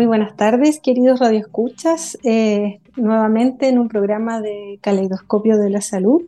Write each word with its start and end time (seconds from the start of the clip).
Muy 0.00 0.06
buenas 0.06 0.34
tardes, 0.34 0.80
queridos 0.80 1.20
radioescuchas. 1.20 2.16
Eh, 2.24 2.80
nuevamente 2.96 3.68
en 3.68 3.78
un 3.78 3.88
programa 3.88 4.40
de 4.40 4.78
Caleidoscopio 4.80 5.58
de 5.58 5.68
la 5.68 5.82
Salud. 5.82 6.22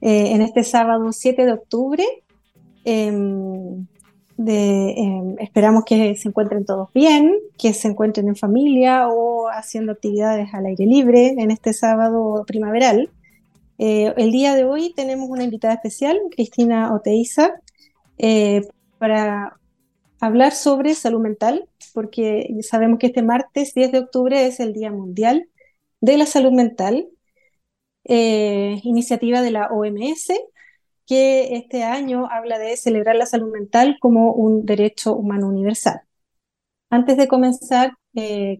Eh, 0.00 0.30
en 0.30 0.42
este 0.42 0.62
sábado 0.62 1.10
7 1.10 1.44
de 1.44 1.52
octubre. 1.52 2.04
Em, 2.84 3.84
em, 4.38 5.34
esperamos 5.40 5.82
que 5.84 6.14
se 6.14 6.28
encuentren 6.28 6.64
todos 6.64 6.92
bien, 6.94 7.34
que 7.58 7.72
se 7.72 7.88
encuentren 7.88 8.28
en 8.28 8.36
familia 8.36 9.08
o 9.08 9.48
haciendo 9.48 9.90
actividades 9.90 10.54
al 10.54 10.66
aire 10.66 10.86
libre 10.86 11.34
en 11.36 11.50
este 11.50 11.72
sábado 11.72 12.44
primaveral. 12.46 13.10
Eh, 13.78 14.14
el 14.18 14.30
día 14.30 14.54
de 14.54 14.62
hoy 14.62 14.92
tenemos 14.94 15.28
una 15.28 15.42
invitada 15.42 15.74
especial, 15.74 16.16
Cristina 16.30 16.94
Oteiza, 16.94 17.54
eh, 18.18 18.68
para 18.98 19.58
hablar 20.20 20.52
sobre 20.52 20.94
salud 20.94 21.20
mental, 21.20 21.68
porque 21.94 22.48
sabemos 22.62 22.98
que 22.98 23.08
este 23.08 23.22
martes 23.22 23.74
10 23.74 23.92
de 23.92 23.98
octubre 24.00 24.46
es 24.46 24.60
el 24.60 24.72
Día 24.72 24.90
Mundial 24.92 25.48
de 26.00 26.16
la 26.18 26.26
Salud 26.26 26.52
Mental, 26.52 27.08
eh, 28.04 28.80
iniciativa 28.84 29.42
de 29.42 29.50
la 29.50 29.68
OMS, 29.68 30.32
que 31.06 31.56
este 31.56 31.82
año 31.84 32.28
habla 32.30 32.58
de 32.58 32.76
celebrar 32.76 33.16
la 33.16 33.26
salud 33.26 33.52
mental 33.52 33.96
como 34.00 34.32
un 34.32 34.64
derecho 34.64 35.14
humano 35.14 35.48
universal. 35.48 36.00
Antes 36.90 37.16
de 37.16 37.28
comenzar 37.28 37.92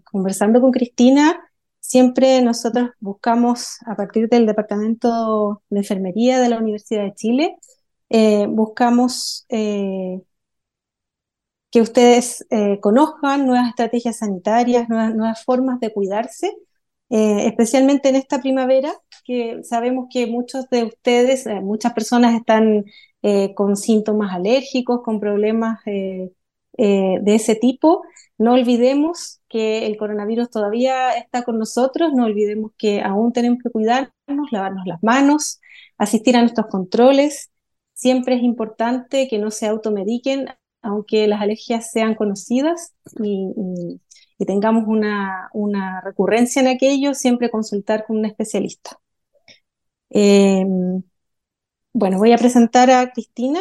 conversando 0.05 0.61
con 0.61 0.71
Cristina, 0.71 1.51
Siempre 1.81 2.41
nosotros 2.43 2.91
buscamos, 3.01 3.79
a 3.87 3.97
partir 3.97 4.29
del 4.29 4.47
Departamento 4.47 5.63
de 5.71 5.79
Enfermería 5.81 6.39
de 6.39 6.49
la 6.49 6.59
Universidad 6.59 7.03
de 7.03 7.15
Chile, 7.15 7.57
eh, 8.11 8.47
buscamos 8.49 9.47
eh, 9.49 10.21
que 11.71 11.81
ustedes 11.81 12.47
eh, 12.51 12.81
conozcan 12.81 13.47
nuevas 13.47 13.69
estrategias 13.69 14.19
sanitarias, 14.19 14.89
nuevas, 14.89 15.45
formas 15.45 15.81
de 15.81 15.93
cuidarse, 15.93 16.53
especialmente 17.09 18.09
en 18.09 18.17
esta 18.17 18.41
primavera, 18.41 18.93
que 19.25 19.63
sabemos 19.65 20.07
que 20.13 20.29
muchos 20.29 20.69
de 20.71 20.85
ustedes, 20.85 21.45
muchas 21.63 21.93
personas 21.93 22.37
están 22.37 22.85
con 23.57 23.77
síntomas 23.77 24.33
alérgicos, 24.33 25.03
con 25.03 25.19
problemas 25.19 25.81
de 25.85 26.33
ese 27.27 27.57
tipo. 27.57 28.03
No 28.39 28.55
olvidemos 28.55 29.41
que 29.49 29.87
el 29.87 29.97
coronavirus 29.97 30.51
todavía 30.51 31.13
está 31.15 31.43
con 31.43 31.59
nosotros, 31.59 32.13
no 32.15 32.25
olvidemos 32.25 32.73
que 32.79 33.03
aún 33.03 33.33
tenemos 33.33 33.59
que 33.63 33.71
cuidarnos, 33.71 34.13
lavarnos 34.53 34.87
las 34.87 35.03
manos, 35.03 35.61
asistir 35.99 36.37
a 36.37 36.41
nuestros 36.41 36.69
controles. 36.69 37.51
Siempre 37.93 38.37
es 38.37 38.43
importante 38.43 39.29
que 39.29 39.39
no 39.39 39.51
se 39.51 39.67
automediquen, 39.67 40.47
aunque 40.83 41.27
las 41.27 41.41
alergias 41.41 41.91
sean 41.93 42.15
conocidas 42.15 42.95
y, 43.23 44.01
tengamos 44.47 44.85
una, 44.87 46.01
recurrencia 46.03 46.61
en 46.63 46.69
aquello, 46.69 47.15
siempre 47.15 47.51
consultar 47.51 48.07
con 48.07 48.19
un 48.19 48.25
especialista. 48.25 48.99
Em, 50.11 51.03
bueno, 51.93 52.19
voy 52.19 52.33
a 52.33 52.39
presentar 52.39 52.91
a 52.91 53.13
Cristina. 53.13 53.61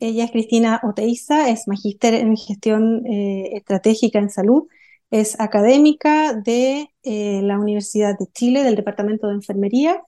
Ella 0.00 0.24
es 0.24 0.30
Cristina 0.32 0.80
Oteiza, 0.82 1.48
es 1.50 1.66
magíster 1.68 2.14
en 2.14 2.36
gestión 2.36 3.06
eh, 3.06 3.56
estratégica 3.56 4.18
en 4.18 4.30
salud, 4.30 4.66
es 5.10 5.38
académica 5.40 6.34
de 6.34 6.88
eh, 7.02 7.40
la 7.42 7.58
Universidad 7.58 8.18
de 8.18 8.26
Chile, 8.32 8.64
del 8.64 8.76
Departamento 8.76 9.28
de 9.28 9.34
Enfermería, 9.34 10.02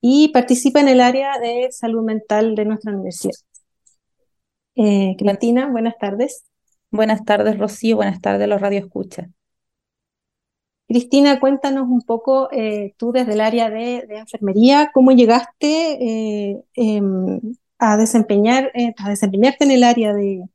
y 0.00 0.28
participa 0.28 0.80
en 0.80 0.88
el 0.88 1.00
área 1.00 1.38
de 1.38 1.68
salud 1.72 2.02
mental 2.04 2.54
de 2.54 2.64
nuestra 2.64 2.92
universidad. 2.92 3.34
Eh, 4.74 5.16
Cristina, 5.18 5.70
buenas 5.70 5.98
tardes. 5.98 6.44
Buenas 6.90 7.24
tardes, 7.24 7.58
Rocío, 7.58 7.96
buenas 7.96 8.20
tardes, 8.20 8.48
los 8.48 8.60
Radio 8.60 8.80
Escucha. 8.80 9.28
Cristina, 10.88 11.40
cuéntanos 11.40 11.88
un 11.88 12.02
poco, 12.02 12.50
tú 12.98 13.12
desde 13.12 13.32
el 13.32 13.40
área 13.40 13.70
de, 13.70 14.04
enfermería, 14.10 14.90
¿cómo 14.92 15.12
llegaste 15.12 16.62
em, 16.74 17.40
a, 17.82 17.96
desempeñar, 17.96 18.70
eh, 18.74 18.94
a 18.96 19.10
desempeñarte 19.10 19.64
en 19.64 19.72
el 19.72 19.82
área 19.82 20.14
de, 20.14 20.48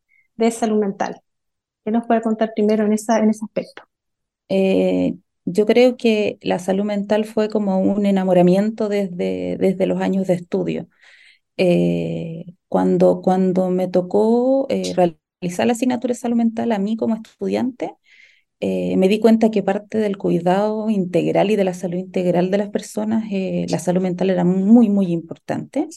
salud 0.52 0.80
mental. 0.80 1.22
¿Qué 1.84 1.92
nos 1.92 2.08
puede 2.08 2.22
contar 2.22 2.54
primero 2.56 2.86
en, 2.86 2.94
en 2.94 3.30
ese 3.30 3.46
aspecto? 3.46 3.84
Eh, 4.48 5.16
yo 5.44 5.66
creo 5.66 5.98
que 5.98 6.38
la 6.42 6.60
salud 6.60 6.86
mental 6.86 7.26
fue 7.26 7.50
como 7.50 7.80
un 7.80 8.06
enamoramiento 8.06 8.88
desde, 8.88 9.58
desde 9.58 9.88
los 9.88 10.02
años 10.02 10.28
de 10.28 10.36
estudio. 10.36 10.88
Eh, 11.58 12.46
cuando, 12.68 13.22
cuando 13.22 13.70
me 13.70 13.88
tocó 13.88 14.68
realizar 14.70 15.68
la 15.68 15.74
asignatura 15.74 16.14
de 16.14 16.20
salud 16.20 16.36
mental 16.38 16.72
a 16.72 16.80
mí 16.80 16.98
como 16.98 17.16
estudiante, 17.16 17.94
me 18.60 19.08
di 19.08 19.20
cuenta 19.20 19.52
que 19.52 19.64
parte 19.64 19.98
del 20.00 20.18
cuidado 20.18 20.90
integral 20.90 21.52
y 21.52 21.56
de 21.56 21.64
la 21.64 21.74
salud 21.74 21.98
integral 21.98 22.52
de 22.52 22.58
las 22.58 22.70
personas, 22.70 23.26
la 23.32 23.80
salud 23.80 24.02
mental 24.02 24.30
era 24.30 24.44
muy, 24.44 24.90
muy 24.90 25.08
importante. 25.08 25.88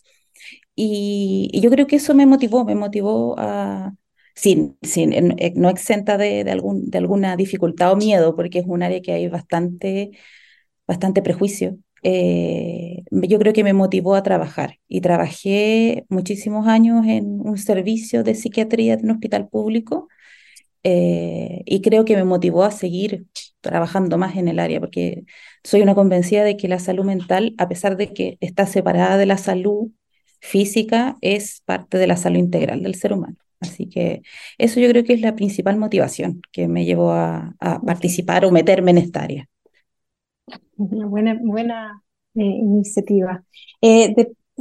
Y, 0.75 1.51
yo 1.61 1.71
creo 1.71 1.87
que 1.87 1.97
eso 1.97 2.15
me 2.15 2.27
motivó, 2.27 2.65
me 2.65 2.75
motivó 2.75 3.35
a, 3.39 3.95
sin, 4.35 4.79
sin, 4.83 5.13
eh, 5.13 5.53
no 5.57 5.69
exenta 5.71 6.17
de, 6.19 6.45
de, 6.45 6.51
algún, 6.51 6.91
de 6.91 6.99
alguna 6.99 7.37
dificultad 7.37 7.93
o 7.93 7.97
miedo, 7.97 8.35
porque 8.37 8.61
es 8.61 8.67
un 8.67 8.83
área 8.83 9.03
que 9.03 9.13
hay 9.13 9.29
bastante, 9.29 10.11
bastante 10.87 11.23
prejuicio. 11.23 11.79
Eh, 12.03 13.03
yo 13.11 13.39
creo 13.39 13.53
que 13.53 13.65
me 13.65 13.75
motivó 13.75 14.15
a 14.15 14.23
trabajar 14.23 14.79
y 14.89 15.01
trabajé 15.01 16.07
muchísimos 16.09 16.67
años 16.67 17.07
en 17.07 17.41
un 17.41 17.59
servicio 17.59 18.23
de 18.25 18.35
psiquiatría 18.35 18.95
en 18.95 19.05
un 19.05 19.11
hospital 19.13 19.49
público 19.49 20.09
eh, 20.83 21.63
y 21.67 21.83
creo 21.83 22.05
que 22.05 22.17
me 22.17 22.25
motivó 22.25 22.65
a 22.65 22.71
seguir 22.71 23.27
trabajando 23.61 24.17
más 24.19 24.37
en 24.37 24.49
el 24.49 24.59
área 24.59 24.81
porque 24.81 25.25
soy 25.63 25.83
una 25.83 25.95
convencida 25.95 26.45
de 26.45 26.57
que 26.57 26.69
la 26.69 26.79
salud 26.79 27.05
mental, 27.05 27.55
a 27.59 27.69
pesar 27.69 27.97
de 27.97 28.13
que 28.15 28.39
está 28.41 28.67
separada 28.67 29.19
de 29.19 29.27
la 29.27 29.37
salud 29.37 29.91
física 30.41 31.17
es 31.21 31.63
parte 31.67 31.99
de 31.99 32.07
la 32.07 32.17
salud 32.17 32.39
integral 32.39 32.83
del 32.83 32.95
ser 32.95 33.13
humano. 33.13 33.37
Así 33.61 33.89
que 33.89 34.23
eso 34.57 34.81
yo 34.81 34.89
creo 34.89 35.05
que 35.05 35.13
es 35.13 35.21
la 35.21 35.35
principal 35.37 35.77
motivación 35.77 36.41
que 36.51 36.67
me 36.67 36.87
llevó 36.87 37.13
a, 37.13 37.55
participar 37.87 38.47
o 38.47 38.51
meterme 38.51 38.93
en 38.93 38.99
esta 38.99 39.23
área. 39.23 39.50
Buena, 40.83 41.39
buena 41.43 42.03
eh, 42.35 42.41
iniciativa. 42.43 43.45
Eh, 43.83 44.15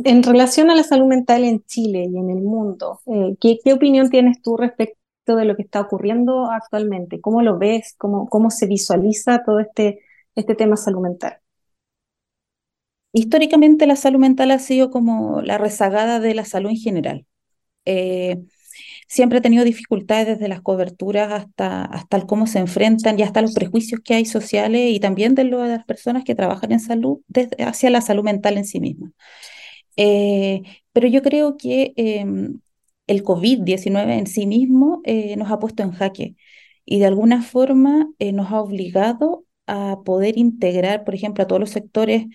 en 0.03 0.23
relación 0.23 0.69
a 0.69 0.75
la 0.75 0.83
salud 0.83 1.07
mental 1.07 1.45
en 1.45 1.63
Chile 1.65 2.07
y 2.11 2.17
en 2.17 2.29
el 2.29 2.41
mundo, 2.41 2.99
eh, 3.05 3.37
¿qué, 3.39 3.57
¿qué, 3.63 3.73
opinión 3.73 4.09
tienes 4.09 4.41
tú 4.41 4.57
respecto 4.57 4.97
de 5.37 5.45
lo 5.45 5.55
que 5.55 5.61
está 5.63 5.79
ocurriendo 5.79 6.51
actualmente? 6.51 7.21
¿Cómo 7.21 7.41
lo 7.41 7.57
ves? 7.57 7.95
¿Cómo, 7.97 8.27
cómo 8.27 8.49
se 8.51 8.67
visualiza 8.67 9.43
todo 9.45 9.59
este, 9.59 10.01
este 10.35 10.55
tema 10.55 10.75
salud 10.75 11.01
mental? 11.01 11.37
históricamente 13.13 13.87
la 13.87 13.95
salud 13.95 14.19
mental 14.19 14.51
ha 14.51 14.59
sido 14.59 14.91
como 14.91 15.41
la 15.41 15.57
rezagada 15.57 16.19
de 16.19 16.35
la 16.35 16.45
salud 16.45 16.69
en 16.71 16.77
general. 16.77 17.25
Eh, 17.85 18.43
siempre 19.09 19.39
ha 19.39 19.41
tenido 19.41 19.65
dificultades 19.65 20.27
desde 20.27 20.47
las 20.47 20.61
coberturas 20.61 21.31
hasta, 21.33 21.83
hasta 21.85 22.17
el 22.17 22.25
cómo 22.27 22.47
se 22.47 22.59
enfrentan 22.59 23.19
y 23.19 23.23
hasta 23.23 23.41
los 23.41 23.53
prejuicios 23.53 24.01
que 24.01 24.13
hay 24.13 24.25
sociales 24.25 24.91
y 24.91 24.99
también 24.99 25.35
de, 25.35 25.45
las 25.45 25.85
personas 25.85 26.23
que 26.23 26.35
trabajan 26.35 26.71
en 26.71 26.79
salud 26.79 27.19
desde, 27.27 27.63
hacia 27.63 27.89
la 27.89 28.01
salud 28.01 28.23
mental 28.23 28.57
en 28.57 28.65
sí 28.65 28.79
misma. 28.79 29.11
Eh, 29.97 30.61
pero 30.93 31.07
yo 31.07 31.21
creo 31.23 31.57
que 31.57 31.93
em, 31.97 32.59
el 33.07 33.23
COVID-19 33.23 34.19
en 34.19 34.27
sí 34.27 34.45
mismo 34.47 35.01
eh, 35.05 35.35
nos 35.37 35.51
ha 35.51 35.59
puesto 35.59 35.83
en 35.83 35.91
jaque 35.91 36.35
y 36.85 36.99
de 36.99 37.05
alguna 37.07 37.41
forma 37.41 38.09
nos 38.33 38.51
ha 38.51 38.61
obligado 38.61 39.45
a 39.67 39.99
poder 40.05 40.37
integrar, 40.37 41.03
por 41.03 41.15
ejemplo, 41.15 41.43
a 41.43 41.47
todos 41.47 41.59
los 41.59 41.69
sectores 41.71 42.25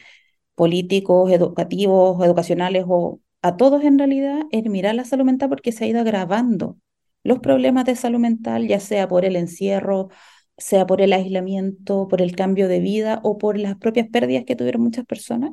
políticos, 0.54 1.30
educativos, 1.32 2.24
educacionales 2.24 2.84
o 2.88 3.20
a 3.44 3.58
todos 3.58 3.84
en 3.84 3.98
realidad 3.98 4.40
en 4.52 4.72
mirar 4.72 4.94
la 4.94 5.04
salud 5.04 5.26
mental 5.26 5.50
porque 5.50 5.70
se 5.70 5.84
ha 5.84 5.86
ido 5.86 6.00
agravando 6.00 6.78
los 7.24 7.40
problemas 7.40 7.84
de 7.84 7.94
salud 7.94 8.18
mental, 8.18 8.66
ya 8.68 8.80
sea 8.80 9.06
por 9.06 9.26
el 9.26 9.36
encierro, 9.36 10.08
sea 10.56 10.86
por 10.86 11.02
el 11.02 11.12
aislamiento, 11.12 12.08
por 12.08 12.22
el 12.22 12.34
cambio 12.36 12.68
de 12.68 12.80
vida 12.80 13.20
o 13.22 13.36
por 13.38 13.58
las 13.58 13.76
propias 13.76 14.08
pérdidas 14.08 14.44
que 14.46 14.56
tuvieron 14.56 14.82
muchas 14.82 15.04
personas. 15.06 15.52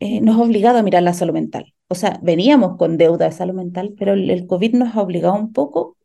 eh, 0.00 0.20
nos 0.22 0.36
ha 0.38 0.42
obligado 0.42 0.78
a 0.78 0.82
mirar 0.84 1.02
la 1.02 1.14
salud 1.14 1.34
mental. 1.34 1.74
O 1.88 1.94
sea, 1.96 2.20
veníamos 2.22 2.76
con 2.78 2.98
deuda 2.98 3.26
de 3.26 3.32
salud 3.32 3.54
mental, 3.54 3.94
pero 3.98 4.14
el, 4.14 4.46
COVID 4.46 4.74
nos 4.74 4.96
ha 4.96 5.02
obligado 5.02 5.34
un 5.36 5.52
poco 5.52 5.96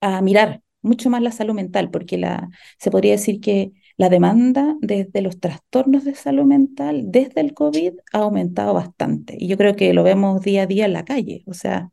a 0.00 0.20
mirar 0.22 0.62
mucho 0.82 1.10
más 1.10 1.22
la 1.22 1.32
salud 1.32 1.54
mental, 1.54 1.90
porque 1.90 2.18
la, 2.18 2.48
se 2.78 2.90
podría 2.90 3.12
decir 3.12 3.40
que 3.40 3.72
la 3.96 4.08
demanda 4.08 4.76
desde 4.80 5.22
los 5.22 5.40
trastornos 5.40 6.04
de 6.04 6.14
salud 6.14 6.44
mental 6.44 7.04
desde 7.06 7.40
el 7.40 7.54
COVID 7.54 7.94
ha 8.12 8.18
aumentado 8.18 8.74
bastante. 8.74 9.36
Y 9.38 9.48
yo 9.48 9.56
creo 9.56 9.76
que 9.76 9.92
lo 9.94 10.02
vemos 10.02 10.42
día 10.42 10.62
a 10.62 10.66
día 10.66 10.86
en 10.86 10.92
la 10.92 11.04
calle, 11.04 11.42
o 11.46 11.54
sea, 11.54 11.90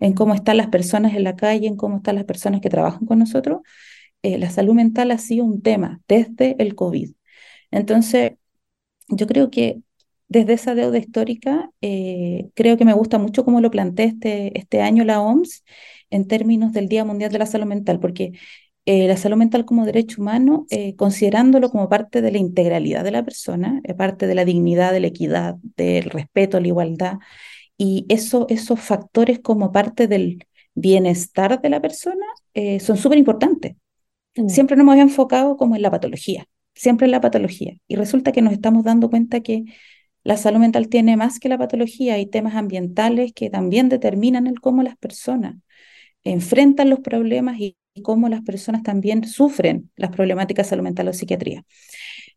en 0.00 0.12
cómo 0.14 0.34
están 0.34 0.56
las 0.58 0.68
personas 0.68 1.14
en 1.14 1.24
la 1.24 1.36
calle, 1.36 1.66
en 1.68 1.76
cómo 1.76 1.98
están 1.98 2.16
las 2.16 2.24
personas 2.24 2.60
que 2.60 2.70
trabajan 2.70 3.06
con 3.06 3.18
nosotros. 3.18 3.60
Eh, 4.22 4.38
la 4.38 4.50
salud 4.50 4.74
mental 4.74 5.10
ha 5.10 5.18
sido 5.18 5.44
un 5.44 5.62
tema 5.62 6.00
desde 6.08 6.56
el 6.58 6.74
COVID. 6.74 7.12
Entonces, 7.70 8.32
yo 9.08 9.26
creo 9.26 9.50
que 9.50 9.80
desde 10.28 10.54
esa 10.54 10.74
deuda 10.74 10.98
histórica, 10.98 11.70
eh, 11.80 12.50
creo 12.54 12.76
que 12.76 12.84
me 12.84 12.92
gusta 12.94 13.18
mucho 13.18 13.44
cómo 13.44 13.60
lo 13.60 13.70
plantea 13.70 14.06
este, 14.06 14.58
este 14.58 14.82
año 14.82 15.04
la 15.04 15.20
OMS 15.20 15.62
en 16.10 16.26
términos 16.26 16.72
del 16.72 16.88
Día 16.88 17.04
Mundial 17.04 17.32
de 17.32 17.38
la 17.38 17.46
Salud 17.46 17.66
Mental, 17.66 18.00
porque 18.00 18.32
eh, 18.86 19.06
la 19.08 19.16
salud 19.16 19.36
mental 19.36 19.64
como 19.64 19.84
derecho 19.84 20.22
humano, 20.22 20.66
eh, 20.70 20.96
considerándolo 20.96 21.70
como 21.70 21.88
parte 21.88 22.22
de 22.22 22.32
la 22.32 22.38
integralidad 22.38 23.04
de 23.04 23.10
la 23.10 23.24
persona, 23.24 23.82
parte 23.98 24.26
de 24.26 24.34
la 24.34 24.44
dignidad, 24.44 24.92
de 24.92 25.00
la 25.00 25.08
equidad, 25.08 25.56
del 25.76 26.04
respeto, 26.04 26.60
la 26.60 26.68
igualdad, 26.68 27.18
y 27.76 28.06
eso, 28.08 28.46
esos 28.48 28.80
factores 28.80 29.40
como 29.40 29.72
parte 29.72 30.08
del 30.08 30.46
bienestar 30.74 31.60
de 31.60 31.68
la 31.68 31.80
persona 31.80 32.24
son 32.80 32.96
súper 32.96 33.18
importantes. 33.18 33.76
Mm. 34.36 34.48
Siempre 34.48 34.76
nos 34.76 34.84
hemos 34.84 34.96
enfocado 34.96 35.56
como 35.56 35.76
en 35.76 35.82
la 35.82 35.90
patología, 35.90 36.46
siempre 36.74 37.06
en 37.06 37.10
la 37.12 37.20
patología, 37.20 37.74
y 37.86 37.96
resulta 37.96 38.32
que 38.32 38.42
nos 38.42 38.52
estamos 38.54 38.84
dando 38.84 39.10
cuenta 39.10 39.40
que 39.40 39.64
la 40.26 40.36
salud 40.36 40.58
mental 40.58 40.88
tiene 40.88 41.16
más 41.16 41.38
que 41.38 41.48
la 41.48 41.58
patología 41.58 42.18
y 42.18 42.26
temas 42.26 42.56
ambientales 42.56 43.32
que 43.32 43.50
también 43.50 43.88
determinan 43.88 44.46
el 44.48 44.60
cómo 44.60 44.82
las 44.82 44.96
personas 44.96 45.56
enfrentan 46.24 46.90
los 46.90 47.00
problemas 47.00 47.60
y, 47.60 47.76
cómo 48.02 48.28
las 48.28 48.42
personas 48.42 48.82
también 48.82 49.24
sufren 49.26 49.90
las 49.96 50.10
problemáticas 50.10 50.66
de 50.66 50.70
salud 50.70 50.84
mental 50.84 51.08
o 51.08 51.12
psiquiatría. 51.12 51.64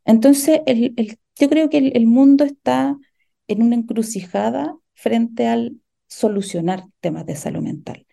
Entonces, 0.06 0.62
el, 0.66 0.94
yo 1.36 1.50
creo 1.50 1.70
que 1.70 1.78
el, 1.78 2.08
mundo 2.08 2.44
está 2.44 2.98
en 3.48 3.62
una 3.64 3.76
encrucijada 3.76 4.76
frente 4.94 5.48
al 5.48 5.78
solucionar 6.08 6.86
temas 7.00 7.26
de 7.26 7.36
salud 7.36 7.62
mental 7.62 8.06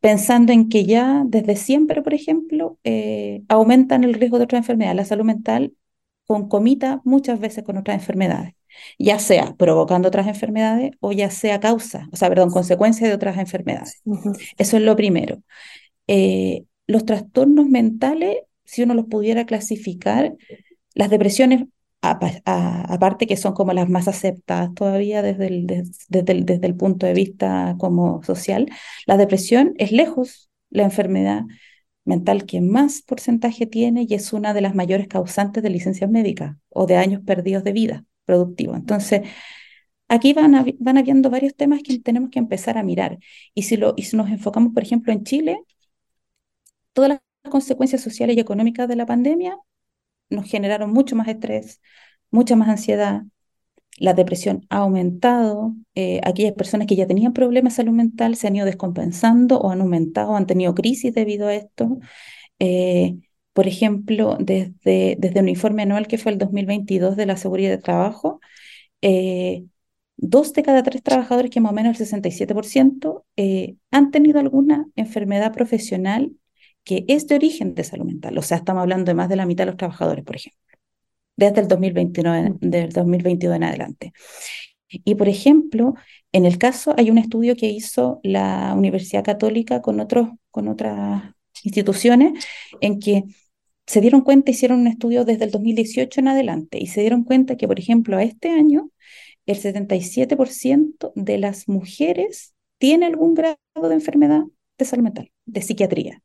pensando 0.00 0.52
en 0.52 0.68
que 0.68 0.84
ya 0.84 1.22
desde 1.26 1.54
siempre, 1.54 2.02
por 2.02 2.12
ejemplo, 2.12 2.76
eh, 2.82 3.42
aumentan 3.48 4.02
el 4.02 4.14
riesgo 4.14 4.38
de 4.38 4.44
otras 4.44 4.58
enfermedades. 4.58 4.96
La 4.96 5.04
salud 5.04 5.24
mental 5.24 5.74
concomita 6.26 7.00
muchas 7.04 7.38
veces 7.38 7.62
con 7.62 7.76
otras 7.76 7.98
enfermedades 7.98 8.54
ya 8.98 9.18
sea 9.18 9.54
provocando 9.56 10.08
otras 10.08 10.26
enfermedades 10.26 10.92
o 11.00 11.12
ya 11.12 11.30
sea 11.30 11.60
causa, 11.60 12.08
o 12.12 12.16
sea, 12.16 12.28
perdón, 12.28 12.50
consecuencia 12.50 13.08
de 13.08 13.14
otras 13.14 13.38
enfermedades. 13.38 14.02
Eso 14.58 14.76
es 14.76 14.82
lo 14.82 14.96
primero. 14.96 15.42
Eh, 16.06 16.64
los 16.86 17.04
trastornos 17.04 17.66
mentales, 17.66 18.38
si 18.64 18.82
uno 18.82 18.94
los 18.94 19.06
pudiera 19.06 19.46
clasificar, 19.46 20.34
las 20.94 21.10
depresiones, 21.10 21.64
aparte 22.02 23.26
que 23.26 23.36
son 23.36 23.54
como 23.54 23.72
las 23.72 23.88
más 23.88 24.08
aceptadas 24.08 24.74
todavía 24.74 25.22
desde 25.22 25.46
el, 25.46 25.66
desde, 25.66 26.32
el, 26.32 26.44
desde 26.44 26.66
el 26.66 26.76
punto 26.76 27.06
de 27.06 27.14
vista 27.14 27.76
como 27.78 28.22
social, 28.24 28.68
la 29.06 29.16
depresión 29.16 29.74
es 29.78 29.92
lejos 29.92 30.50
la 30.70 30.82
enfermedad 30.82 31.42
mental 32.04 32.46
que 32.46 32.60
más 32.60 33.02
porcentaje 33.02 33.66
tiene 33.66 34.06
y 34.08 34.14
es 34.14 34.32
una 34.32 34.54
de 34.54 34.60
las 34.60 34.74
mayores 34.74 35.06
causantes 35.08 35.62
de 35.62 35.70
licencias 35.70 36.10
médicas 36.10 36.56
o 36.68 36.86
de 36.86 36.96
años 36.96 37.22
perdidos 37.24 37.64
de 37.64 37.72
vida 37.72 38.04
productivo. 38.24 38.74
Entonces, 38.74 39.22
aquí 40.08 40.32
van, 40.32 40.76
van 40.78 40.98
habiendo 40.98 41.30
varios 41.30 41.54
temas 41.56 41.82
que 41.82 41.98
tenemos 42.00 42.30
que 42.30 42.38
empezar 42.38 42.78
a 42.78 42.82
mirar. 42.82 43.18
Y 43.54 43.62
si, 43.62 43.76
lo, 43.76 43.94
y 43.96 44.04
si 44.04 44.16
nos 44.16 44.30
enfocamos, 44.30 44.72
por 44.74 44.82
ejemplo, 44.82 45.12
en 45.12 45.24
Chile, 45.24 45.58
todas 46.92 47.10
las 47.10 47.20
consecuencias 47.50 48.02
sociales 48.02 48.36
y 48.36 48.40
económicas 48.40 48.88
de 48.88 48.96
la 48.96 49.06
pandemia 49.06 49.58
nos 50.30 50.50
generaron 50.50 50.92
mucho 50.92 51.16
más 51.16 51.28
estrés, 51.28 51.80
mucha 52.30 52.56
más 52.56 52.68
ansiedad, 52.68 53.22
la 53.98 54.14
depresión 54.14 54.66
ha 54.70 54.78
aumentado, 54.78 55.74
eh, 55.94 56.20
aquellas 56.24 56.54
personas 56.54 56.86
que 56.86 56.96
ya 56.96 57.06
tenían 57.06 57.32
problemas 57.32 57.74
de 57.74 57.76
salud 57.78 57.92
mental 57.92 58.36
se 58.36 58.46
han 58.48 58.56
ido 58.56 58.66
descompensando 58.66 59.58
o 59.60 59.70
han 59.70 59.80
aumentado, 59.80 60.34
han 60.36 60.46
tenido 60.46 60.74
crisis 60.74 61.14
debido 61.14 61.48
a 61.48 61.54
esto. 61.54 61.98
Eh, 62.58 63.16
por 63.52 63.68
ejemplo, 63.68 64.36
desde, 64.40 65.16
desde 65.18 65.40
un 65.40 65.48
informe 65.48 65.82
anual 65.82 66.06
que 66.06 66.18
fue 66.18 66.32
el 66.32 66.38
2022 66.38 67.16
de 67.16 67.26
la 67.26 67.36
seguridad 67.36 67.70
de 67.70 67.78
trabajo, 67.78 68.40
eh, 69.02 69.66
dos 70.16 70.52
de 70.54 70.62
cada 70.62 70.82
tres 70.82 71.02
trabajadores, 71.02 71.50
que 71.50 71.60
más 71.60 71.72
o 71.72 71.74
menos 71.74 71.92
el 71.92 72.06
67%, 72.06 73.26
eh, 73.36 73.76
han 73.90 74.10
tenido 74.10 74.40
alguna 74.40 74.86
enfermedad 74.96 75.52
profesional 75.52 76.32
que 76.84 77.04
es 77.08 77.26
de 77.28 77.36
origen 77.36 77.74
de 77.74 77.84
salud 77.84 78.06
mental. 78.06 78.36
O 78.38 78.42
sea, 78.42 78.58
estamos 78.58 78.82
hablando 78.82 79.10
de 79.10 79.14
más 79.14 79.28
de 79.28 79.36
la 79.36 79.46
mitad 79.46 79.64
de 79.64 79.72
los 79.72 79.76
trabajadores, 79.76 80.24
por 80.24 80.36
ejemplo, 80.36 80.60
desde 81.36 81.60
el 81.60 81.68
2029, 81.68 82.50
mm. 82.50 82.56
del 82.60 82.90
2022 82.90 83.56
en 83.56 83.64
adelante. 83.64 84.12
Y, 84.88 85.14
por 85.14 85.28
ejemplo, 85.28 85.94
en 86.32 86.44
el 86.44 86.58
caso, 86.58 86.94
hay 86.98 87.10
un 87.10 87.18
estudio 87.18 87.56
que 87.56 87.68
hizo 87.68 88.20
la 88.22 88.74
Universidad 88.76 89.24
Católica 89.24 89.80
con, 89.80 90.00
otros, 90.00 90.28
con 90.50 90.68
otras 90.68 91.22
instituciones 91.62 92.44
en 92.80 93.00
que 93.00 93.24
se 93.86 94.00
dieron 94.00 94.20
cuenta, 94.22 94.50
hicieron 94.50 94.80
un 94.80 94.86
estudio 94.88 95.24
desde 95.24 95.44
el 95.44 95.50
2018 95.50 96.20
en 96.20 96.28
adelante 96.28 96.78
y 96.78 96.86
se 96.86 97.00
dieron 97.00 97.24
cuenta 97.24 97.56
que, 97.56 97.66
por 97.66 97.78
ejemplo, 97.78 98.16
a 98.16 98.22
este 98.22 98.50
año, 98.50 98.90
el 99.46 99.56
77% 99.56 101.12
de 101.14 101.38
las 101.38 101.68
mujeres 101.68 102.54
tiene 102.78 103.06
algún 103.06 103.34
grado 103.34 103.58
de 103.74 103.94
enfermedad 103.94 104.42
de 104.78 104.84
salud 104.84 105.04
mental, 105.04 105.32
de 105.46 105.62
psiquiatría. 105.62 106.22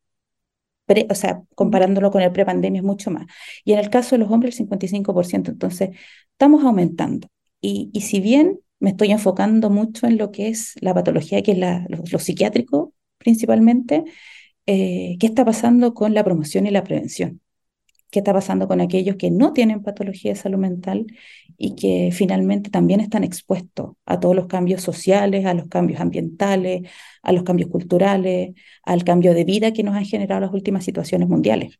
O 1.09 1.15
sea, 1.15 1.41
comparándolo 1.55 2.11
con 2.11 2.21
el 2.21 2.31
prepandemia 2.31 2.79
es 2.79 2.85
mucho 2.85 3.11
más. 3.11 3.27
Y 3.63 3.73
en 3.73 3.79
el 3.79 3.89
caso 3.89 4.15
de 4.15 4.19
los 4.19 4.31
hombres, 4.31 4.59
el 4.59 4.67
55%. 4.67 5.51
Entonces, 5.51 5.89
estamos 6.31 6.63
aumentando. 6.63 7.27
Y, 7.61 7.89
y 7.93 8.01
si 8.01 8.19
bien 8.19 8.59
me 8.79 8.91
estoy 8.91 9.11
enfocando 9.11 9.69
mucho 9.69 10.07
en 10.07 10.17
lo 10.17 10.31
que 10.31 10.49
es 10.49 10.73
la 10.81 10.93
patología, 10.93 11.41
que 11.41 11.53
es 11.53 11.57
la, 11.57 11.85
lo, 11.89 12.19
psiquiátrico 12.19 12.93
principalmente, 13.17 14.03
eh, 14.65 15.17
¿qué 15.19 15.27
está 15.27 15.45
pasando 15.45 15.93
con 15.93 16.13
la 16.13 16.23
promoción 16.23 16.67
y 16.67 16.71
la 16.71 16.83
prevención? 16.83 17.41
Qué 18.11 18.19
está 18.19 18.33
pasando 18.33 18.67
con 18.67 18.81
aquellos 18.81 19.15
que 19.17 19.31
no 19.31 19.53
tienen 19.53 19.83
patología 19.83 20.31
de 20.31 20.39
salud 20.39 20.57
mental 20.57 21.05
y 21.57 21.75
que 21.75 22.11
finalmente 22.13 22.69
también 22.69 22.99
están 22.99 23.23
expuestos 23.23 23.91
a 24.05 24.19
todos 24.19 24.35
los 24.35 24.47
cambios 24.47 24.81
sociales, 24.81 25.45
a 25.45 25.53
los 25.53 25.67
cambios 25.67 25.99
ambientales, 25.99 26.89
a 27.21 27.31
los 27.31 27.43
cambios 27.43 27.69
culturales, 27.69 28.53
al 28.83 29.03
cambio 29.03 29.33
de 29.33 29.43
vida 29.43 29.73
que 29.73 29.83
nos 29.83 29.95
han 29.95 30.05
generado 30.05 30.41
las 30.41 30.53
últimas 30.53 30.85
situaciones 30.85 31.27
mundiales. 31.27 31.79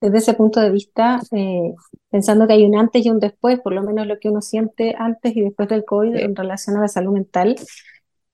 Desde 0.00 0.18
ese 0.18 0.34
punto 0.34 0.60
de 0.60 0.70
vista, 0.70 1.20
eh, 1.30 1.74
pensando 2.10 2.46
que 2.46 2.54
hay 2.54 2.64
un 2.64 2.76
antes 2.76 3.04
y 3.04 3.10
un 3.10 3.20
después, 3.20 3.60
por 3.60 3.72
lo 3.72 3.82
menos 3.82 4.06
lo 4.06 4.18
que 4.18 4.30
uno 4.30 4.42
siente 4.42 4.94
antes 4.98 5.36
y 5.36 5.42
después 5.42 5.68
del 5.68 5.84
COVID 5.84 6.16
en 6.16 6.34
relación 6.34 6.76
a 6.76 6.80
la 6.80 6.88
salud 6.88 7.12
mental, 7.12 7.56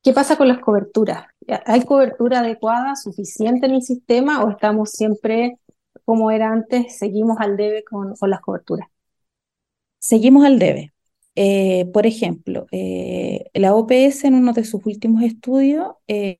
¿qué 0.03 0.13
pasa 0.13 0.37
con 0.37 0.49
las 0.49 0.61
coberturas? 0.61 1.27
¿Hay 1.67 1.85
cobertura 1.85 2.41
adecuada, 2.41 2.97
suficiente 2.97 3.67
en 3.67 3.75
el 3.75 3.83
sistema 3.83 4.45
o 4.45 4.51
estamos 4.51 4.93
siempre 4.93 5.59
como 6.09 6.31
era 6.31 6.51
antes, 6.51 6.97
seguimos 6.97 7.37
al 7.39 7.59
debe 7.59 7.85
con, 7.85 8.15
las 8.23 8.41
coberturas. 8.41 8.89
Seguimos 9.99 10.47
al 10.47 10.59
debe. 10.59 10.95
Eh, 11.35 11.85
por 11.93 12.07
ejemplo, 12.07 12.67
eh, 12.73 13.45
la 13.53 13.75
OPS 13.75 14.25
en 14.25 14.33
uno 14.35 14.55
de 14.55 14.65
sus 14.65 14.81
últimos 14.87 15.23
estudios 15.23 15.89
eh, 16.07 16.39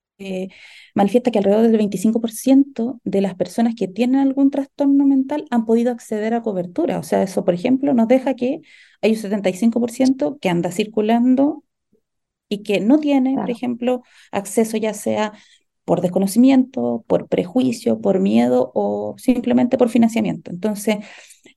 manifiesta 0.95 1.31
que 1.31 1.39
alrededor 1.39 1.69
del 1.69 1.79
25% 1.79 2.99
de 3.05 3.21
las 3.21 3.35
personas 3.35 3.75
que 3.77 3.89
tienen 3.89 4.21
algún 4.21 4.51
trastorno 4.51 5.05
mental 5.05 5.45
han 5.51 5.67
podido 5.67 5.93
acceder 5.93 6.33
a 6.33 6.41
cobertura. 6.41 6.99
O 6.99 7.03
sea, 7.03 7.23
eso, 7.23 7.45
por 7.45 7.53
ejemplo, 7.53 7.93
nos 7.93 8.09
deja 8.09 8.35
que 8.37 8.63
hay 9.03 9.11
un 9.11 9.19
75% 9.19 10.39
que 10.41 10.49
anda 10.49 10.73
circulando 10.73 11.63
y 12.49 12.63
que 12.63 12.81
no 12.81 12.99
tiene, 12.99 13.35
por 13.35 13.51
ejemplo, 13.51 14.03
acceso 14.33 14.79
ya 14.79 14.95
sea 14.95 15.35
por 15.89 16.03
desconocimiento, 16.03 17.03
por 17.07 17.29
prejuicio, 17.29 17.99
por 17.99 18.21
miedo 18.21 18.71
o 18.75 19.15
simplemente 19.17 19.79
por 19.79 19.89
financiamiento. 19.89 20.51
Entonces, 20.51 20.99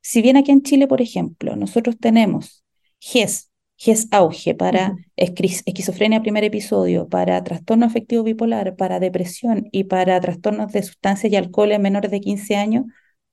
si 0.01 0.21
bien 0.21 0.37
aquí 0.37 0.51
en 0.51 0.61
Chile, 0.61 0.87
por 0.87 1.01
ejemplo, 1.01 1.57
nosotros 1.57 1.97
tenemos 1.99 2.63
GES, 3.01 3.51
GES 3.75 4.07
auge 4.11 4.55
para 4.55 4.95
esquizofrenia 5.17 6.21
primer 6.21 6.45
episodio, 6.45 7.09
para 7.09 7.43
trastorno 7.43 7.85
afectivo 7.85 8.23
bipolar, 8.23 8.77
para 8.77 9.01
depresión 9.01 9.67
y 9.73 9.83
para 9.83 10.17
trastornos 10.21 10.71
de 10.71 10.81
sustancias 10.83 11.33
y 11.33 11.35
alcohol 11.35 11.73
en 11.73 11.81
menores 11.81 12.09
de 12.09 12.21
15 12.21 12.55
años, 12.55 12.85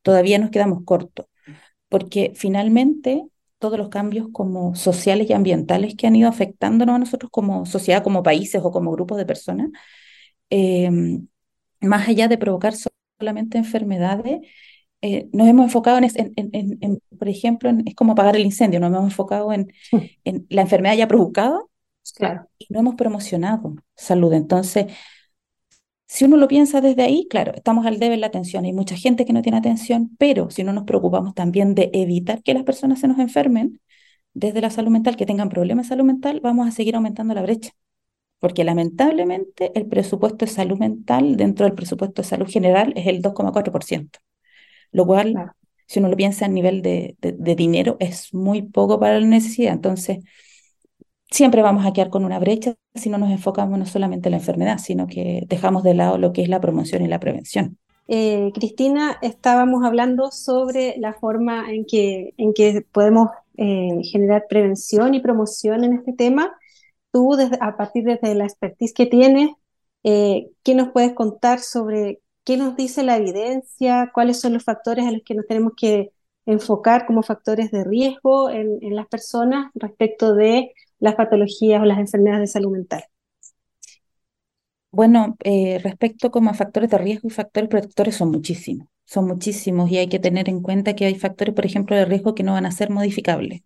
todavía 0.02 0.40
nos 0.40 0.50
quedamos 0.50 0.80
cortos, 0.84 1.26
porque 1.88 2.32
finalmente 2.34 3.24
todos 3.60 3.78
los 3.78 3.88
cambios 3.88 4.26
como 4.32 4.74
sociales 4.74 5.30
y 5.30 5.32
ambientales 5.32 5.94
que 5.94 6.08
han 6.08 6.16
ido 6.16 6.28
afectándonos 6.28 6.96
a 6.96 6.98
nosotros 6.98 7.30
como 7.30 7.66
sociedad, 7.66 8.02
como 8.02 8.24
países 8.24 8.62
o 8.64 8.72
como 8.72 8.90
grupos 8.90 9.16
de 9.18 9.26
personas, 9.26 9.68
Em, 10.50 11.28
más 11.80 12.08
allá 12.08 12.28
de 12.28 12.38
provocar 12.38 12.74
solamente 13.18 13.58
enfermedades, 13.58 14.40
eh, 15.00 15.28
nos 15.32 15.46
hemos 15.48 15.66
enfocado 15.66 15.98
en, 15.98 17.00
por 17.18 17.28
ejemplo, 17.28 17.70
es 17.86 17.94
como 17.94 18.12
apagar 18.12 18.36
el 18.36 18.44
incendio, 18.44 18.80
nos 18.80 18.90
hemos 18.90 19.04
enfocado 19.04 19.52
en, 19.52 19.72
en 20.24 20.46
la 20.50 20.62
enfermedad 20.62 20.96
ya 20.96 21.06
provocada 21.06 21.60
claro. 22.16 22.48
y 22.58 22.66
no 22.70 22.80
hemos 22.80 22.94
promocionado 22.96 23.76
salud. 23.94 24.32
Entonces, 24.32 24.86
si 26.06 26.24
uno 26.24 26.36
lo 26.36 26.48
piensa 26.48 26.80
desde 26.80 27.02
ahí, 27.02 27.26
claro, 27.28 27.52
estamos 27.54 27.86
al 27.86 27.98
debe 27.98 28.14
en 28.14 28.22
la 28.22 28.28
atención. 28.28 28.64
Hay 28.64 28.72
mucha 28.72 28.96
gente 28.96 29.24
que 29.26 29.32
no 29.32 29.42
tiene 29.42 29.58
atención, 29.58 30.16
pero 30.18 30.50
si 30.50 30.64
no 30.64 30.72
nos 30.72 30.84
preocupamos 30.84 31.34
también 31.34 31.74
de 31.74 31.90
evitar 31.92 32.42
que 32.42 32.54
las 32.54 32.64
personas 32.64 33.00
se 33.00 33.08
nos 33.08 33.18
enfermen 33.18 33.80
desde 34.32 34.60
la 34.60 34.70
salud 34.70 34.90
mental, 34.90 35.16
que 35.16 35.26
tengan 35.26 35.50
problemas 35.50 35.86
de 35.86 35.90
salud 35.90 36.04
mental, 36.04 36.40
vamos 36.42 36.66
a 36.66 36.70
seguir 36.70 36.96
aumentando 36.96 37.34
la 37.34 37.42
brecha. 37.42 37.72
Porque 38.40 38.64
lamentablemente 38.64 39.72
el 39.74 39.86
presupuesto 39.86 40.44
de 40.44 40.50
salud 40.50 40.78
mental 40.78 41.36
dentro 41.36 41.66
del 41.66 41.74
presupuesto 41.74 42.22
de 42.22 42.28
salud 42.28 42.48
general 42.48 42.92
es 42.96 43.06
el 43.06 43.20
2,4%, 43.22 44.18
lo 44.92 45.06
cual, 45.06 45.52
si 45.86 45.98
uno 45.98 46.08
lo 46.08 46.16
piensa 46.16 46.44
a 46.44 46.48
nivel 46.48 46.82
de, 46.82 47.16
de 47.20 47.54
dinero, 47.56 47.96
es 48.00 48.32
muy 48.32 48.62
poco 48.62 49.00
para 49.00 49.18
la 49.20 49.26
necesidad. 49.26 49.72
Entonces, 49.72 50.18
siempre 51.30 51.62
vamos 51.62 51.84
a 51.86 51.92
quedar 51.92 52.10
con 52.10 52.24
una 52.24 52.38
brecha 52.38 52.74
si 52.94 53.10
no 53.10 53.18
nos 53.18 53.30
enfocamos 53.30 53.78
no 53.78 53.86
solamente 53.86 54.28
en 54.28 54.32
la 54.32 54.38
enfermedad, 54.38 54.78
sino 54.78 55.06
que 55.06 55.44
dejamos 55.48 55.82
de 55.82 55.94
lado 55.94 56.18
lo 56.18 56.32
que 56.32 56.42
es 56.42 56.48
la 56.48 56.60
promoción 56.60 57.02
y 57.04 57.08
la 57.08 57.20
prevención. 57.20 57.78
Eh, 58.10 58.52
Cristina, 58.54 59.18
estábamos 59.20 59.84
hablando 59.84 60.30
sobre 60.30 60.94
la 60.98 61.12
forma 61.12 61.70
en 61.70 61.84
que, 61.84 62.32
en 62.38 62.54
que 62.54 62.82
podemos 62.90 63.28
eh, 63.58 64.00
generar 64.10 64.46
prevención 64.48 65.14
y 65.14 65.20
promoción 65.20 65.84
en 65.84 65.92
este 65.92 66.14
tema. 66.14 66.56
Tú, 67.12 67.34
desde, 67.36 67.58
a 67.60 67.76
partir 67.76 68.04
de 68.04 68.34
la 68.34 68.44
expertise 68.44 68.92
que 68.94 69.06
tienes, 69.06 69.50
eh, 70.04 70.50
¿qué 70.62 70.74
nos 70.74 70.90
puedes 70.90 71.14
contar 71.14 71.60
sobre 71.60 72.20
qué 72.44 72.56
nos 72.56 72.76
dice 72.76 73.02
la 73.02 73.16
evidencia? 73.16 74.10
¿Cuáles 74.14 74.40
son 74.40 74.54
los 74.54 74.64
factores 74.64 75.06
a 75.06 75.12
los 75.12 75.22
que 75.24 75.34
nos 75.34 75.46
tenemos 75.46 75.72
que 75.76 76.12
enfocar 76.46 77.06
como 77.06 77.22
factores 77.22 77.70
de 77.70 77.84
riesgo 77.84 78.50
en, 78.50 78.78
en 78.82 78.96
las 78.96 79.06
personas 79.08 79.70
respecto 79.74 80.34
de 80.34 80.72
las 80.98 81.14
patologías 81.16 81.80
o 81.82 81.84
las 81.84 81.98
enfermedades 81.98 82.42
de 82.50 82.52
salud 82.52 82.72
mental? 82.72 83.04
Bueno, 84.90 85.36
eh, 85.44 85.78
respecto 85.82 86.30
como 86.30 86.50
a 86.50 86.54
factores 86.54 86.90
de 86.90 86.98
riesgo 86.98 87.28
y 87.28 87.30
factores 87.30 87.68
protectores 87.70 88.16
son 88.16 88.30
muchísimos, 88.30 88.88
son 89.04 89.26
muchísimos 89.26 89.90
y 89.90 89.98
hay 89.98 90.08
que 90.08 90.18
tener 90.18 90.48
en 90.48 90.62
cuenta 90.62 90.94
que 90.96 91.04
hay 91.06 91.14
factores, 91.18 91.54
por 91.54 91.66
ejemplo, 91.66 91.94
de 91.96 92.04
riesgo 92.06 92.34
que 92.34 92.42
no 92.42 92.52
van 92.54 92.66
a 92.66 92.72
ser 92.72 92.90
modificables. 92.90 93.62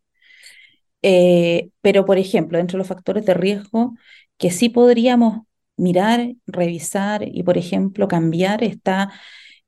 Eh, 1.02 1.70
pero, 1.80 2.04
por 2.04 2.18
ejemplo, 2.18 2.58
dentro 2.58 2.76
de 2.76 2.78
los 2.80 2.88
factores 2.88 3.24
de 3.26 3.34
riesgo 3.34 3.94
que 4.38 4.50
sí 4.50 4.68
podríamos 4.68 5.40
mirar, 5.76 6.34
revisar 6.46 7.22
y, 7.26 7.42
por 7.42 7.58
ejemplo, 7.58 8.08
cambiar 8.08 8.62
está, 8.64 9.12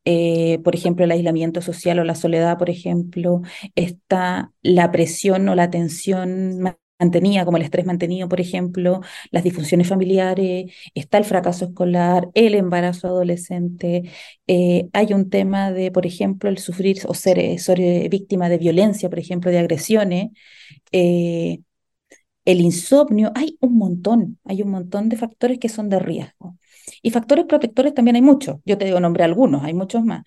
eh, 0.04 0.60
por 0.64 0.74
ejemplo, 0.74 1.04
el 1.04 1.10
aislamiento 1.12 1.62
social 1.62 1.98
o 1.98 2.04
la 2.04 2.14
soledad, 2.14 2.58
por 2.58 2.70
ejemplo, 2.70 3.42
está 3.74 4.52
la 4.62 4.92
presión 4.92 5.48
o 5.48 5.54
la 5.54 5.70
tensión 5.70 6.60
mantenía, 6.98 7.44
como 7.44 7.56
el 7.56 7.62
estrés 7.64 7.86
mantenido, 7.86 8.28
por 8.28 8.40
ejemplo, 8.40 9.00
las 9.30 9.44
disfunciones 9.44 9.88
familiares, 9.88 10.72
está 10.94 11.18
el 11.18 11.24
fracaso 11.24 11.66
escolar, 11.66 12.28
el 12.34 12.54
embarazo 12.54 13.08
adolescente, 13.08 14.10
eh, 14.46 14.88
hay 14.92 15.12
un 15.12 15.28
tema 15.30 15.72
de, 15.72 15.90
por 15.90 16.06
ejemplo, 16.06 16.48
el 16.50 16.58
sufrir 16.58 16.98
o 17.06 17.14
ser, 17.14 17.38
eh, 17.38 18.08
víctima 18.10 18.48
de 18.48 18.58
violencia, 18.58 19.08
por 19.10 19.18
ejemplo, 19.18 19.50
de 19.50 19.58
agresiones, 19.58 20.30
eh, 20.92 21.60
el 22.44 22.60
insomnio, 22.60 23.32
hay 23.34 23.58
un 23.60 23.76
montón, 23.78 24.38
hay 24.44 24.62
un 24.62 24.70
montón 24.70 25.08
de 25.08 25.16
factores 25.16 25.58
que 25.58 25.68
son 25.68 25.88
de 25.88 25.98
riesgo. 25.98 26.56
Y 27.02 27.10
factores 27.10 27.46
protectores 27.46 27.94
también 27.94 28.16
hay 28.16 28.22
muchos. 28.22 28.58
Yo 28.64 28.78
te 28.78 28.84
digo, 28.84 29.00
nombre 29.00 29.24
algunos, 29.24 29.64
hay 29.64 29.74
muchos 29.74 30.04
más. 30.04 30.24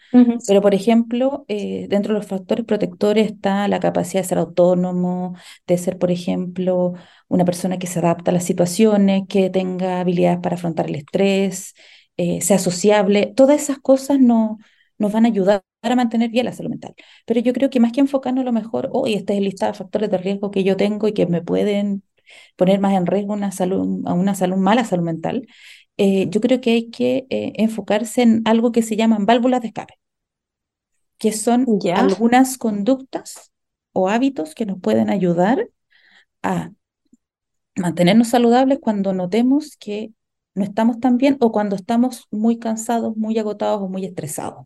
Pero, 0.48 0.62
por 0.62 0.74
ejemplo, 0.74 1.46
eh, 1.48 1.88
dentro 1.90 2.14
de 2.14 2.20
los 2.20 2.28
factores 2.28 2.66
protectores 2.66 3.28
está 3.32 3.68
la 3.68 3.80
capacidad 3.80 4.22
de 4.22 4.28
ser 4.28 4.38
autónomo, 4.38 5.36
de 5.68 5.78
ser, 5.78 5.98
por 5.98 6.12
ejemplo, 6.12 6.94
una 7.28 7.46
persona 7.46 7.78
que 7.78 7.88
se 7.88 8.00
adapta 8.00 8.32
a 8.32 8.34
las 8.34 8.44
situaciones, 8.46 9.24
que 9.28 9.50
tenga 9.50 10.00
habilidades 10.00 10.40
para 10.40 10.56
afrontar 10.56 10.88
el 10.88 10.96
estrés, 10.96 11.74
eh, 12.18 12.42
sea 12.42 12.60
sociable. 12.60 13.34
Todas 13.36 13.62
esas 13.62 13.80
cosas 13.80 14.20
no, 14.20 14.58
nos 14.98 15.12
van 15.12 15.26
a 15.26 15.30
ayudar 15.30 15.64
a 15.82 15.96
mantener 15.96 16.30
bien 16.30 16.46
la 16.46 16.54
salud 16.54 16.70
mental. 16.72 16.96
Pero 17.26 17.40
yo 17.42 17.54
creo 17.54 17.70
que 17.70 17.80
más 17.80 17.92
que 17.92 18.02
enfocarnos 18.02 18.42
a 18.42 18.46
lo 18.46 18.52
mejor, 18.54 18.90
hoy 18.92 19.14
este 19.14 19.34
es 19.34 19.40
el 19.40 19.46
listado 19.46 19.72
de 19.72 19.78
factores 19.78 20.10
de 20.10 20.18
riesgo 20.18 20.52
que 20.52 20.64
yo 20.64 20.76
tengo 20.78 21.08
y 21.08 21.14
que 21.14 21.26
me 21.28 21.42
pueden 21.42 22.04
poner 22.56 22.80
más 22.80 22.94
en 22.94 23.06
riesgo 23.06 23.34
una 23.34 23.52
salud, 23.52 24.04
a 24.06 24.14
una 24.14 24.36
salud 24.36 24.58
mala 24.58 24.84
salud 24.84 25.04
mental, 25.04 25.48
eh, 25.98 26.28
yo 26.30 26.42
creo 26.42 26.62
que 26.62 26.72
hay 26.72 26.90
que 26.90 27.26
eh, 27.30 27.54
enfocarse 27.56 28.22
en 28.22 28.42
algo 28.46 28.72
que 28.72 28.84
se 28.84 28.96
llaman 28.96 29.26
válvulas 29.26 29.62
de 29.62 29.68
escape, 29.68 29.96
que 31.18 31.32
son 31.32 31.66
algunas 31.96 32.58
conductas 32.58 33.52
o 33.94 34.10
hábitos 34.10 34.54
que 34.54 34.66
nos 34.66 34.80
pueden 34.80 35.10
ayudar 35.10 35.70
a 36.44 36.72
mantenernos 37.76 38.30
saludables 38.30 38.80
cuando 38.82 39.14
notemos 39.14 39.78
que 39.78 40.12
no 40.56 40.64
estamos 40.64 41.00
tan 41.00 41.18
bien 41.18 41.38
o 41.40 41.52
cuando 41.52 41.76
estamos 41.76 42.28
muy 42.32 42.58
cansados, 42.60 43.16
muy 43.16 43.38
agotados 43.38 43.82
o 43.82 43.88
muy 43.88 44.06
estresados. 44.06 44.66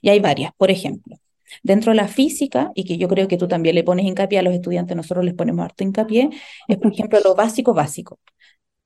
Y 0.00 0.10
hay 0.10 0.20
varias, 0.20 0.52
por 0.56 0.70
ejemplo, 0.70 1.16
dentro 1.62 1.90
de 1.92 1.96
la 1.96 2.08
física, 2.08 2.70
y 2.74 2.84
que 2.84 2.98
yo 2.98 3.08
creo 3.08 3.28
que 3.28 3.36
tú 3.36 3.48
también 3.48 3.74
le 3.74 3.84
pones 3.84 4.06
hincapié 4.06 4.38
a 4.38 4.42
los 4.42 4.54
estudiantes, 4.54 4.96
nosotros 4.96 5.24
les 5.24 5.34
ponemos 5.34 5.64
harto 5.64 5.84
hincapié, 5.84 6.30
es 6.68 6.78
por 6.78 6.92
ejemplo 6.92 7.18
lo 7.24 7.34
básico 7.34 7.74
básico. 7.74 8.20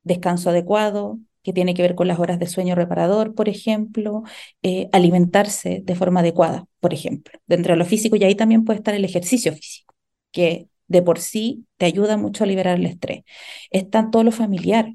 Descanso 0.02 0.50
adecuado, 0.50 1.18
que 1.46 1.52
tiene 1.52 1.74
que 1.74 1.82
ver 1.82 1.94
con 1.94 2.08
las 2.08 2.18
horas 2.18 2.40
de 2.40 2.48
sueño 2.48 2.74
reparador, 2.74 3.32
por 3.36 3.48
ejemplo, 3.48 4.24
eh, 4.64 4.88
alimentarse 4.90 5.80
de 5.84 5.94
forma 5.94 6.18
adecuada, 6.18 6.66
por 6.80 6.92
ejemplo. 6.92 7.38
Dentro 7.46 7.72
de 7.72 7.78
lo 7.78 7.84
físico 7.84 8.16
y 8.16 8.24
ahí 8.24 8.34
también 8.34 8.64
puede 8.64 8.78
estar 8.80 8.96
el 8.96 9.04
ejercicio 9.04 9.52
físico, 9.52 9.94
que 10.32 10.68
de 10.88 11.02
por 11.02 11.20
sí 11.20 11.64
te 11.76 11.86
ayuda 11.86 12.16
mucho 12.16 12.42
a 12.42 12.48
liberar 12.48 12.78
el 12.78 12.86
estrés. 12.86 13.22
Está 13.70 14.10
todo 14.10 14.24
lo 14.24 14.32
familiar, 14.32 14.92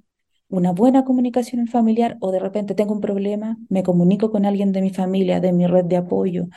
una 0.50 0.74
buena 0.74 1.06
comunicación 1.06 1.62
en 1.62 1.68
familiar 1.70 2.18
o 2.20 2.34
de 2.34 2.40
repente 2.40 2.76
tengo 2.76 2.94
un 2.94 3.00
problema, 3.00 3.58
me 3.70 3.82
comunico 3.84 4.30
con 4.30 4.46
alguien 4.46 4.74
de 4.74 4.82
mi 4.82 4.90
familia, 4.90 5.40
de 5.40 5.54
mi 5.54 5.68
red 5.68 5.86
de 5.86 5.96
apoyo. 5.96 6.48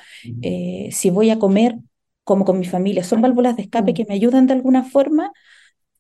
Eh, 0.43 0.89
si 0.91 1.11
voy 1.11 1.31
a 1.31 1.39
comer, 1.39 1.79
como 2.25 2.45
con 2.45 2.59
mi 2.59 2.65
familia. 2.65 3.05
Son 3.05 3.21
válvulas 3.21 3.55
de 3.55 3.63
escape 3.63 3.95
que 3.95 4.07
me 4.07 4.15
ayudan 4.15 4.49
de 4.49 4.55
alguna 4.55 4.83
forma 4.83 5.31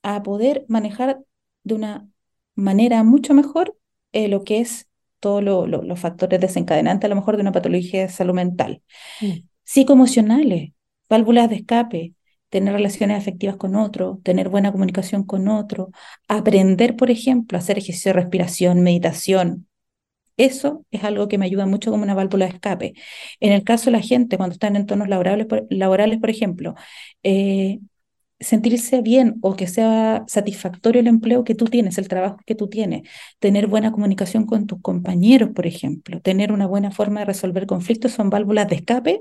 a 0.02 0.22
poder 0.24 0.64
manejar 0.68 1.20
de 1.62 1.74
una 1.74 2.08
manera 2.56 3.04
mucho 3.04 3.34
mejor 3.34 3.76
eh, 4.14 4.28
lo 4.28 4.44
que 4.44 4.61
es 4.61 4.88
todos 5.21 5.42
los 5.42 6.00
factores 6.00 6.40
desencadenantes 6.40 7.06
a 7.06 7.09
lo 7.09 7.16
mejor 7.16 7.37
de 7.37 7.42
una 7.42 7.52
patología 7.52 8.02
de 8.02 8.09
salud 8.09 8.35
mental. 8.35 8.83
Mm. 9.21 9.47
Psicoemocionales, 9.64 10.73
válvulas 11.09 11.49
de 11.49 11.56
escape, 11.56 12.14
tener 12.50 12.75
relaciones 12.75 13.18
afectivas 13.18 13.56
con 13.56 13.75
otro, 13.75 14.21
tener 14.23 14.49
buena 14.49 14.71
comunicación 14.71 15.25
con 15.25 15.49
otro, 15.49 15.90
aprender, 16.28 16.94
por 16.94 17.11
ejemplo, 17.11 17.59
a 17.59 17.61
hacer 17.61 17.78
ejercicio 17.78 18.11
de 18.11 18.21
respiración, 18.21 18.83
meditación. 18.83 19.66
Eso 20.37 20.85
es 20.90 21.04
algo 21.04 21.26
que 21.26 21.38
me 21.38 21.47
ayuda 21.47 21.66
mucho 21.66 21.90
como 21.90 22.02
una 22.02 22.14
válvula 22.14 22.47
de 22.47 22.52
escape. 22.52 22.94
En 23.40 23.52
el 23.52 23.64
caso 23.64 23.87
de 23.87 23.92
la 23.92 24.00
gente, 24.00 24.37
cuando 24.37 24.54
está 24.54 24.66
en 24.66 24.76
entornos 24.76 25.09
laborales, 25.09 25.47
por, 25.47 25.66
laborales, 25.71 26.21
por 26.21 26.30
ejemplo, 26.30 26.75
eh, 27.23 27.80
sentirse 28.41 29.00
bien 29.03 29.37
o 29.43 29.57
que 29.57 29.67
sea 29.67 30.25
satisfactorio 30.26 31.00
el 31.00 31.07
empleo 31.07 31.45
que 31.45 31.55
tú 31.55 31.67
tienes, 31.67 31.99
el 31.99 32.09
trabajo 32.09 32.38
que 32.47 32.55
tú 32.55 32.69
tienes, 32.69 33.09
tener 33.38 33.67
buena 33.69 33.93
comunicación 33.93 34.47
con 34.47 34.67
tus 34.67 34.81
compañeros, 34.83 35.50
por 35.55 35.67
ejemplo, 35.67 36.21
tener 36.21 36.53
una 36.53 36.67
buena 36.67 36.91
forma 36.91 37.21
de 37.21 37.26
resolver 37.26 37.67
conflictos 37.67 38.12
son 38.12 38.31
válvulas 38.31 38.69
de 38.69 38.76
escape 38.76 39.21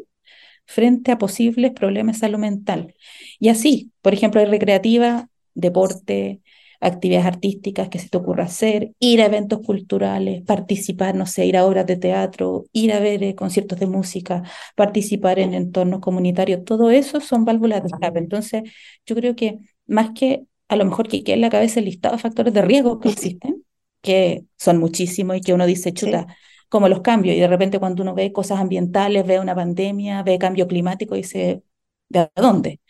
frente 0.66 1.12
a 1.12 1.18
posibles 1.18 1.72
problemas 1.74 2.18
de 2.18 2.20
salud 2.22 2.40
mental. 2.40 2.96
Y 3.40 3.50
así, 3.50 3.92
por 4.02 4.14
ejemplo, 4.14 4.42
hay 4.42 4.48
recreativa, 4.48 5.30
deporte, 5.54 6.42
actividades 6.84 7.28
artísticas 7.28 7.90
que 7.90 8.00
se 8.00 8.10
te 8.10 8.18
ocurra 8.18 8.46
hacer, 8.46 8.92
ir 9.00 9.22
a 9.22 9.26
eventos 9.26 9.60
culturales, 9.66 10.44
participar, 10.44 11.16
no 11.16 11.26
sé, 11.26 11.46
ir 11.46 11.58
a 11.58 11.66
obras 11.66 11.86
de 11.88 11.98
teatro, 11.98 12.66
ir 12.74 12.94
a 12.94 13.00
ver 13.00 13.24
eh, 13.24 13.36
conciertos 13.36 13.80
de 13.80 13.88
música, 13.88 14.44
participar 14.76 15.40
en 15.40 15.54
entornos 15.54 16.02
comunitarios, 16.02 16.64
todo 16.66 16.92
eso 16.92 17.20
son 17.22 17.46
válvulas 17.46 17.82
de 17.84 17.88
escape. 17.90 18.20
Entonces, 18.20 18.64
yo 19.06 19.16
creo 19.16 19.36
que 19.36 19.60
más 19.88 20.12
que 20.12 20.46
a 20.68 20.76
lo 20.76 20.86
mejor 20.86 21.08
que 21.08 21.24
quede 21.24 21.36
en 21.36 21.42
la 21.42 21.50
cabeza 21.50 21.80
el 21.80 21.86
listado 21.86 22.16
de 22.16 22.22
factores 22.22 22.54
de 22.54 22.62
riesgo 22.62 23.00
que 23.00 23.10
existen, 23.10 23.64
que 24.02 24.46
son 24.58 24.78
muchísimos 24.80 25.38
y 25.38 25.42
que 25.42 25.54
uno 25.54 25.66
dice, 25.66 25.94
chuta, 25.94 26.28
como 26.70 26.90
los 26.90 27.02
cambios, 27.02 27.36
y 27.36 27.40
de 27.40 27.48
repente 27.48 27.80
cuando 27.80 28.02
uno 28.04 28.14
ve 28.16 28.32
cosas 28.34 28.60
ambientales, 28.60 29.26
ve 29.26 29.40
una 29.40 29.56
pandemia, 29.56 30.24
ve 30.24 30.38
cambio 30.40 30.68
climático, 30.68 31.16
dice, 31.16 31.64
¿de 32.10 32.30
dónde? 32.36 32.82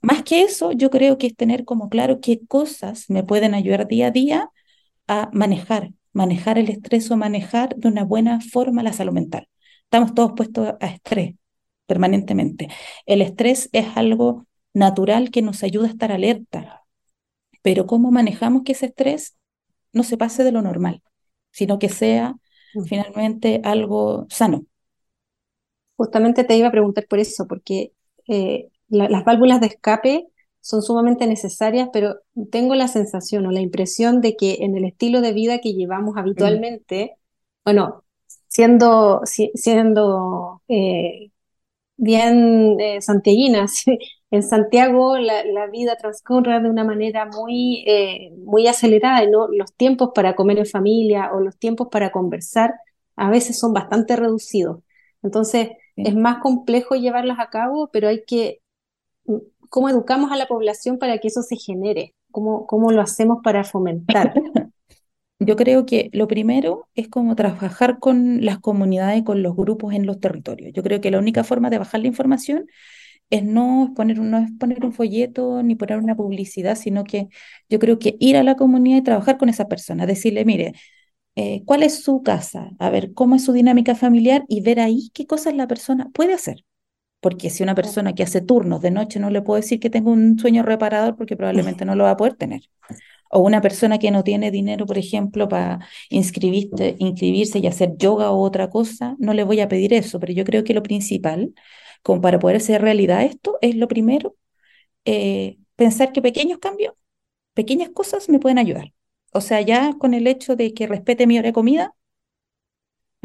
Más 0.00 0.22
que 0.22 0.42
eso, 0.42 0.72
yo 0.72 0.90
creo 0.90 1.18
que 1.18 1.28
es 1.28 1.36
tener 1.36 1.64
como 1.64 1.88
claro 1.88 2.20
qué 2.20 2.40
cosas 2.46 3.08
me 3.08 3.22
pueden 3.22 3.54
ayudar 3.54 3.86
día 3.86 4.08
a 4.08 4.10
día 4.10 4.50
a 5.08 5.30
manejar, 5.32 5.92
manejar 6.12 6.58
el 6.58 6.68
estrés 6.68 7.10
o 7.10 7.16
manejar 7.16 7.76
de 7.76 7.88
una 7.88 8.04
buena 8.04 8.40
forma 8.40 8.82
la 8.82 8.92
salud 8.92 9.12
mental. 9.12 9.48
Estamos 9.84 10.14
todos 10.14 10.32
puestos 10.36 10.74
a 10.80 10.86
estrés 10.86 11.34
permanentemente. 11.86 12.68
El 13.06 13.22
estrés 13.22 13.68
es 13.72 13.86
algo 13.96 14.46
natural 14.74 15.30
que 15.30 15.42
nos 15.42 15.62
ayuda 15.62 15.86
a 15.86 15.90
estar 15.90 16.12
alerta, 16.12 16.82
pero 17.62 17.86
cómo 17.86 18.10
manejamos 18.10 18.62
que 18.64 18.72
ese 18.72 18.86
estrés 18.86 19.36
no 19.92 20.02
se 20.02 20.16
pase 20.16 20.44
de 20.44 20.52
lo 20.52 20.62
normal, 20.62 21.02
sino 21.50 21.78
que 21.78 21.88
sea 21.88 22.36
mm. 22.74 22.84
finalmente 22.84 23.60
algo 23.64 24.26
sano. 24.30 24.64
Justamente 25.96 26.44
te 26.44 26.56
iba 26.56 26.68
a 26.68 26.72
preguntar 26.72 27.06
por 27.06 27.18
eso, 27.18 27.46
porque 27.46 27.92
eh, 28.26 28.68
las 28.92 29.24
válvulas 29.24 29.60
de 29.60 29.68
escape 29.68 30.26
son 30.60 30.82
sumamente 30.82 31.26
necesarias, 31.26 31.88
pero 31.92 32.16
tengo 32.50 32.74
la 32.74 32.88
sensación 32.88 33.46
o 33.46 33.50
la 33.50 33.60
impresión 33.60 34.20
de 34.20 34.36
que 34.36 34.58
en 34.60 34.76
el 34.76 34.84
estilo 34.84 35.20
de 35.20 35.32
vida 35.32 35.58
que 35.60 35.74
llevamos 35.74 36.16
habitualmente, 36.16 37.16
bueno, 37.64 38.04
siendo, 38.48 39.22
siendo 39.24 40.62
eh, 40.68 41.30
bien 41.96 42.78
eh, 42.80 42.98
en 44.30 44.42
Santiago 44.42 45.18
la, 45.18 45.66
vida 45.70 45.96
transcurre 45.96 46.60
de 46.60 46.70
una 46.70 46.84
manera 46.84 47.26
muy, 47.26 47.84
eh, 47.86 48.30
muy 48.38 48.66
acelerada, 48.66 49.26
¿no? 49.28 49.48
los 49.48 49.72
tiempos 49.74 50.10
para 50.14 50.34
comer 50.34 50.58
en 50.58 50.66
familia 50.66 51.30
o 51.32 51.40
los 51.40 51.58
tiempos 51.58 51.88
para 51.90 52.12
conversar 52.12 52.72
a 53.16 53.30
veces 53.30 53.58
son 53.58 53.72
bastante 53.72 54.16
reducidos. 54.16 54.80
Entonces, 55.22 55.70
es 55.96 56.14
más 56.14 56.38
complejo 56.38 56.94
llevarlas 56.94 57.38
a 57.38 57.50
cabo, 57.50 57.90
pero 57.92 58.08
hay 58.08 58.24
que, 58.26 58.60
¿cómo 59.68 59.88
educamos 59.88 60.32
a 60.32 60.36
la 60.36 60.46
población 60.46 60.98
para 60.98 61.18
que 61.18 61.28
eso 61.28 61.42
se 61.42 61.56
genere? 61.56 62.14
¿Cómo, 62.30 62.66
cómo 62.66 62.90
lo 62.92 63.00
hacemos 63.00 63.38
para 63.42 63.64
fomentar? 63.64 64.34
Yo 65.38 65.56
creo 65.56 65.86
que 65.86 66.08
lo 66.12 66.28
primero 66.28 66.88
es 66.94 67.08
como 67.08 67.34
trabajar 67.34 67.98
con 67.98 68.44
las 68.44 68.60
comunidades, 68.60 69.24
con 69.24 69.42
los 69.42 69.56
grupos 69.56 69.92
en 69.92 70.06
los 70.06 70.20
territorios. 70.20 70.72
Yo 70.72 70.84
creo 70.84 71.00
que 71.00 71.10
la 71.10 71.18
única 71.18 71.42
forma 71.42 71.68
de 71.68 71.78
bajar 71.78 72.00
la 72.00 72.06
información 72.06 72.66
es 73.30 73.44
no 73.44 73.92
poner, 73.96 74.18
no 74.20 74.38
es 74.38 74.50
poner 74.58 74.84
un 74.84 74.92
folleto 74.92 75.62
ni 75.62 75.74
poner 75.74 75.98
una 75.98 76.14
publicidad, 76.16 76.76
sino 76.76 77.04
que 77.04 77.28
yo 77.68 77.78
creo 77.78 77.98
que 77.98 78.16
ir 78.20 78.36
a 78.36 78.42
la 78.42 78.56
comunidad 78.56 78.98
y 78.98 79.02
trabajar 79.02 79.38
con 79.38 79.48
esa 79.48 79.68
persona, 79.68 80.06
decirle, 80.06 80.44
mire, 80.44 80.74
eh, 81.36 81.62
cuál 81.64 81.82
es 81.82 82.02
su 82.04 82.22
casa, 82.22 82.70
a 82.78 82.90
ver 82.90 83.14
cómo 83.14 83.36
es 83.36 83.44
su 83.44 83.52
dinámica 83.52 83.94
familiar 83.94 84.44
y 84.48 84.60
ver 84.62 84.80
ahí 84.80 85.10
qué 85.14 85.26
cosas 85.26 85.54
la 85.54 85.66
persona 85.66 86.10
puede 86.14 86.34
hacer. 86.34 86.64
Porque 87.22 87.50
si 87.50 87.64
una 87.64 87.76
persona 87.76 88.14
que 88.14 88.24
hace 88.24 88.42
turnos 88.42 88.82
de 88.82 88.92
noche 88.92 89.20
no 89.20 89.30
le 89.30 89.42
puedo 89.42 89.60
decir 89.62 89.80
que 89.80 89.90
tengo 89.90 90.12
un 90.12 90.38
sueño 90.38 90.64
reparador 90.64 91.16
porque 91.16 91.36
probablemente 91.38 91.86
no 91.86 91.96
lo 91.96 92.04
va 92.04 92.12
a 92.12 92.18
poder 92.18 92.34
tener. 92.36 92.62
O 93.30 93.40
una 93.40 93.62
persona 93.62 93.98
que 93.98 94.10
no 94.10 94.24
tiene 94.24 94.50
dinero, 94.50 94.86
por 94.86 94.98
ejemplo, 94.98 95.48
para 95.48 95.80
inscribirse, 96.10 96.96
inscribirse 96.98 97.60
y 97.60 97.66
hacer 97.68 97.96
yoga 97.98 98.30
o 98.32 98.40
otra 98.42 98.70
cosa, 98.70 99.16
no 99.20 99.34
le 99.34 99.44
voy 99.44 99.60
a 99.60 99.68
pedir 99.68 99.94
eso. 99.94 100.20
Pero 100.20 100.34
yo 100.34 100.44
creo 100.44 100.64
que 100.64 100.74
lo 100.74 100.82
principal, 100.82 101.54
como 102.02 102.20
para 102.22 102.38
poder 102.40 102.58
hacer 102.58 102.82
realidad 102.82 103.24
esto, 103.24 103.58
es 103.62 103.76
lo 103.76 103.88
primero, 103.88 104.36
eh, 105.06 105.58
pensar 105.76 106.12
que 106.12 106.22
pequeños 106.22 106.58
cambios, 106.60 106.94
pequeñas 107.54 107.90
cosas 107.90 108.28
me 108.30 108.40
pueden 108.40 108.58
ayudar. 108.58 108.92
O 109.32 109.40
sea, 109.42 109.60
ya 109.62 109.94
con 109.98 110.14
el 110.14 110.26
hecho 110.28 110.56
de 110.56 110.74
que 110.74 110.86
respete 110.86 111.26
mi 111.26 111.38
hora 111.38 111.48
de 111.48 111.54
comida, 111.54 111.94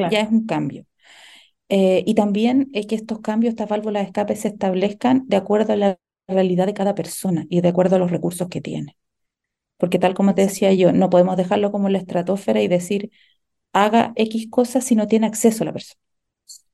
ya 0.10 0.22
es 0.22 0.30
un 0.32 0.46
cambio. 0.48 0.87
Eh, 1.70 2.04
y 2.06 2.16
también 2.16 2.70
es 2.74 2.88
que 2.88 2.96
estos 2.96 3.20
cambios, 3.20 3.52
estas 3.52 3.70
válvulas 3.70 4.04
de 4.04 4.08
escape 4.08 4.36
se 4.36 4.50
establezcan 4.50 5.24
de 5.28 5.38
acuerdo 5.38 5.74
a 5.74 5.76
la 5.76 6.00
realidad 6.28 6.66
de 6.66 6.74
cada 6.74 6.96
persona 6.96 7.46
y 7.50 7.62
de 7.62 7.70
acuerdo 7.70 7.98
a 7.98 8.00
los 8.00 8.12
recursos 8.12 8.48
que 8.50 8.62
tiene. 8.62 8.98
Porque 9.78 10.00
tal 10.00 10.14
como 10.16 10.36
te 10.36 10.44
decía 10.44 10.74
yo, 10.74 10.92
no 10.94 11.10
podemos 11.10 11.38
dejarlo 11.38 11.72
como 11.72 11.90
la 11.90 12.00
estratosfera 12.00 12.62
y 12.62 12.68
decir, 12.68 13.12
haga 13.74 14.14
X 14.16 14.48
cosas 14.50 14.86
si 14.86 14.96
no 14.96 15.08
tiene 15.08 15.28
acceso 15.28 15.64
a 15.64 15.68
la 15.68 15.74
persona. 15.74 16.00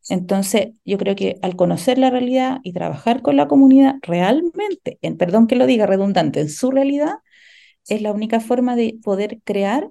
Entonces, 0.10 0.70
yo 0.86 0.98
creo 0.98 1.16
que 1.16 1.38
al 1.42 1.56
conocer 1.56 1.98
la 1.98 2.10
realidad 2.10 2.60
y 2.64 2.74
trabajar 2.74 3.22
con 3.22 3.38
la 3.38 3.48
comunidad 3.48 3.96
realmente, 4.02 5.00
en, 5.02 5.18
perdón 5.18 5.48
que 5.48 5.56
lo 5.56 5.66
diga 5.66 5.86
redundante, 5.86 6.42
en 6.42 6.50
su 6.50 6.72
realidad, 6.72 7.16
es 7.88 8.02
la 8.02 8.12
única 8.12 8.40
forma 8.40 8.76
de 8.76 9.00
poder 9.04 9.40
crear 9.44 9.90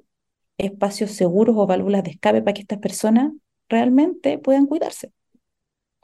espacios 0.58 1.12
seguros 1.12 1.56
o 1.58 1.66
válvulas 1.66 2.04
de 2.04 2.12
escape 2.12 2.42
para 2.42 2.54
que 2.54 2.62
estas 2.62 2.78
personas 2.78 3.32
realmente 3.68 4.38
puedan 4.38 4.66
cuidarse. 4.66 5.12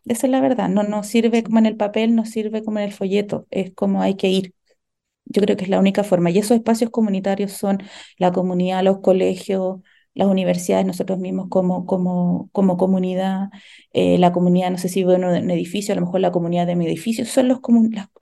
Esa 0.07 0.27
es 0.27 0.31
la 0.31 0.41
verdad, 0.41 0.69
no 0.69 0.83
nos 0.85 1.07
sirve 1.07 1.43
como 1.43 1.59
en 1.59 1.67
el 1.67 1.77
papel, 1.77 2.15
no 2.15 2.25
sirve 2.25 2.65
como 2.65 2.79
en 2.79 2.87
el 2.87 2.93
folleto, 2.93 3.47
es 3.51 3.75
como 3.75 4.03
hay 4.03 4.17
que 4.17 4.29
ir. 4.29 4.55
Yo 5.27 5.43
creo 5.43 5.57
que 5.57 5.65
es 5.65 5.71
la 5.71 5.79
única 5.79 6.05
forma. 6.05 6.31
Y 6.31 6.39
esos 6.39 6.57
espacios 6.57 6.91
comunitarios 6.91 7.53
son 7.53 7.79
la 8.19 8.33
comunidad, 8.33 8.83
los 8.83 9.01
colegios, 9.01 9.81
las 10.15 10.29
universidades, 10.29 10.87
nosotros 10.87 11.19
mismos 11.19 11.49
como, 11.49 11.87
como, 11.87 12.49
como 12.53 12.77
comunidad, 12.77 13.51
eh, 13.93 14.19
la 14.19 14.33
comunidad, 14.33 14.71
no 14.71 14.79
sé 14.79 14.89
si 14.89 15.01
vivo 15.01 15.13
en 15.13 15.25
un 15.25 15.51
edificio, 15.51 15.93
a 15.93 15.97
lo 15.97 16.07
mejor 16.07 16.21
la 16.21 16.33
comunidad 16.33 16.67
de 16.67 16.77
mi 16.77 16.87
edificio, 16.87 17.25
son 17.25 17.49
los, 17.49 17.61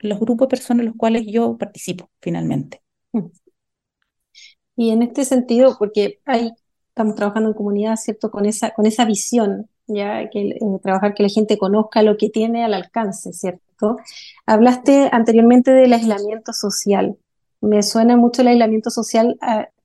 los 0.01 0.21
grupos 0.21 0.47
de 0.47 0.51
personas 0.51 0.81
en 0.81 0.87
los 0.89 0.97
cuales 0.97 1.25
yo 1.27 1.57
participo 1.57 2.11
finalmente. 2.21 2.83
Mm. 3.13 3.27
Y 4.77 4.91
en 4.91 5.03
este 5.03 5.25
sentido, 5.25 5.77
porque 5.79 6.21
ahí 6.27 6.53
estamos 6.97 7.15
trabajando 7.15 7.51
en 7.51 7.55
comunidad, 7.55 7.97
¿cierto? 7.97 8.31
Con 8.31 8.47
esa, 8.47 8.71
con 8.71 8.87
esa 8.87 9.05
visión, 9.05 9.69
ya 9.87 10.31
que 10.31 10.49
eh, 10.49 10.59
trabajar 10.83 11.13
que 11.13 11.23
la 11.25 11.29
gente 11.29 11.59
conozca 11.59 12.03
lo 12.03 12.17
que 12.17 12.31
tiene 12.31 12.65
al 12.65 12.73
alcance, 12.73 13.35
¿cierto? 13.35 13.99
Hablaste 14.47 15.11
anteriormente 15.13 15.73
del 15.73 15.93
aislamiento 15.93 16.55
social. 16.55 17.19
Me 17.61 17.83
suena 17.83 18.17
mucho 18.17 18.41
el 18.41 18.49
aislamiento 18.49 18.89
social, 18.89 19.39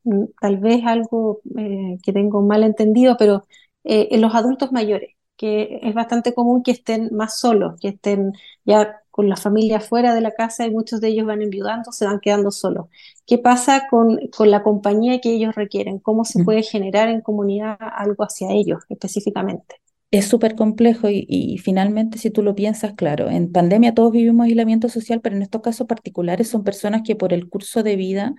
mm, 0.05 0.23
tal 0.39 0.57
vez 0.59 0.85
algo 0.85 1.41
eh, 1.57 1.97
que 2.01 2.13
tengo 2.13 2.41
mal 2.43 2.63
entendido, 2.63 3.17
pero 3.19 3.43
eh, 3.83 4.07
en 4.11 4.21
los 4.21 4.33
adultos 4.33 4.71
mayores, 4.71 5.15
que 5.35 5.79
es 5.83 5.93
bastante 5.93 6.33
común 6.33 6.63
que 6.63 6.71
estén 6.71 7.09
más 7.11 7.37
solos, 7.37 7.77
que 7.81 7.89
estén 7.89 8.31
ya 8.63 9.01
con 9.11 9.29
la 9.29 9.35
familia 9.35 9.79
fuera 9.79 10.15
de 10.15 10.21
la 10.21 10.31
casa 10.31 10.65
y 10.65 10.71
muchos 10.71 11.01
de 11.01 11.09
ellos 11.09 11.27
van 11.27 11.41
enviudando, 11.41 11.91
se 11.91 12.05
van 12.05 12.19
quedando 12.19 12.49
solos. 12.49 12.87
¿Qué 13.25 13.37
pasa 13.37 13.87
con, 13.89 14.19
con 14.35 14.49
la 14.49 14.63
compañía 14.63 15.19
que 15.19 15.31
ellos 15.33 15.53
requieren? 15.55 15.99
¿Cómo 15.99 16.25
se 16.25 16.43
puede 16.43 16.63
generar 16.63 17.09
en 17.09 17.21
comunidad 17.21 17.77
algo 17.79 18.23
hacia 18.23 18.51
ellos 18.51 18.79
específicamente? 18.89 19.75
Es 20.09 20.25
súper 20.25 20.55
complejo 20.55 21.09
y, 21.09 21.25
y, 21.29 21.57
finalmente 21.59 22.17
si 22.17 22.31
tú 22.31 22.41
lo 22.41 22.53
piensas, 22.53 22.93
claro, 22.93 23.29
en 23.29 23.51
pandemia 23.51 23.93
todos 23.93 24.11
vivimos 24.11 24.45
aislamiento 24.45 24.89
social, 24.89 25.21
pero 25.21 25.37
en 25.37 25.41
estos 25.41 25.61
casos 25.61 25.87
particulares 25.87 26.49
son 26.49 26.65
personas 26.65 27.03
que 27.05 27.15
por 27.15 27.31
el 27.31 27.47
curso 27.47 27.81
de 27.81 27.95
vida 27.95 28.33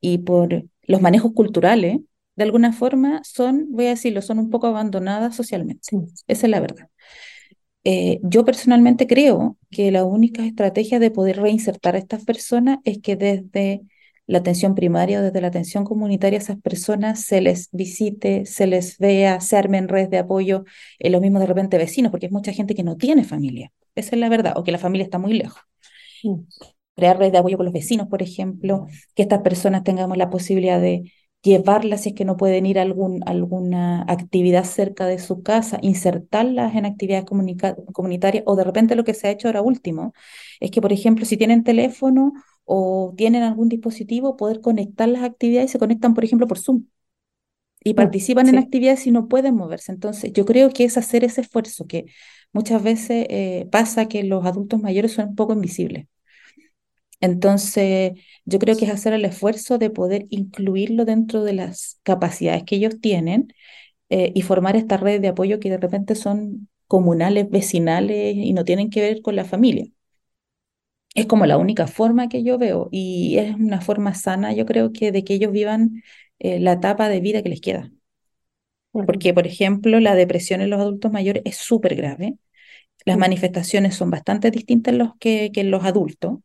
y 0.00 0.18
por 0.18 0.64
los 0.82 1.00
manejos 1.00 1.32
culturales, 1.32 1.98
de 2.36 2.44
alguna 2.44 2.72
forma 2.72 3.20
son, 3.24 3.66
voy 3.70 3.86
a 3.86 3.90
decirlo, 3.90 4.22
son 4.22 4.38
un 4.38 4.48
poco 4.50 4.68
abandonadas 4.68 5.34
socialmente. 5.34 5.88
Esa 6.28 6.46
es 6.46 6.50
la 6.50 6.60
verdad. 6.60 6.88
Eh, 7.90 8.20
yo 8.22 8.44
personalmente 8.44 9.06
creo 9.06 9.56
que 9.70 9.90
la 9.90 10.04
única 10.04 10.44
estrategia 10.44 10.98
de 10.98 11.10
poder 11.10 11.40
reinsertar 11.40 11.94
a 11.94 11.98
estas 11.98 12.22
personas 12.22 12.80
es 12.84 12.98
que 13.00 13.16
desde 13.16 13.80
la 14.26 14.40
atención 14.40 14.74
primaria 14.74 15.20
o 15.20 15.22
desde 15.22 15.40
la 15.40 15.46
atención 15.46 15.84
comunitaria 15.84 16.38
a 16.38 16.42
esas 16.42 16.60
personas 16.60 17.24
se 17.24 17.40
les 17.40 17.70
visite, 17.72 18.44
se 18.44 18.66
les 18.66 18.98
vea, 18.98 19.40
se 19.40 19.56
armen 19.56 19.88
redes 19.88 20.10
de 20.10 20.18
apoyo, 20.18 20.64
en 20.98 21.12
lo 21.12 21.20
mismo 21.22 21.40
de 21.40 21.46
repente 21.46 21.78
vecinos, 21.78 22.10
porque 22.10 22.26
hay 22.26 22.32
mucha 22.32 22.52
gente 22.52 22.74
que 22.74 22.82
no 22.82 22.98
tiene 22.98 23.24
familia, 23.24 23.72
esa 23.94 24.16
es 24.16 24.20
la 24.20 24.28
verdad, 24.28 24.52
o 24.56 24.64
que 24.64 24.72
la 24.72 24.78
familia 24.78 25.04
está 25.04 25.16
muy 25.18 25.32
lejos. 25.32 25.62
Crear 26.94 27.16
redes 27.18 27.32
de 27.32 27.38
apoyo 27.38 27.56
con 27.56 27.64
los 27.64 27.72
vecinos, 27.72 28.08
por 28.08 28.22
ejemplo, 28.22 28.86
que 29.14 29.22
estas 29.22 29.40
personas 29.40 29.82
tengamos 29.82 30.18
la 30.18 30.28
posibilidad 30.28 30.78
de 30.78 31.10
llevarlas 31.42 32.02
si 32.02 32.10
es 32.10 32.14
que 32.14 32.24
no 32.24 32.36
pueden 32.36 32.66
ir 32.66 32.78
a 32.78 32.82
algún, 32.82 33.22
alguna 33.26 34.02
actividad 34.08 34.64
cerca 34.64 35.06
de 35.06 35.18
su 35.18 35.42
casa, 35.42 35.78
insertarlas 35.82 36.74
en 36.74 36.86
actividades 36.86 37.24
comunitarias 37.26 38.44
o 38.46 38.56
de 38.56 38.64
repente 38.64 38.96
lo 38.96 39.04
que 39.04 39.14
se 39.14 39.28
ha 39.28 39.30
hecho 39.30 39.48
ahora 39.48 39.62
último 39.62 40.12
es 40.60 40.70
que, 40.70 40.80
por 40.82 40.92
ejemplo, 40.92 41.24
si 41.24 41.36
tienen 41.36 41.64
teléfono 41.64 42.32
o 42.64 43.14
tienen 43.16 43.42
algún 43.42 43.68
dispositivo, 43.68 44.36
poder 44.36 44.60
conectar 44.60 45.08
las 45.08 45.22
actividades 45.22 45.70
y 45.70 45.72
se 45.72 45.78
conectan, 45.78 46.14
por 46.14 46.24
ejemplo, 46.24 46.46
por 46.46 46.58
Zoom 46.58 46.84
y 47.84 47.94
mm, 47.94 47.94
participan 47.94 48.48
en 48.48 48.58
actividades 48.58 49.06
y 49.06 49.10
no 49.12 49.28
pueden 49.28 49.54
moverse. 49.56 49.92
Entonces, 49.92 50.32
yo 50.32 50.44
creo 50.44 50.70
que 50.70 50.84
es 50.84 50.96
hacer 50.98 51.24
ese 51.24 51.42
esfuerzo 51.42 51.86
que 51.86 52.06
muchas 52.52 52.82
veces 52.82 53.26
eh, 53.30 53.68
pasa 53.70 54.08
que 54.08 54.24
los 54.24 54.44
adultos 54.46 54.80
mayores 54.80 55.12
son 55.12 55.28
un 55.30 55.36
poco 55.36 55.52
invisibles. 55.52 56.06
Entonces, 57.20 58.12
yo 58.44 58.58
creo 58.58 58.76
que 58.76 58.84
es 58.86 58.90
hacer 58.92 59.12
el 59.12 59.24
esfuerzo 59.24 59.78
de 59.78 59.90
poder 59.90 60.26
incluirlo 60.30 61.04
dentro 61.04 61.42
de 61.44 61.52
las 61.54 61.98
capacidades 62.04 62.64
que 62.64 62.76
ellos 62.76 63.00
tienen 63.00 63.48
eh, 64.10 64.32
y 64.34 64.42
formar 64.42 64.76
estas 64.76 65.00
redes 65.00 65.22
de 65.22 65.28
apoyo 65.28 65.60
que 65.60 65.70
de 65.70 65.78
repente 65.78 66.14
son 66.16 66.68
comunales, 66.88 67.50
vecinales 67.50 68.36
y 68.36 68.52
no 68.54 68.64
tienen 68.64 68.90
que 68.90 69.02
ver 69.02 69.22
con 69.22 69.36
la 69.36 69.44
familia. 69.46 69.86
Es 71.14 71.26
como 71.26 71.44
la 71.46 71.58
única 71.58 71.86
forma 71.86 72.28
que 72.28 72.42
yo 72.44 72.58
veo 72.58 72.88
y 72.92 73.36
es 73.38 73.54
una 73.56 73.80
forma 73.80 74.14
sana, 74.14 74.52
yo 74.54 74.64
creo 74.66 74.92
que 74.92 75.12
de 75.12 75.24
que 75.24 75.34
ellos 75.34 75.52
vivan 75.52 76.02
eh, 76.38 76.60
la 76.60 76.72
etapa 76.74 77.08
de 77.08 77.20
vida 77.20 77.42
que 77.42 77.48
les 77.50 77.60
queda. 77.60 77.90
Porque, 78.92 79.32
por 79.34 79.46
ejemplo, 79.46 79.98
la 80.00 80.14
depresión 80.14 80.60
en 80.60 80.70
los 80.70 80.80
adultos 80.80 81.12
mayores 81.12 81.42
es 81.46 81.56
súper 81.56 81.94
grave. 81.94 82.36
Las 83.06 83.18
manifestaciones 83.18 83.96
son 83.96 84.10
bastante 84.10 84.50
distintas 84.52 84.94
los 84.94 85.12
que, 85.20 85.50
que 85.52 85.62
en 85.62 85.70
los 85.72 85.84
adultos. 85.84 86.38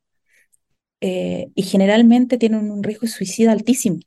Eh, 1.06 1.52
y 1.54 1.64
generalmente 1.64 2.38
tienen 2.38 2.72
un 2.72 2.82
riesgo 2.82 3.08
suicida 3.08 3.52
altísimo. 3.52 4.00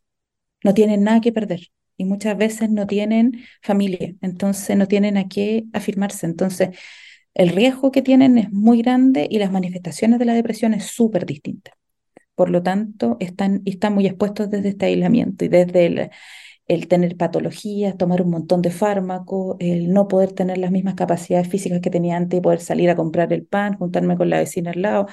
No 0.64 0.72
tienen 0.72 1.04
nada 1.04 1.20
que 1.20 1.30
perder 1.30 1.61
y 1.98 2.06
muchas 2.06 2.38
veces 2.38 2.70
no 2.70 2.87
tienen 2.87 3.44
familia, 3.62 4.14
entonces 4.22 4.78
no 4.78 4.88
tienen 4.88 5.18
a 5.18 5.28
qué 5.28 5.66
afirmarse. 5.74 6.24
Entonces, 6.24 6.70
el 7.35 7.50
riesgo 7.50 7.92
que 7.92 8.00
tienen 8.02 8.38
es 8.38 8.50
muy 8.50 8.82
grande 8.82 9.28
y 9.30 9.38
las 9.38 9.52
manifestaciones 9.52 10.18
de 10.18 10.24
la 10.24 10.35
depresión 10.35 10.72
es 10.72 10.87
súper 10.87 11.26
distinta. 11.26 11.72
Por 12.35 12.50
lo 12.50 12.62
tanto, 12.62 13.18
están, 13.20 13.62
están 13.66 13.94
muy 13.94 14.06
expuestos 14.06 14.50
desde 14.50 14.70
este 14.70 14.87
aislamiento 14.87 15.44
y 15.44 15.48
desde 15.48 16.11
el 16.66 16.88
tener 16.88 17.16
patologías, 17.18 17.98
tomar 17.98 18.22
un 18.22 18.30
montón 18.30 18.62
de 18.62 18.70
fármacos, 18.70 19.56
el 19.61 19.92
no 19.92 20.09
poder 20.09 20.32
tener 20.32 20.59
las 20.59 20.70
mismas 20.72 20.94
capacidades 20.94 21.48
físicas 21.48 21.80
que 21.80 21.90
tenía 21.90 22.16
antes 22.16 22.38
y 22.38 22.42
poder 22.42 22.61
salir 22.61 22.90
a 22.90 22.96
comprar 22.96 23.32
el 23.35 23.46
pan, 23.46 23.76
juntarme 23.76 24.16
con 24.16 24.30
la 24.30 24.38
vecina 24.38 24.70
al 24.72 24.82
lado, 24.82 25.06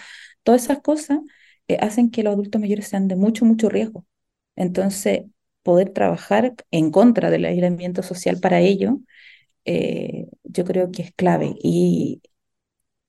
todas 0.44 0.64
esas 0.64 0.80
cosas 0.82 1.20
eh, 1.68 1.78
hacen 1.82 2.12
que 2.12 2.24
los 2.24 2.34
adultos 2.34 2.62
mayores 2.62 2.88
sean 2.88 3.08
de 3.08 3.16
mucho, 3.16 3.46
mucho 3.46 3.70
riesgo. 3.70 4.06
Entonces, 4.56 5.24
poder 5.64 5.92
trabajar 5.92 6.54
en 6.72 6.92
contra 6.92 7.30
del 7.30 7.46
aislamiento 7.46 8.04
social 8.04 8.40
para 8.40 8.60
ello, 8.60 9.00
eh, 9.66 10.28
yo 10.44 10.66
creo 10.66 10.92
que 10.92 11.04
es 11.04 11.14
clave. 11.14 11.56
Y 11.62 12.22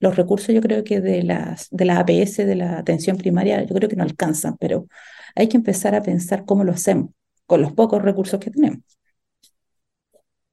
los 0.00 0.16
recursos 0.16 0.54
yo 0.54 0.60
creo 0.60 0.84
que 0.84 1.00
de 1.00 1.22
las, 1.22 1.68
de 1.70 1.84
la 1.84 1.98
APS, 1.98 2.44
de 2.44 2.54
la 2.54 2.78
atención 2.78 3.16
primaria, 3.16 3.62
yo 3.64 3.74
creo 3.74 3.88
que 3.88 3.96
no 3.96 4.04
alcanzan, 4.04 4.56
pero 4.58 4.86
hay 5.34 5.48
que 5.48 5.56
empezar 5.56 5.94
a 5.94 6.02
pensar 6.02 6.44
cómo 6.44 6.64
lo 6.64 6.72
hacemos 6.72 7.10
con 7.46 7.60
los 7.62 7.72
pocos 7.72 8.02
recursos 8.02 8.40
que 8.40 8.50
tenemos. 8.50 8.80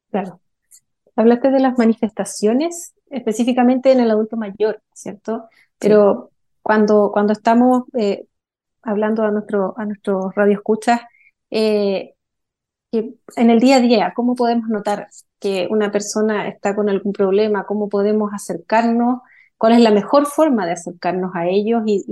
Claro. 0.10 0.42
Hablaste 1.16 1.52
de 1.52 1.60
las 1.60 1.78
manifestaciones 1.78 2.94
específicamente 3.10 3.92
en 3.92 4.00
el 4.00 4.10
adulto 4.10 4.38
mayor, 4.38 4.82
¿cierto? 4.94 5.50
Pero 5.78 6.32
cuando, 6.62 7.12
cuando 7.12 7.34
estamos 7.34 7.84
eh, 7.98 8.26
hablando 8.82 9.24
a, 9.24 9.32
nuestro, 9.32 9.74
a 9.78 9.86
nuestros 9.86 10.34
radioescuchas, 10.36 11.02
eh, 11.50 12.14
que 12.92 13.16
en 13.38 13.50
el 13.50 13.60
día 13.60 13.78
a 13.78 13.80
día, 13.82 14.14
¿cómo 14.16 14.36
podemos 14.36 14.70
notar 14.70 15.08
que 15.40 15.68
una 15.70 15.92
persona 15.92 16.48
está 16.48 16.76
con 16.76 16.90
algún 16.90 17.14
problema? 17.14 17.66
¿Cómo 17.66 17.90
podemos 17.90 18.32
acercarnos? 18.34 19.22
¿Cuál 19.58 19.74
es 19.74 19.82
la 19.82 19.92
mejor 19.92 20.26
forma 20.26 20.66
de 20.66 20.74
acercarnos 20.74 21.32
a 21.36 21.48
ellos 21.48 21.84
y, 21.86 22.06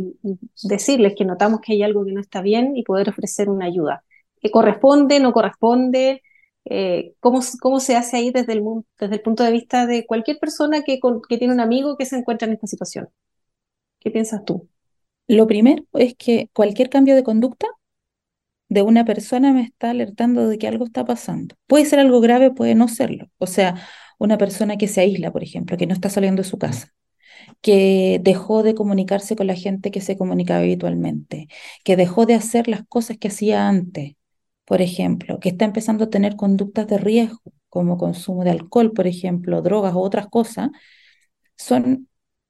decirles 0.63 1.15
que 1.17 1.25
notamos 1.25 1.61
que 1.61 1.73
hay 1.73 1.83
algo 1.83 2.05
que 2.05 2.13
no 2.13 2.21
está 2.21 2.41
bien 2.41 2.77
y 2.77 2.83
poder 2.83 3.09
ofrecer 3.09 3.49
una 3.49 3.65
ayuda? 3.65 4.03
¿Qué 4.41 4.51
corresponde, 4.51 5.19
no 5.19 5.33
corresponde? 5.33 6.21
Eh, 6.65 7.15
¿cómo, 7.19 7.39
¿Cómo 7.61 7.79
se 7.79 7.95
hace 7.95 8.17
ahí 8.17 8.31
desde 8.31 8.53
el, 8.53 8.63
desde 8.99 9.15
el 9.15 9.21
punto 9.21 9.43
de 9.43 9.51
vista 9.51 9.85
de 9.85 10.05
cualquier 10.05 10.39
persona 10.39 10.83
que, 10.83 10.99
que 11.27 11.37
tiene 11.37 11.53
un 11.53 11.59
amigo 11.59 11.97
que 11.97 12.05
se 12.05 12.17
encuentra 12.17 12.47
en 12.47 12.53
esta 12.53 12.67
situación? 12.67 13.09
¿Qué 13.99 14.11
piensas 14.11 14.45
tú? 14.45 14.69
Lo 15.27 15.47
primero 15.47 15.85
es 15.93 16.15
que 16.15 16.49
cualquier 16.53 16.89
cambio 16.89 17.15
de 17.15 17.23
conducta 17.23 17.67
de 18.69 18.81
una 18.83 19.05
persona 19.05 19.51
me 19.53 19.61
está 19.63 19.89
alertando 19.91 20.47
de 20.47 20.57
que 20.57 20.67
algo 20.67 20.85
está 20.85 21.05
pasando. 21.05 21.55
Puede 21.67 21.85
ser 21.85 21.99
algo 21.99 22.21
grave, 22.21 22.51
puede 22.51 22.75
no 22.75 22.87
serlo. 22.87 23.27
O 23.37 23.47
sea, 23.47 23.75
una 24.19 24.37
persona 24.37 24.77
que 24.77 24.87
se 24.87 25.01
aísla, 25.01 25.31
por 25.31 25.43
ejemplo, 25.43 25.77
que 25.77 25.87
no 25.87 25.93
está 25.93 26.09
saliendo 26.09 26.43
de 26.43 26.49
su 26.49 26.57
casa, 26.59 26.89
que 27.61 28.19
dejó 28.23 28.63
de 28.63 28.75
comunicarse 28.75 29.35
con 29.35 29.47
la 29.47 29.55
gente 29.55 29.91
que 29.91 30.01
se 30.01 30.17
comunicaba 30.17 30.61
habitualmente, 30.61 31.47
que 31.85 31.97
dejó 31.97 32.25
de 32.27 32.35
hacer 32.35 32.67
las 32.69 32.83
cosas 32.87 33.17
que 33.17 33.29
hacía 33.29 33.69
antes, 33.69 34.15
por 34.65 34.81
ejemplo, 34.81 35.39
que 35.39 35.49
está 35.49 35.65
empezando 35.65 36.05
a 36.05 36.11
tener 36.11 36.35
conductas 36.37 36.87
de 36.87 36.97
riesgo, 36.99 37.41
como 37.69 37.97
consumo 37.97 38.43
de 38.45 38.51
alcohol, 38.51 38.93
por 38.93 39.07
ejemplo, 39.07 39.61
drogas 39.61 39.95
u 39.95 39.99
otras 39.99 40.27
cosas, 40.29 40.69
son 41.57 42.08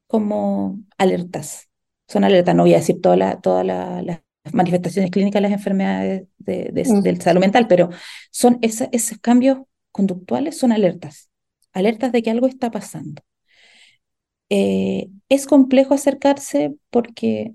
como 0.09 0.81
alertas. 0.97 1.69
Son 2.07 2.23
alertas, 2.23 2.55
no 2.55 2.63
voy 2.63 2.73
a 2.73 2.77
decir 2.77 2.99
todas 2.99 3.19
la, 3.19 3.39
toda 3.39 3.63
las 3.63 4.21
manifestaciones 4.51 5.11
clínicas 5.11 5.35
de 5.39 5.49
las 5.49 5.51
enfermedades 5.51 6.27
de, 6.39 6.71
del 6.73 7.21
salud 7.21 7.39
mental, 7.39 7.67
pero 7.67 7.89
son 8.31 8.57
esos 8.63 9.19
cambios 9.19 9.59
conductuales, 9.91 10.57
son 10.57 10.71
alertas, 10.71 11.29
alertas 11.73 12.11
de 12.11 12.23
que 12.23 12.31
algo 12.31 12.47
está 12.47 12.71
pasando. 12.71 13.21
Eh, 14.49 15.09
es 15.29 15.45
complejo 15.45 15.93
acercarse 15.93 16.73
porque 16.89 17.53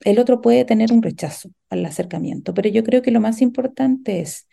el 0.00 0.20
otro 0.20 0.40
puede 0.40 0.64
tener 0.64 0.92
un 0.92 1.02
rechazo 1.02 1.50
al 1.70 1.84
acercamiento, 1.84 2.54
pero 2.54 2.68
yo 2.68 2.84
creo 2.84 3.02
que 3.02 3.10
lo 3.10 3.20
más 3.20 3.42
importante 3.42 4.20
es 4.20 4.48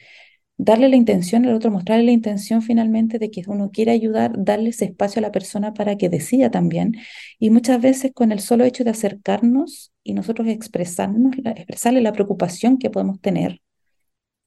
darle 0.58 0.89
la 0.89 0.96
intención 0.96 1.46
al 1.46 1.54
otro, 1.54 1.72
mostrarle 1.72 2.06
la 2.06 2.12
intención 2.12 2.62
finalmente 2.62 3.20
de 3.20 3.32
que 3.32 3.43
uno 3.48 3.72
quiere 3.72 3.91
ayudar, 3.91 4.34
darle 4.38 4.70
ese 4.70 4.86
espacio 4.86 5.20
a 5.20 5.22
la 5.22 5.32
persona 5.32 5.74
para 5.74 5.98
que 5.98 6.10
decida 6.10 6.52
también. 6.52 6.96
Y 7.39 7.50
muchas 7.52 7.82
veces 7.82 8.12
con 8.13 8.32
el 8.32 8.39
solo 8.39 8.63
hecho 8.65 8.84
de 8.84 8.91
acercarnos 8.91 9.93
y 10.04 10.13
nosotros 10.13 10.48
expresarnos, 10.48 11.36
expresarle 11.43 12.02
la 12.02 12.13
preocupación 12.13 12.78
que 12.78 12.89
podemos 12.89 13.22
tener, 13.22 13.62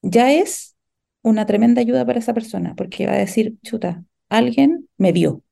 ya 0.02 0.32
es 0.32 0.76
una 1.22 1.46
tremenda 1.46 1.80
ayuda 1.80 2.06
para 2.06 2.18
esa 2.18 2.34
persona, 2.34 2.74
porque 2.76 3.06
va 3.06 3.12
a 3.14 3.18
decir, 3.18 3.58
chuta, 3.62 4.04
alguien 4.28 4.88
me 4.96 5.12
vio. 5.12 5.44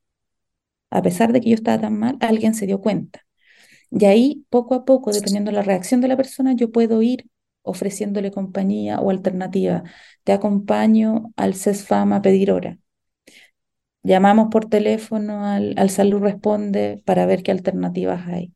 A 0.91 1.03
pesar 1.03 1.33
de 1.33 1.41
que 1.41 1.51
yo 1.51 1.55
estaba 1.55 1.81
tan 1.81 1.99
mal, 1.99 2.17
alguien 2.21 2.55
se 2.55 2.67
dio 2.67 2.81
cuenta. 2.81 3.23
Y 3.91 4.05
ahí, 4.07 4.47
poco 4.51 4.75
a 4.75 4.85
poco, 4.85 5.13
dependiendo 5.13 5.51
de 5.51 5.57
la 5.57 5.63
reacción 5.63 6.01
de 6.01 6.09
la 6.09 6.17
persona, 6.17 6.55
yo 6.55 6.71
puedo 6.73 7.03
ir 7.03 7.27
ofreciéndole 7.69 8.31
compañía 8.31 9.01
o 9.01 9.11
alternativa. 9.11 9.83
Te 10.25 10.33
acompaño 10.33 11.33
al 11.37 11.55
CESFAM 11.55 12.13
a 12.13 12.23
pedir 12.23 12.53
hora. 12.53 12.79
Llamamos 14.03 14.49
por 14.51 14.69
teléfono 14.69 15.45
al, 15.45 15.75
al 15.77 15.91
Salud 15.91 16.21
Responde 16.21 17.03
para 17.05 17.27
ver 17.27 17.43
qué 17.43 17.51
alternativas 17.51 18.27
hay. 18.29 18.53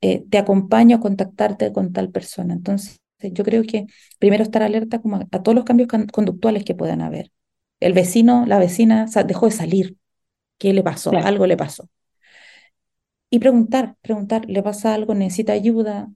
Eh, 0.00 0.24
te 0.28 0.38
acompaño 0.38 0.96
a 0.96 1.00
contactarte 1.00 1.72
con 1.72 1.92
tal 1.92 2.10
persona. 2.10 2.54
Entonces, 2.54 3.00
yo 3.20 3.44
creo 3.44 3.62
que 3.64 3.86
primero 4.18 4.42
estar 4.42 4.62
alerta 4.62 5.00
como 5.00 5.16
a, 5.16 5.42
todos 5.42 5.54
los 5.54 5.64
cambios 5.64 5.88
conductuales 6.12 6.64
que 6.64 6.74
puedan 6.74 7.00
haber. 7.00 7.30
El 7.80 7.92
vecino, 7.94 8.44
la 8.46 8.58
vecina 8.58 9.06
dejó 9.26 9.46
de 9.46 9.52
salir. 9.52 9.96
¿Qué 10.58 10.72
le 10.72 10.82
pasó? 10.82 11.10
Algo 11.12 11.46
le 11.46 11.56
pasó. 11.56 11.88
Y 13.30 13.38
preguntar, 13.38 13.96
preguntar, 14.00 14.44
¿le 14.48 14.62
pasa 14.62 14.94
algo? 14.94 15.14
¿Necesita 15.14 15.52
ayuda? 15.52 16.08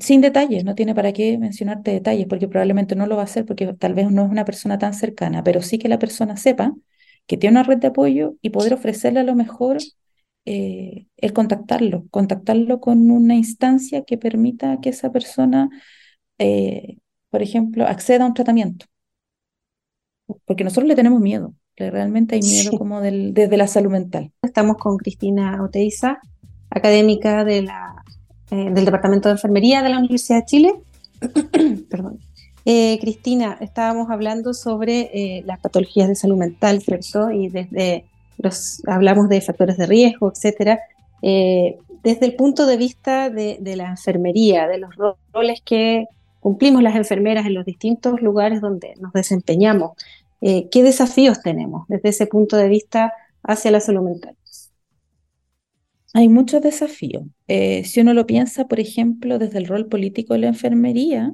Sin 0.00 0.20
detalles, 0.20 0.64
no 0.64 0.74
tiene 0.74 0.94
para 0.94 1.12
qué 1.12 1.38
mencionarte 1.38 1.90
detalles, 1.92 2.26
porque 2.26 2.48
probablemente 2.48 2.96
no 2.96 3.06
lo 3.06 3.16
va 3.16 3.22
a 3.22 3.24
hacer 3.24 3.44
porque 3.44 3.72
tal 3.74 3.94
vez 3.94 4.10
no 4.10 4.24
es 4.24 4.30
una 4.30 4.44
persona 4.44 4.78
tan 4.78 4.94
cercana, 4.94 5.42
pero 5.44 5.62
sí 5.62 5.78
que 5.78 5.88
la 5.88 5.98
persona 5.98 6.36
sepa 6.36 6.74
que 7.26 7.36
tiene 7.36 7.58
una 7.58 7.62
red 7.62 7.78
de 7.78 7.88
apoyo 7.88 8.34
y 8.42 8.50
poder 8.50 8.74
ofrecerle 8.74 9.20
a 9.20 9.24
lo 9.24 9.34
mejor 9.34 9.78
eh, 10.44 11.06
el 11.16 11.32
contactarlo, 11.32 12.06
contactarlo 12.10 12.80
con 12.80 13.10
una 13.10 13.34
instancia 13.34 14.04
que 14.04 14.18
permita 14.18 14.80
que 14.80 14.90
esa 14.90 15.12
persona, 15.12 15.68
eh, 16.38 16.98
por 17.30 17.42
ejemplo, 17.42 17.86
acceda 17.86 18.24
a 18.24 18.26
un 18.28 18.34
tratamiento. 18.34 18.86
Porque 20.46 20.64
nosotros 20.64 20.88
le 20.88 20.96
tenemos 20.96 21.20
miedo, 21.20 21.54
realmente 21.76 22.36
hay 22.36 22.40
miedo 22.42 22.78
como 22.78 23.00
del, 23.00 23.34
desde 23.34 23.56
la 23.56 23.66
salud 23.66 23.90
mental. 23.90 24.32
Estamos 24.42 24.76
con 24.78 24.96
Cristina 24.96 25.62
Oteiza, 25.62 26.20
académica 26.70 27.44
de 27.44 27.62
la 27.62 27.91
eh, 28.52 28.68
del 28.70 28.84
Departamento 28.84 29.30
de 29.30 29.32
Enfermería 29.32 29.82
de 29.82 29.88
la 29.88 29.96
Universidad 29.96 30.40
de 30.40 30.44
Chile. 30.44 30.74
Perdón. 31.90 32.18
Eh, 32.66 32.98
Cristina, 33.00 33.56
estábamos 33.62 34.10
hablando 34.10 34.52
sobre 34.52 35.10
eh, 35.14 35.42
las 35.46 35.58
patologías 35.58 36.06
de 36.06 36.14
salud 36.14 36.36
mental, 36.36 36.82
¿cierto? 36.82 37.30
Y 37.30 37.48
desde 37.48 38.04
los, 38.36 38.82
hablamos 38.86 39.30
de 39.30 39.40
factores 39.40 39.78
de 39.78 39.86
riesgo, 39.86 40.30
etcétera. 40.30 40.80
desde 41.22 42.26
el 42.26 42.34
punto 42.34 42.66
de 42.66 42.76
vista 42.76 43.30
de, 43.30 43.58
la 43.74 43.88
enfermería, 43.88 44.68
de 44.68 44.76
los 44.76 44.90
roles 45.32 45.62
que 45.64 46.04
cumplimos 46.40 46.82
las 46.82 46.94
enfermeras 46.94 47.46
en 47.46 47.54
los 47.54 47.64
distintos 47.64 48.20
lugares 48.20 48.60
donde 48.60 48.92
nos 49.00 49.14
desempeñamos, 49.14 49.92
¿qué 50.42 50.82
desafíos 50.82 51.40
tenemos 51.40 51.88
desde 51.88 52.10
ese 52.10 52.26
punto 52.26 52.58
de 52.58 52.68
vista 52.68 53.14
hacia 53.44 53.70
la 53.70 53.80
salud 53.80 54.02
mental? 54.02 54.36
Hay 56.14 56.28
muchos 56.28 56.60
desafíos. 56.62 57.24
Eh, 57.48 57.84
si 57.84 58.00
uno 58.00 58.12
lo 58.14 58.26
piensa, 58.26 58.66
por 58.68 58.80
ejemplo, 58.80 59.38
desde 59.38 59.58
el 59.58 59.66
rol 59.66 59.88
político 59.88 60.34
de 60.34 60.40
la 60.40 60.48
enfermería, 60.48 61.32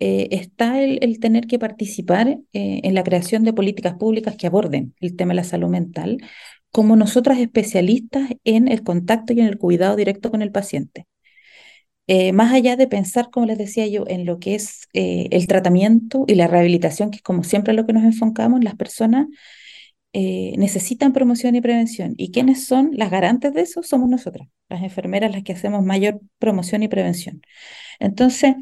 eh, 0.00 0.28
está 0.30 0.80
el, 0.82 1.20
tener 1.20 1.46
que 1.46 1.58
participar 1.58 2.28
eh, 2.28 2.80
en 2.84 2.94
la 2.94 3.04
creación 3.04 3.44
de 3.44 3.52
políticas 3.52 3.94
públicas 3.96 4.36
que 4.36 4.46
aborden 4.46 4.94
el 5.00 5.16
tema 5.16 5.32
de 5.32 5.36
la 5.36 5.44
salud 5.44 5.68
mental, 5.68 6.18
como 6.70 6.96
nosotras 6.96 7.38
especialistas 7.38 8.30
en 8.44 8.68
el 8.68 8.82
contacto 8.82 9.32
y 9.32 9.40
en 9.40 9.46
el 9.46 9.58
cuidado 9.58 9.96
directo 9.96 10.30
con 10.30 10.42
el 10.42 10.52
paciente. 10.52 11.06
más 12.32 12.52
allá 12.52 12.76
de 12.76 12.86
pensar, 12.86 13.28
como 13.30 13.46
les 13.46 13.58
decía 13.58 13.86
yo, 13.86 14.04
en 14.08 14.24
lo 14.24 14.38
que 14.38 14.54
es 14.54 14.88
el 14.94 15.46
tratamiento 15.46 16.24
y 16.26 16.34
la 16.36 16.46
rehabilitación, 16.46 17.10
que 17.10 17.16
es 17.16 17.22
como 17.22 17.44
siempre 17.44 17.74
lo 17.74 17.84
que 17.86 17.92
nos 17.92 18.04
enfocamos, 18.04 18.64
las 18.64 18.76
personas 18.76 19.26
eh, 20.12 20.54
necesitan 20.56 21.12
promoción 21.12 21.54
y 21.54 21.60
prevención. 21.60 22.14
¿Y 22.16 22.30
quiénes 22.30 22.66
son 22.66 22.90
las 22.94 23.10
garantes 23.10 23.52
de 23.52 23.62
eso? 23.62 23.82
Somos 23.82 24.08
nosotras, 24.08 24.48
las 24.68 24.82
enfermeras, 24.82 25.32
las 25.32 25.42
que 25.42 25.52
hacemos 25.52 25.84
mayor 25.84 26.20
promoción 26.38 26.82
y 26.82 26.88
prevención. 26.88 27.42
Entonces, 28.00 28.54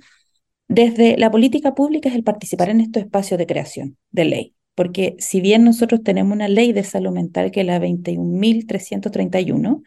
desde 0.69 1.17
la 1.17 1.31
política 1.31 1.75
pública 1.75 2.09
es 2.09 2.15
el 2.17 2.25
participar 2.25 2.71
en 2.71 2.81
estos 2.81 3.05
espacios 3.05 3.39
de 3.39 3.47
creación 3.47 3.97
de 4.11 4.25
ley, 4.25 4.55
porque 4.75 5.15
si 5.19 5.41
bien 5.41 5.65
nosotros 5.65 6.03
tenemos 6.03 6.35
una 6.35 6.49
ley 6.49 6.73
de 6.73 6.83
salud 6.85 7.13
mental 7.13 7.51
que 7.53 7.61
es 7.61 7.67
la 7.67 7.79
21.331, 7.79 9.83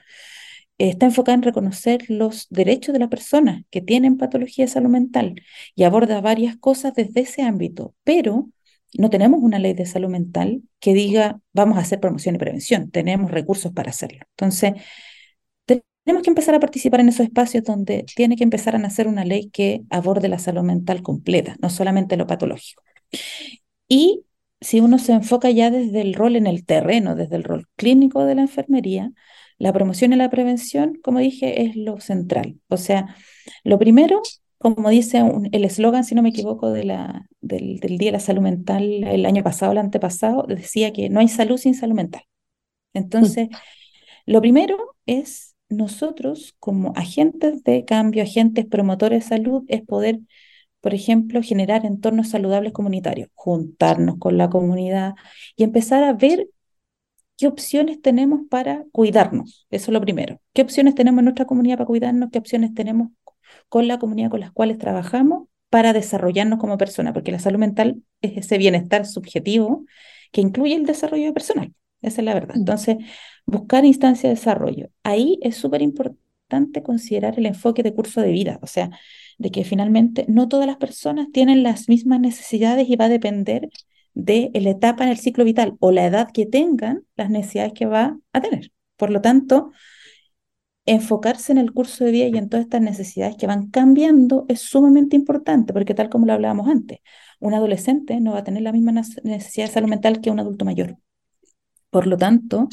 está 0.78 1.08
enfocada 1.08 1.36
en 1.36 1.44
reconocer 1.44 2.10
los 2.10 2.48
derechos 2.50 2.94
de 2.94 3.00
las 3.00 3.10
personas 3.10 3.64
que 3.70 3.82
tienen 3.82 4.18
patología 4.18 4.66
de 4.66 4.72
salud 4.72 4.90
mental 4.90 5.36
y 5.76 5.84
aborda 5.84 6.22
varias 6.22 6.56
cosas 6.56 6.94
desde 6.96 7.22
ese 7.22 7.42
ámbito, 7.42 7.94
pero 8.04 8.50
no 8.98 9.10
tenemos 9.10 9.42
una 9.42 9.60
ley 9.60 9.74
de 9.74 9.86
salud 9.86 10.10
mental 10.10 10.64
que 10.80 10.94
diga 10.94 11.40
vamos 11.54 11.78
a 11.78 11.82
hacer 11.82 12.00
promoción 12.00 12.36
y 12.36 12.38
prevención, 12.40 12.92
tenemos 12.92 13.32
recursos 13.32 13.72
para 13.72 13.92
hacerlo. 13.92 14.26
Entonces, 14.32 14.74
tenemos 16.04 16.24
que 16.24 16.32
empezar 16.32 16.56
a 16.56 16.60
participar 16.60 17.02
en 17.02 17.10
esos 17.10 17.26
espacios 17.28 17.64
donde 17.64 18.04
tiene 18.16 18.36
que 18.36 18.44
empezar 18.44 18.76
a 18.76 18.80
nacer 18.80 19.08
una 19.08 19.26
ley 19.26 19.50
que 19.52 19.84
aborde 19.92 20.28
la 20.28 20.40
salud 20.40 20.64
mental 20.64 21.04
completa, 21.04 21.56
no 21.62 21.70
solamente 21.70 22.18
lo 22.18 22.26
patológico. 22.26 22.82
Y 23.88 24.26
si 24.62 24.80
uno 24.80 24.98
se 24.98 25.14
enfoca 25.14 25.52
ya 25.52 25.72
desde 25.72 26.02
el 26.02 26.14
rol 26.14 26.36
en 26.36 26.48
el 26.48 26.66
terreno, 26.66 27.16
desde 27.16 27.36
el 27.36 27.44
rol 27.44 27.68
clínico 27.76 28.26
de 28.26 28.36
la 28.36 28.42
enfermería, 28.42 29.12
la 29.58 29.74
promoción 29.74 30.14
y 30.14 30.16
la 30.16 30.30
prevención, 30.30 31.00
como 31.04 31.20
dije, 31.20 31.64
es 31.64 31.76
lo 31.76 32.00
central. 32.00 32.60
O 32.70 32.78
sea, 32.78 33.16
lo 33.64 33.78
primero, 33.78 34.22
como 34.60 34.90
dice 34.90 35.24
el 35.52 35.66
eslogan, 35.66 36.04
si 36.04 36.16
no 36.16 36.22
me 36.22 36.30
equivoco, 36.30 36.72
de 36.72 36.84
la, 36.84 37.28
del, 37.42 37.80
Día 37.80 38.10
de 38.10 38.12
la 38.12 38.20
Salud 38.20 38.42
Mental 38.42 39.04
el 39.06 39.26
año 39.26 39.42
pasado, 39.42 39.72
el 39.72 39.78
antepasado, 39.78 40.44
decía 40.48 40.92
que 40.92 41.10
no 41.10 41.22
hay 41.22 41.30
salud 41.30 41.58
sin 41.58 41.74
salud 41.74 41.96
mental. 41.96 42.24
Entonces, 42.94 43.48
lo 44.26 44.42
primero 44.42 44.96
es 45.06 45.56
nosotros 45.70 46.56
como 46.60 46.92
agentes 46.96 47.64
de 47.64 47.86
cambio, 47.86 48.24
agentes 48.24 48.66
promotores 48.66 49.24
de 49.24 49.30
salud, 49.30 49.64
es 49.70 49.82
poder, 49.82 50.20
por 50.82 50.94
ejemplo, 50.94 51.42
generar 51.42 51.86
entornos 51.86 52.30
saludables 52.30 52.74
comunitarios, 52.74 53.30
juntarnos 53.36 54.18
con 54.20 54.38
la 54.38 54.50
comunidad 54.50 55.14
y 55.56 55.64
empezar 55.64 56.04
a 56.04 56.14
ver 56.14 56.50
qué 57.38 57.48
opciones 57.48 58.02
tenemos 58.02 58.42
para 58.50 58.84
cuidarnos. 58.92 59.66
Eso 59.70 59.92
es 59.92 59.94
lo 59.94 60.02
primero. 60.02 60.42
¿Qué 60.52 60.62
opciones 60.62 60.96
tenemos 60.96 61.20
en 61.20 61.26
nuestra 61.26 61.46
comunidad 61.46 61.78
para 61.78 61.88
cuidarnos? 61.88 62.30
¿Qué 62.32 62.40
opciones 62.40 62.74
tenemos 62.74 63.12
con 63.70 63.88
la 63.88 64.00
comunidad 64.00 64.30
con 64.30 64.40
las 64.42 64.52
cuales 64.52 64.78
trabajamos 64.78 65.48
para 65.70 65.94
desarrollarnos 65.94 66.60
como 66.60 66.78
persona? 66.78 67.14
Porque 67.14 67.32
la 67.32 67.40
salud 67.40 67.60
mental 67.60 68.04
es 68.22 68.38
ese 68.38 68.58
bienestar 68.58 69.06
subjetivo 69.06 69.86
que 70.32 70.42
incluye 70.42 70.76
el 70.76 70.86
desarrollo 70.86 71.34
personal. 71.34 71.74
Esa 72.02 72.22
es 72.22 72.26
la 72.26 72.34
verdad. 72.34 72.56
Mm. 72.56 72.60
Entonces, 72.60 72.98
buscar 73.46 73.86
instancias 73.86 74.24
de 74.24 74.30
desarrollo. 74.30 74.90
Ahí 75.04 75.40
es 75.42 75.56
súper 75.56 75.82
importante 75.82 76.84
considerar 76.84 77.38
el 77.38 77.46
enfoque 77.46 77.84
de 77.84 77.94
curso 77.94 78.22
de 78.22 78.32
vida, 78.32 78.60
o 78.62 78.68
sea, 78.68 78.90
de 79.38 79.52
que 79.52 79.64
finalmente 79.64 80.26
no 80.28 80.48
todas 80.48 80.68
las 80.68 80.78
personas 80.78 81.28
tienen 81.32 81.64
las 81.64 81.90
mismas 81.90 82.20
necesidades 82.20 82.90
y 82.90 82.96
va 82.96 83.06
a 83.06 83.10
depender 83.10 83.70
de 84.14 84.52
la 84.54 84.72
etapa 84.72 85.04
en 85.04 85.10
el 85.10 85.18
ciclo 85.18 85.46
vital 85.46 85.76
o 85.80 85.92
la 85.92 86.06
edad 86.06 86.30
que 86.32 86.46
tengan 86.46 87.04
las 87.16 87.30
necesidades 87.30 87.74
que 87.74 87.86
va 87.86 88.18
a 88.34 88.42
tener. 88.42 88.72
Por 88.98 89.12
lo 89.12 89.22
tanto, 89.22 89.72
enfocarse 90.90 91.52
en 91.52 91.60
el 91.60 91.72
curso 91.72 92.04
de 92.04 92.12
vida 92.12 92.26
y 92.28 92.38
en 92.38 92.50
todas 92.50 92.66
estas 92.66 92.82
necesidades 92.82 93.36
que 93.38 93.48
van 93.48 93.70
cambiando 93.70 94.46
es 94.48 94.62
sumamente 94.62 95.16
importante, 95.16 95.72
porque 95.72 95.94
tal 95.94 96.10
como 96.10 96.26
lo 96.26 96.34
hablábamos 96.34 96.68
antes, 96.68 97.00
un 97.40 97.54
adolescente 97.54 98.20
no 98.20 98.32
va 98.34 98.40
a 98.40 98.44
tener 98.44 98.64
la 98.64 98.72
misma 98.72 98.92
necesidad 98.92 99.68
de 99.68 99.72
salud 99.74 99.90
mental 99.90 100.20
que 100.20 100.32
un 100.32 100.40
adulto 100.40 100.66
mayor. 100.66 100.98
Por 101.92 102.08
lo 102.08 102.18
tanto, 102.18 102.70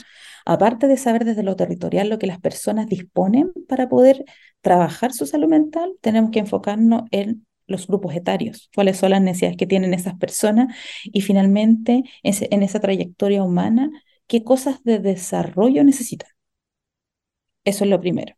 aparte 0.47 0.87
de 0.89 0.97
saber 0.97 1.25
desde 1.25 1.43
lo 1.43 1.57
territorial 1.57 2.09
lo 2.09 2.19
que 2.19 2.27
las 2.27 2.41
personas 2.41 2.87
disponen 2.87 3.53
para 3.69 3.89
poder 3.89 4.25
trabajar 4.63 5.13
su 5.13 5.27
salud 5.27 5.49
mental, 5.49 5.93
tenemos 6.01 6.31
que 6.31 6.39
enfocarnos 6.39 7.03
en 7.11 7.47
los 7.67 7.87
grupos 7.87 8.15
etarios, 8.15 8.71
cuáles 8.75 8.97
son 8.97 9.11
las 9.11 9.21
necesidades 9.21 9.57
que 9.57 9.67
tienen 9.67 9.93
esas 9.93 10.15
personas 10.15 10.75
y 11.05 11.21
finalmente 11.21 12.05
en 12.23 12.63
esa 12.63 12.81
trayectoria 12.81 13.43
humana, 13.43 13.91
qué 14.27 14.43
cosas 14.43 14.83
de 14.85 15.01
desarrollo 15.01 15.85
necesitan. 15.85 16.36
Eso 17.67 17.85
es 17.85 17.91
lo 17.91 18.01
primero. 18.01 18.35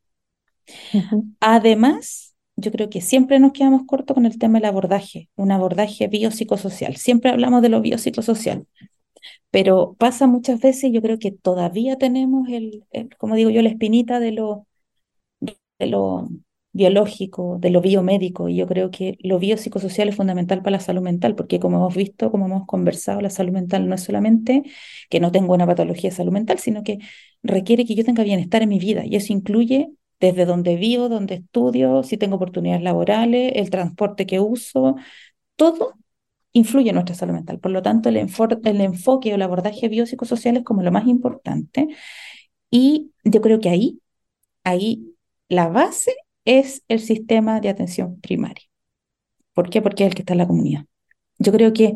Además, 1.40 2.34
yo 2.56 2.70
creo 2.72 2.90
que 2.90 3.00
siempre 3.00 3.38
nos 3.38 3.52
quedamos 3.52 3.82
cortos 3.86 4.14
con 4.14 4.26
el 4.26 4.38
tema 4.38 4.58
del 4.58 4.66
abordaje, 4.66 5.28
un 5.36 5.52
abordaje 5.52 6.08
biopsicosocial. 6.08 6.96
Siempre 6.96 7.30
hablamos 7.30 7.62
de 7.62 7.68
lo 7.68 7.80
biopsicosocial, 7.80 8.66
pero 9.50 9.96
pasa 9.98 10.26
muchas 10.26 10.60
veces, 10.60 10.92
yo 10.92 11.02
creo 11.02 11.18
que 11.18 11.32
todavía 11.32 11.96
tenemos 11.98 12.48
el, 12.50 12.84
como 13.18 13.36
digo 13.36 13.50
yo, 13.50 13.62
la 13.62 13.70
espinita 13.70 14.20
de 14.20 14.32
lo, 14.32 14.66
de 15.78 15.86
lo 15.86 16.28
biológico, 16.72 17.58
de 17.60 17.70
lo 17.70 17.80
biomédico, 17.80 18.48
y 18.48 18.56
yo 18.56 18.66
creo 18.66 18.90
que 18.90 19.18
lo 19.22 19.38
biopsicosocial 19.38 20.08
es 20.08 20.16
fundamental 20.16 20.58
para 20.62 20.72
la 20.76 20.80
salud 20.80 21.02
mental, 21.02 21.34
porque 21.34 21.58
como 21.60 21.78
hemos 21.78 21.94
visto, 21.96 22.30
como 22.30 22.46
hemos 22.46 22.66
conversado, 22.66 23.20
la 23.20 23.30
salud 23.30 23.52
mental 23.52 23.88
no 23.88 23.94
es 23.94 24.02
solamente 24.04 24.62
que 25.10 25.20
no 25.20 25.32
tengo 25.32 25.54
una 25.54 25.66
patología 25.66 26.10
de 26.10 26.16
salud 26.16 26.32
mental, 26.32 26.58
sino 26.58 26.82
que 26.84 26.98
requiere 27.42 27.84
que 27.84 27.94
yo 27.94 28.04
tenga 28.04 28.24
bienestar 28.24 28.62
en 28.62 28.68
mi 28.68 28.78
vida, 28.78 29.04
y 29.04 29.16
eso 29.16 29.32
incluye 29.32 29.90
desde 30.20 30.46
donde 30.46 30.76
vivo, 30.76 31.08
donde 31.08 31.36
estudio, 31.36 32.02
si 32.02 32.16
tengo 32.16 32.36
oportunidades 32.36 32.82
laborales, 32.82 33.52
el 33.54 33.70
transporte 33.70 34.26
que 34.26 34.40
uso, 34.40 34.96
todo 35.56 35.94
influye 36.52 36.90
en 36.90 36.94
nuestra 36.96 37.14
salud 37.14 37.34
mental. 37.34 37.60
Por 37.60 37.70
lo 37.70 37.82
tanto, 37.82 38.08
el, 38.08 38.16
enfoque 38.16 39.32
o 39.32 39.34
el 39.36 39.42
abordaje 39.42 39.88
biopsicosocial 39.88 40.56
es 40.56 40.64
como 40.64 40.82
lo 40.82 40.92
más 40.92 41.06
importante, 41.06 41.88
y 42.70 43.12
yo 43.24 43.40
creo 43.40 43.60
que 43.60 43.70
ahí, 43.70 44.00
ahí 44.64 45.14
la 45.48 45.68
base 45.68 46.14
es 46.44 46.82
el 46.88 47.00
sistema 47.00 47.60
de 47.60 47.68
atención 47.68 48.20
primaria. 48.20 48.64
¿Por 49.54 49.70
qué? 49.70 49.82
Porque 49.82 50.04
es 50.04 50.08
el 50.08 50.14
que 50.14 50.22
está 50.22 50.34
en 50.34 50.38
la 50.38 50.46
comunidad. 50.46 50.84
Yo 51.38 51.52
creo 51.52 51.72
que 51.72 51.94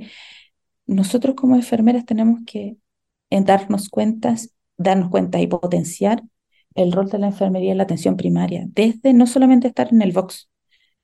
nosotros 0.86 1.34
como 1.34 1.56
enfermeras 1.56 2.04
tenemos 2.04 2.40
que 2.46 2.76
darnos 3.30 3.88
cuentas, 3.88 4.54
darnos 4.76 5.10
cuenta 5.10 5.40
y 5.40 5.46
potenciar 5.46 6.22
el 6.74 6.92
rol 6.92 7.08
de 7.10 7.18
la 7.18 7.26
enfermería 7.28 7.72
en 7.72 7.78
la 7.78 7.84
atención 7.84 8.16
primaria, 8.16 8.64
desde 8.68 9.12
no 9.12 9.26
solamente 9.26 9.68
estar 9.68 9.92
en 9.92 10.02
el 10.02 10.12
box, 10.12 10.50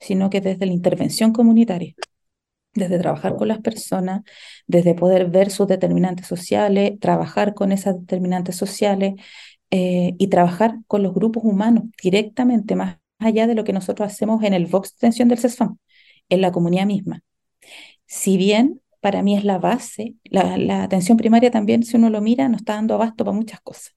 sino 0.01 0.31
que 0.31 0.41
desde 0.41 0.67
la 0.67 0.73
intervención 0.73 1.33
comunitaria, 1.33 1.95
desde 2.75 2.99
trabajar 2.99 3.37
con 3.37 3.49
las 3.49 3.59
personas, 3.61 4.23
desde 4.67 4.95
poder 4.95 5.31
ver 5.31 5.51
sus 5.51 5.67
determinantes 5.67 6.27
sociales, 6.27 6.99
trabajar 7.01 7.55
con 7.55 7.73
esas 7.73 7.99
determinantes 8.01 8.57
sociales 8.57 9.15
eh, 9.71 10.15
y 10.19 10.29
trabajar 10.29 10.77
con 10.87 11.03
los 11.03 11.15
grupos 11.15 11.45
humanos 11.45 11.85
directamente, 12.03 12.77
más 12.77 12.99
allá 13.19 13.47
de 13.47 13.55
lo 13.55 13.65
que 13.65 13.73
nosotros 13.73 14.11
hacemos 14.13 14.43
en 14.45 14.55
el 14.55 14.67
Vox 14.67 14.91
Extensión 14.91 15.29
del 15.29 15.39
CESFAM, 15.39 15.79
en 16.29 16.41
la 16.41 16.53
comunidad 16.53 16.87
misma. 16.87 17.23
Si 18.07 18.37
bien 18.37 18.81
para 19.01 19.23
mí 19.23 19.37
es 19.37 19.45
la 19.45 19.59
base, 19.59 20.17
la, 20.25 20.83
atención 20.83 21.17
primaria 21.19 21.51
también, 21.51 21.83
si 21.85 21.97
uno 21.97 22.11
lo 22.11 22.21
mira, 22.21 22.49
nos 22.49 22.61
está 22.61 22.75
dando 22.75 22.95
abasto 22.95 23.25
para 23.25 23.37
muchas 23.37 23.61
cosas. 23.61 23.95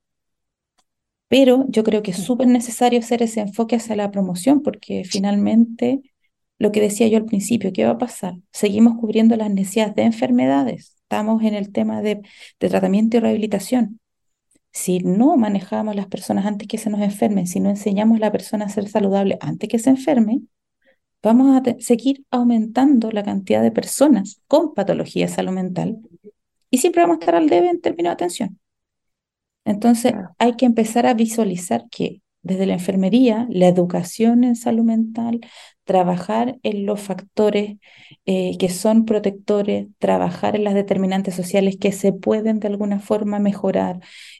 Pero 1.27 1.65
yo 1.69 1.83
creo 1.83 2.03
que 2.03 2.11
es 2.11 2.17
súper 2.17 2.47
necesario 2.47 2.99
hacer 2.99 3.23
ese 3.23 3.39
enfoque 3.39 3.77
hacia 3.77 3.95
la 3.95 4.11
promoción, 4.11 4.61
porque 4.61 5.03
finalmente, 5.05 6.01
lo 6.59 6.71
que 6.71 6.81
decía 6.81 7.07
yo 7.07 7.17
al 7.17 7.25
principio, 7.25 7.71
¿qué 7.73 7.85
va 7.85 7.91
a 7.91 7.97
pasar? 7.97 8.35
Seguimos 8.51 8.99
cubriendo 8.99 9.35
las 9.37 9.49
necesidades 9.49 9.95
de 9.95 10.03
enfermedades, 10.03 10.95
estamos 11.03 11.43
en 11.43 11.53
el 11.53 11.71
tema 11.71 12.01
de, 12.01 12.21
de 12.59 12.69
tratamiento 12.69 13.17
y 13.17 13.19
rehabilitación, 13.21 13.99
si 14.71 14.99
no 14.99 15.35
manejamos 15.37 15.95
las 15.95 16.07
personas 16.07 16.45
antes 16.45 16.67
que 16.67 16.77
se 16.77 16.89
nos 16.89 17.01
enfermen, 17.01 17.47
si 17.47 17.59
no 17.59 17.69
enseñamos 17.69 18.17
a 18.17 18.21
la 18.21 18.31
persona 18.31 18.65
a 18.65 18.69
ser 18.69 18.87
saludable 18.89 19.37
antes 19.41 19.69
que 19.69 19.79
se 19.79 19.89
enferme, 19.89 20.41
vamos 21.23 21.55
a 21.55 21.63
seguir 21.79 22.25
aumentando 22.31 23.11
la 23.11 23.23
cantidad 23.23 23.61
de 23.61 23.71
personas 23.71 24.41
con 24.47 24.73
patología 24.73 25.27
de 25.27 25.33
salud 25.33 25.53
mental 25.53 25.99
y 26.69 26.77
siempre 26.77 27.01
vamos 27.01 27.17
a 27.17 27.19
estar 27.19 27.35
al 27.35 27.49
debe 27.49 27.69
en 27.69 27.81
términos 27.81 28.11
de 28.11 28.13
atención. 28.13 28.59
Entonces 29.65 30.13
hay 30.39 30.55
que 30.55 30.65
empezar 30.65 31.05
a 31.05 31.13
visualizar 31.13 31.85
que 31.91 32.21
desde 32.41 32.65
la 32.65 32.73
enfermería, 32.73 33.47
la 33.49 33.67
educación 33.67 34.43
en 34.43 34.55
salud 34.55 34.83
mental, 34.83 35.41
trabajar 35.83 36.59
en 36.63 36.85
los 36.85 37.01
factores 37.01 37.77
eh, 38.25 38.57
que 38.57 38.69
son 38.69 39.05
protectores, 39.05 39.87
trabajar 39.99 40.55
en 40.55 40.63
las 40.63 40.73
determinantes 40.73 41.35
sociales 41.35 41.77
que 41.79 41.91
se 41.91 42.13
pueden 42.13 42.59
de 42.59 42.67
alguna 42.67 42.99
forma 42.99 43.39
mejorar, 43.39 43.99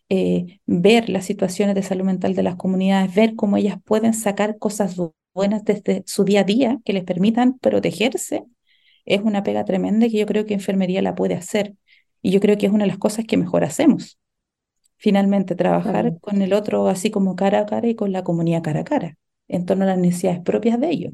eh, 0.09 0.59
ver 0.65 1.09
las 1.09 1.25
situaciones 1.25 1.75
de 1.75 1.83
salud 1.83 2.05
mental 2.05 2.35
de 2.35 2.43
las 2.43 2.55
comunidades, 2.55 3.13
ver 3.15 3.35
cómo 3.35 3.57
ellas 3.57 3.77
pueden 3.83 4.13
sacar 4.13 4.57
cosas 4.59 4.95
buenas 5.33 5.63
desde 5.63 6.03
su 6.05 6.23
día 6.23 6.41
a 6.41 6.43
día 6.43 6.79
que 6.85 6.93
les 6.93 7.03
permitan 7.03 7.57
protegerse, 7.59 8.43
es 9.05 9.21
una 9.21 9.43
pega 9.43 9.65
tremenda 9.65 10.07
que 10.07 10.17
yo 10.17 10.25
creo 10.25 10.45
que 10.45 10.53
enfermería 10.53 11.01
la 11.01 11.15
puede 11.15 11.35
hacer. 11.35 11.75
Y 12.21 12.31
yo 12.31 12.39
creo 12.39 12.57
que 12.57 12.67
es 12.67 12.71
una 12.71 12.83
de 12.85 12.89
las 12.89 12.99
cosas 12.99 13.25
que 13.25 13.37
mejor 13.37 13.63
hacemos 13.63 14.19
finalmente 15.01 15.55
trabajar 15.55 16.19
con 16.21 16.41
el 16.43 16.53
otro 16.53 16.87
así 16.87 17.09
como 17.11 17.35
cara 17.35 17.59
a 17.61 17.65
cara 17.65 17.87
y 17.87 17.95
con 17.95 18.11
la 18.11 18.23
comunidad 18.23 18.61
cara 18.63 18.81
a 18.81 18.83
cara, 18.83 19.17
en 19.47 19.65
torno 19.65 19.83
a 19.83 19.87
las 19.87 19.97
necesidades 19.97 20.41
propias 20.41 20.79
de 20.79 20.89
ellos. 20.91 21.13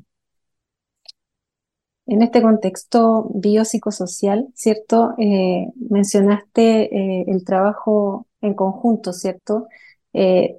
En 2.08 2.22
este 2.22 2.42
contexto 2.42 3.30
biopsicosocial, 3.34 4.48
¿cierto? 4.56 5.14
Eh, 5.18 5.68
mencionaste 5.90 6.84
eh, 6.96 7.26
el 7.28 7.44
trabajo 7.44 8.28
en 8.40 8.54
conjunto, 8.54 9.12
¿cierto? 9.12 9.68
Eh, 10.14 10.58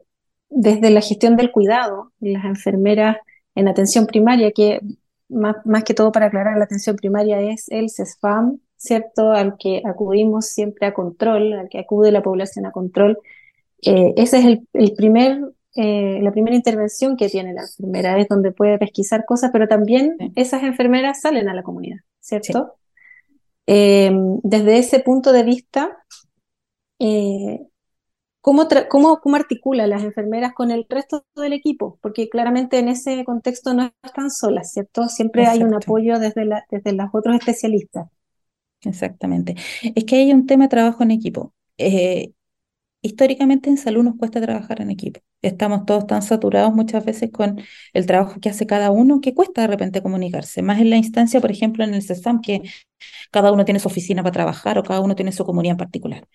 desde 0.51 0.91
la 0.91 1.01
gestión 1.01 1.37
del 1.37 1.51
cuidado, 1.51 2.13
las 2.21 2.45
enfermeras 2.45 3.17
en 3.55 3.67
atención 3.67 4.07
primaria, 4.07 4.53
que 4.53 4.81
más, 5.31 5.57
más, 5.65 5.85
que 5.85 5.95
todo 5.95 6.13
para 6.13 6.27
aclarar, 6.27 6.59
la 6.59 6.65
atención 6.65 6.97
primaria 6.97 7.41
es 7.41 7.69
el 7.71 7.89
CESFAM, 7.89 8.61
¿cierto? 8.77 9.33
Al 9.33 9.57
que 9.59 9.81
acudimos 9.87 10.47
siempre 10.47 10.87
a 10.87 10.93
control, 10.93 11.55
al 11.55 11.69
que 11.71 11.79
acude 11.79 12.13
la 12.13 12.23
población 12.23 12.67
a 12.67 12.73
control. 12.73 13.19
Esa 13.81 14.39
es 14.39 14.61
el, 14.73 14.93
primer, 14.95 15.41
eh, 15.75 16.21
la 16.23 16.33
primera 16.33 16.57
intervención 16.57 17.17
que 17.17 17.29
tiene 17.29 17.53
la 17.53 17.63
enfermera, 17.63 18.19
es 18.19 18.29
donde 18.29 18.53
puede 18.53 18.79
pesquisar 18.79 19.25
cosas, 19.25 19.51
pero 19.53 19.69
también 19.69 20.17
esas 20.35 20.63
enfermeras 20.63 21.21
salen 21.21 21.49
a 21.49 21.55
la 21.55 21.63
comunidad, 21.63 21.99
¿cierto? 22.21 22.75
Eh, 23.67 24.11
desde 24.43 24.79
ese 24.79 25.01
punto 25.01 25.33
de 25.33 25.45
vista, 25.45 25.99
¿Cómo, 28.49 28.67
cómo, 28.89 29.21
¿Cómo, 29.21 29.37
articula 29.37 29.87
las 29.87 30.03
enfermeras 30.05 30.55
con 30.55 30.71
el 30.71 30.87
resto 30.89 31.27
del 31.37 31.53
equipo? 31.53 31.99
Porque 32.01 32.31
claramente 32.31 32.79
en 32.79 32.89
ese 32.89 33.23
contexto 33.25 33.75
no 33.75 33.93
están 34.03 34.31
solas, 34.31 34.73
¿cierto? 34.73 35.07
Siempre 35.09 35.47
hay 35.47 35.63
un 35.63 35.75
apoyo 35.75 36.19
desde, 36.19 36.47
la, 36.47 36.65
desde 36.71 36.93
los 36.93 37.09
otros 37.13 37.37
especialistas. 37.37 38.09
Exactamente. 38.83 39.57
Es 39.95 40.05
que 40.05 40.17
hay 40.17 40.33
un 40.33 40.47
tema 40.47 40.65
de 40.65 40.69
trabajo 40.69 41.03
en 41.03 41.11
equipo. 41.11 41.53
Eh, 41.77 42.33
históricamente 43.03 43.71
en 43.71 43.77
salud 43.77 44.05
nos 44.05 44.17
cuesta 44.17 44.41
trabajar 44.41 44.81
en 44.81 44.93
equipo. 44.93 45.21
Estamos 45.43 45.87
todos 45.87 46.07
tan 46.07 46.23
saturados 46.23 46.75
muchas 46.75 47.05
veces 47.05 47.31
con 47.33 47.61
el 47.93 48.07
trabajo 48.07 48.41
que 48.41 48.49
hace 48.49 48.67
cada 48.67 48.91
uno 48.91 49.21
que 49.21 49.35
cuesta 49.35 49.63
de 49.63 49.69
repente 49.69 50.03
comunicarse. 50.03 50.63
Más 50.63 50.81
en 50.81 50.91
la 50.91 50.97
instancia, 50.97 51.41
por 51.41 51.51
ejemplo, 51.53 51.85
en 51.85 51.95
el 51.95 52.03
CESAM, 52.03 52.41
que 52.41 52.63
cada 53.31 53.53
uno 53.53 53.65
tiene 53.65 53.81
su 53.81 53.89
oficina 53.89 54.23
para 54.23 54.33
trabajar 54.33 54.79
o 54.79 54.83
cada 54.83 55.01
uno 55.01 55.15
tiene 55.17 55.33
su 55.33 55.45
comunidad 55.45 55.73
en 55.73 55.79
particular. 55.79 56.29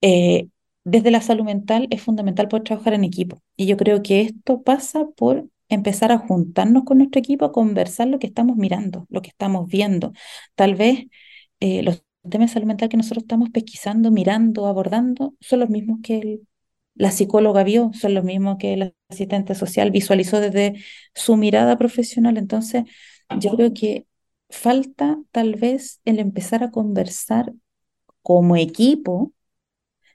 Eh, 0.00 0.48
desde 0.84 1.10
la 1.10 1.20
salud 1.22 1.44
mental 1.44 1.86
es 1.90 2.02
fundamental 2.02 2.48
poder 2.48 2.64
trabajar 2.64 2.94
en 2.94 3.04
equipo. 3.04 3.42
Y 3.56 3.66
yo 3.66 3.76
creo 3.76 4.02
que 4.02 4.20
esto 4.22 4.62
pasa 4.62 5.06
por 5.16 5.48
empezar 5.68 6.12
a 6.12 6.18
juntarnos 6.18 6.84
con 6.84 6.98
nuestro 6.98 7.18
equipo, 7.20 7.44
a 7.46 7.52
conversar 7.52 8.08
lo 8.08 8.18
que 8.18 8.26
estamos 8.26 8.56
mirando, 8.56 9.06
lo 9.10 9.22
que 9.22 9.30
estamos 9.30 9.68
viendo. 9.68 10.12
Tal 10.54 10.74
vez 10.74 11.06
eh, 11.60 11.82
los 11.82 12.04
temas 12.28 12.50
de 12.50 12.54
salud 12.54 12.66
mental 12.66 12.88
que 12.88 12.96
nosotros 12.96 13.24
estamos 13.24 13.50
pesquisando, 13.50 14.10
mirando, 14.10 14.66
abordando, 14.66 15.34
son 15.40 15.60
los 15.60 15.70
mismos 15.70 16.00
que 16.02 16.40
la 16.94 17.10
psicóloga 17.10 17.64
vio, 17.64 17.90
son 17.94 18.14
los 18.14 18.24
mismos 18.24 18.56
que 18.58 18.74
el 18.74 18.94
asistente 19.08 19.54
social 19.54 19.90
visualizó 19.90 20.40
desde 20.40 20.74
su 21.14 21.36
mirada 21.36 21.78
profesional. 21.78 22.36
Entonces, 22.38 22.84
yo 23.40 23.56
creo 23.56 23.74
que 23.74 24.06
falta 24.50 25.18
tal 25.32 25.56
vez 25.56 26.00
el 26.04 26.18
empezar 26.18 26.62
a 26.62 26.70
conversar 26.70 27.52
como 28.22 28.56
equipo, 28.56 29.32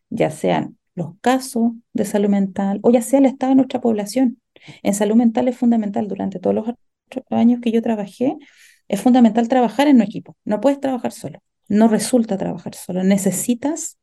ya 0.09 0.31
sean 0.31 0.77
los 0.95 1.11
casos 1.21 1.73
de 1.93 2.05
salud 2.05 2.29
mental 2.29 2.79
o 2.83 2.91
ya 2.91 3.01
sea 3.01 3.19
el 3.19 3.25
estado 3.25 3.51
de 3.51 3.57
nuestra 3.57 3.81
población. 3.81 4.41
En 4.83 4.93
salud 4.93 5.15
mental 5.15 5.47
es 5.47 5.57
fundamental 5.57 6.07
durante 6.07 6.39
todos 6.39 6.55
los 6.55 6.65
años 7.29 7.61
que 7.61 7.71
yo 7.71 7.81
trabajé, 7.81 8.37
es 8.87 9.01
fundamental 9.01 9.47
trabajar 9.47 9.87
en 9.87 9.97
un 9.97 10.01
equipo. 10.03 10.35
No 10.45 10.61
puedes 10.61 10.79
trabajar 10.79 11.11
solo. 11.11 11.39
No 11.67 11.87
resulta 11.87 12.37
trabajar 12.37 12.73
solo. 12.75 13.03
Necesitas, 13.03 13.98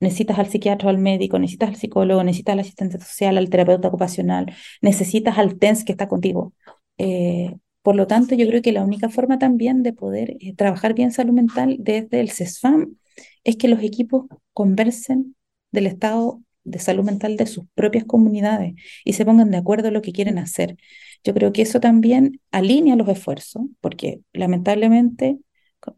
necesitas 0.00 0.38
al 0.38 0.48
psiquiatra 0.48 0.88
o 0.88 0.90
al 0.90 0.98
médico, 0.98 1.38
necesitas 1.38 1.70
al 1.70 1.76
psicólogo, 1.76 2.24
necesitas 2.24 2.54
al 2.54 2.60
asistente 2.60 2.98
social, 2.98 3.38
al 3.38 3.50
terapeuta 3.50 3.88
ocupacional, 3.88 4.54
necesitas 4.82 5.38
al 5.38 5.58
TENS 5.58 5.84
que 5.84 5.92
está 5.92 6.08
contigo. 6.08 6.54
Eh, 6.98 7.56
por 7.82 7.96
lo 7.96 8.06
tanto, 8.06 8.34
yo 8.34 8.46
creo 8.46 8.62
que 8.62 8.72
la 8.72 8.84
única 8.84 9.08
forma 9.08 9.38
también 9.38 9.82
de 9.82 9.92
poder 9.92 10.36
eh, 10.40 10.54
trabajar 10.54 10.94
bien 10.94 11.12
salud 11.12 11.32
mental 11.32 11.76
desde 11.78 12.20
el 12.20 12.30
CESFAM 12.30 12.96
es 13.44 13.56
que 13.56 13.68
los 13.68 13.82
equipos 13.82 14.26
conversen 14.52 15.36
del 15.70 15.86
estado 15.86 16.42
de 16.64 16.78
salud 16.78 17.04
mental 17.04 17.36
de 17.36 17.46
sus 17.46 17.64
propias 17.74 18.04
comunidades 18.04 18.74
y 19.04 19.14
se 19.14 19.24
pongan 19.24 19.50
de 19.50 19.56
acuerdo 19.56 19.88
en 19.88 19.94
lo 19.94 20.02
que 20.02 20.12
quieren 20.12 20.38
hacer. 20.38 20.76
Yo 21.24 21.34
creo 21.34 21.52
que 21.52 21.62
eso 21.62 21.80
también 21.80 22.40
alinea 22.50 22.96
los 22.96 23.08
esfuerzos, 23.08 23.62
porque 23.80 24.20
lamentablemente, 24.32 25.38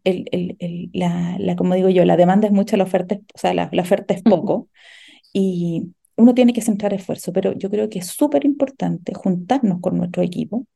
el, 0.05 0.27
el, 0.33 0.91
la, 0.93 1.37
la, 1.39 1.57
como 1.57 1.75
digo 1.75 1.89
yo, 1.89 2.05
la 2.05 2.17
demanda 2.17 2.47
es 2.47 2.53
mucha, 2.53 2.77
la 2.77 2.85
oferta 2.85 3.15
es, 3.17 3.21
o 3.35 3.39
sea, 3.39 3.55
la, 3.55 3.69
la 3.73 3.83
oferta 3.83 4.15
es 4.15 4.23
poco, 4.23 4.69
y 5.33 5.95
uno 6.17 6.35
tiene 6.35 6.53
que 6.53 6.63
centrar 6.63 6.95
esfuerzo, 6.95 7.33
pero 7.33 7.53
yo 7.55 7.71
creo 7.71 7.89
que 7.91 8.01
es 8.01 8.07
súper 8.09 8.45
importante 8.45 9.15
juntarnos 9.15 9.81
con 9.81 9.97
nuestro 9.99 10.23
equipo, 10.23 10.67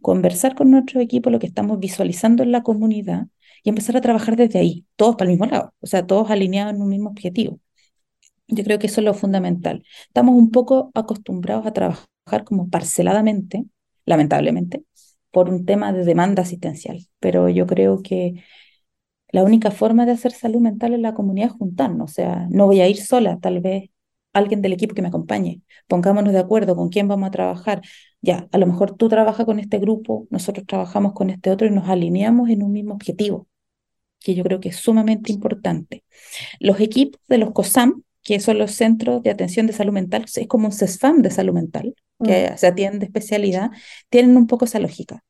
conversar 0.00 0.54
con 0.54 0.70
nuestro 0.70 1.00
equipo 1.00 1.30
lo 1.30 1.38
que 1.38 1.46
estamos 1.46 1.78
visualizando 1.78 2.42
en 2.42 2.52
la 2.52 2.62
comunidad 2.62 3.26
y 3.62 3.70
empezar 3.70 3.96
a 3.96 4.00
trabajar 4.00 4.36
desde 4.36 4.58
ahí, 4.58 4.86
todos 4.96 5.16
para 5.16 5.30
el 5.30 5.38
mismo 5.38 5.46
lado, 5.50 5.74
o 5.80 5.86
sea, 5.86 6.06
todos 6.06 6.30
alineados 6.30 6.74
en 6.74 6.82
un 6.82 6.88
mismo 6.88 7.10
objetivo. 7.10 7.60
Yo 8.48 8.64
creo 8.64 8.78
que 8.78 8.86
eso 8.88 9.00
es 9.00 9.04
lo 9.04 9.14
fundamental. 9.14 9.84
Estamos 10.06 10.34
un 10.36 10.50
poco 10.50 10.90
acostumbrados 10.94 11.66
a 11.66 11.72
trabajar 11.72 12.44
como 12.44 12.68
parceladamente, 12.68 13.64
lamentablemente, 14.04 14.84
por 15.34 15.50
un 15.50 15.66
tema 15.66 15.92
de 15.92 16.04
demanda 16.04 16.42
asistencial. 16.42 17.00
Pero 17.20 17.48
yo 17.50 17.66
creo 17.66 18.02
que 18.02 18.44
la 19.32 19.42
única 19.42 19.70
forma 19.72 20.06
de 20.06 20.12
hacer 20.12 20.32
salud 20.32 20.60
mental 20.60 20.94
en 20.94 21.02
la 21.02 21.14
comunidad 21.14 21.48
es 21.48 21.54
juntarnos. 21.54 22.10
O 22.12 22.14
sea, 22.14 22.46
no 22.50 22.66
voy 22.66 22.80
a 22.80 22.88
ir 22.88 22.98
sola, 22.98 23.38
tal 23.40 23.60
vez 23.60 23.90
alguien 24.32 24.62
del 24.62 24.72
equipo 24.72 24.94
que 24.94 25.02
me 25.02 25.08
acompañe. 25.08 25.62
Pongámonos 25.88 26.32
de 26.32 26.38
acuerdo 26.38 26.76
con 26.76 26.88
quién 26.88 27.08
vamos 27.08 27.28
a 27.28 27.30
trabajar. 27.32 27.82
Ya, 28.22 28.48
a 28.52 28.58
lo 28.58 28.66
mejor 28.66 28.96
tú 28.96 29.08
trabajas 29.08 29.44
con 29.44 29.58
este 29.58 29.78
grupo, 29.78 30.26
nosotros 30.30 30.66
trabajamos 30.66 31.12
con 31.14 31.30
este 31.30 31.50
otro 31.50 31.66
y 31.66 31.70
nos 31.70 31.88
alineamos 31.88 32.48
en 32.50 32.62
un 32.62 32.72
mismo 32.72 32.94
objetivo, 32.94 33.48
que 34.20 34.34
yo 34.34 34.44
creo 34.44 34.60
que 34.60 34.70
es 34.70 34.76
sumamente 34.76 35.32
importante. 35.32 36.04
Los 36.60 36.80
equipos 36.80 37.20
de 37.28 37.38
los 37.38 37.52
COSAM, 37.52 38.02
que 38.22 38.40
son 38.40 38.58
los 38.58 38.72
centros 38.72 39.22
de 39.22 39.30
atención 39.30 39.66
de 39.66 39.72
salud 39.72 39.92
mental, 39.92 40.24
es 40.24 40.46
como 40.48 40.66
un 40.66 40.72
CESFAM 40.72 41.22
de 41.22 41.30
salud 41.30 41.54
mental, 41.54 41.94
que 42.24 42.50
mm. 42.52 42.58
se 42.58 42.66
atiende 42.66 43.06
especialidad, 43.06 43.70
tienen 44.10 44.36
un 44.36 44.46
poco 44.46 44.64
esa 44.64 44.78
lógica 44.80 45.22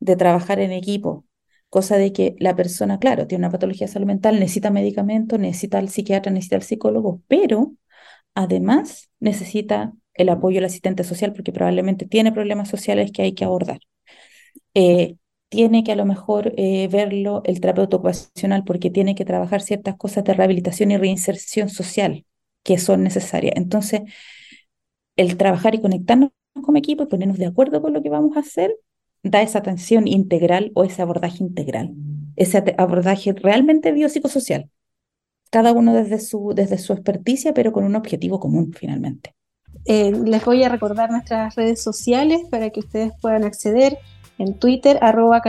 de 0.00 0.16
trabajar 0.16 0.60
en 0.60 0.72
equipo, 0.72 1.24
cosa 1.70 1.96
de 1.96 2.12
que 2.12 2.36
la 2.38 2.56
persona, 2.56 2.98
claro, 2.98 3.26
tiene 3.26 3.46
una 3.46 3.52
patología 3.52 3.86
de 3.86 3.92
salud 3.92 4.06
mental, 4.06 4.38
necesita 4.40 4.70
medicamentos, 4.70 5.38
necesita 5.38 5.78
al 5.78 5.88
psiquiatra, 5.88 6.32
necesita 6.32 6.56
al 6.56 6.62
psicólogo, 6.62 7.22
pero 7.28 7.74
además 8.34 9.10
necesita 9.20 9.92
el 10.14 10.28
apoyo 10.28 10.56
del 10.56 10.66
asistente 10.66 11.04
social 11.04 11.32
porque 11.32 11.52
probablemente 11.52 12.06
tiene 12.06 12.32
problemas 12.32 12.68
sociales 12.68 13.12
que 13.12 13.22
hay 13.22 13.32
que 13.34 13.44
abordar. 13.44 13.80
Eh, 14.74 15.16
tiene 15.48 15.84
que 15.84 15.92
a 15.92 15.96
lo 15.96 16.06
mejor 16.06 16.54
eh, 16.56 16.88
verlo 16.88 17.42
el 17.44 17.60
terapeuta 17.60 17.96
ocupacional 17.96 18.64
porque 18.64 18.90
tiene 18.90 19.14
que 19.14 19.24
trabajar 19.24 19.60
ciertas 19.60 19.96
cosas 19.96 20.24
de 20.24 20.34
rehabilitación 20.34 20.90
y 20.90 20.96
reinserción 20.96 21.68
social 21.68 22.24
que 22.62 22.78
son 22.78 23.02
necesarias. 23.02 23.54
Entonces, 23.56 24.02
el 25.16 25.36
trabajar 25.36 25.74
y 25.74 25.80
conectarnos 25.80 26.30
como 26.62 26.78
equipo 26.78 27.04
y 27.04 27.06
ponernos 27.06 27.38
de 27.38 27.46
acuerdo 27.46 27.80
con 27.80 27.92
lo 27.92 28.02
que 28.02 28.10
vamos 28.10 28.36
a 28.36 28.40
hacer, 28.40 28.76
da 29.22 29.42
esa 29.42 29.60
atención 29.60 30.08
integral 30.08 30.72
o 30.74 30.84
ese 30.84 31.02
abordaje 31.02 31.42
integral, 31.42 31.92
ese 32.36 32.74
abordaje 32.78 33.32
realmente 33.32 33.92
biopsicosocial. 33.92 34.68
Cada 35.50 35.72
uno 35.72 35.94
desde 35.94 36.18
su, 36.18 36.52
desde 36.54 36.78
su 36.78 36.92
experticia, 36.92 37.54
pero 37.54 37.72
con 37.72 37.84
un 37.84 37.94
objetivo 37.94 38.40
común 38.40 38.72
finalmente. 38.72 39.34
Eh, 39.84 40.12
les 40.12 40.44
voy 40.44 40.62
a 40.62 40.68
recordar 40.68 41.10
nuestras 41.10 41.56
redes 41.56 41.82
sociales 41.82 42.42
para 42.50 42.70
que 42.70 42.80
ustedes 42.80 43.12
puedan 43.20 43.44
acceder 43.44 43.98
en 44.38 44.58
Twitter, 44.58 44.98
arroba 45.02 45.42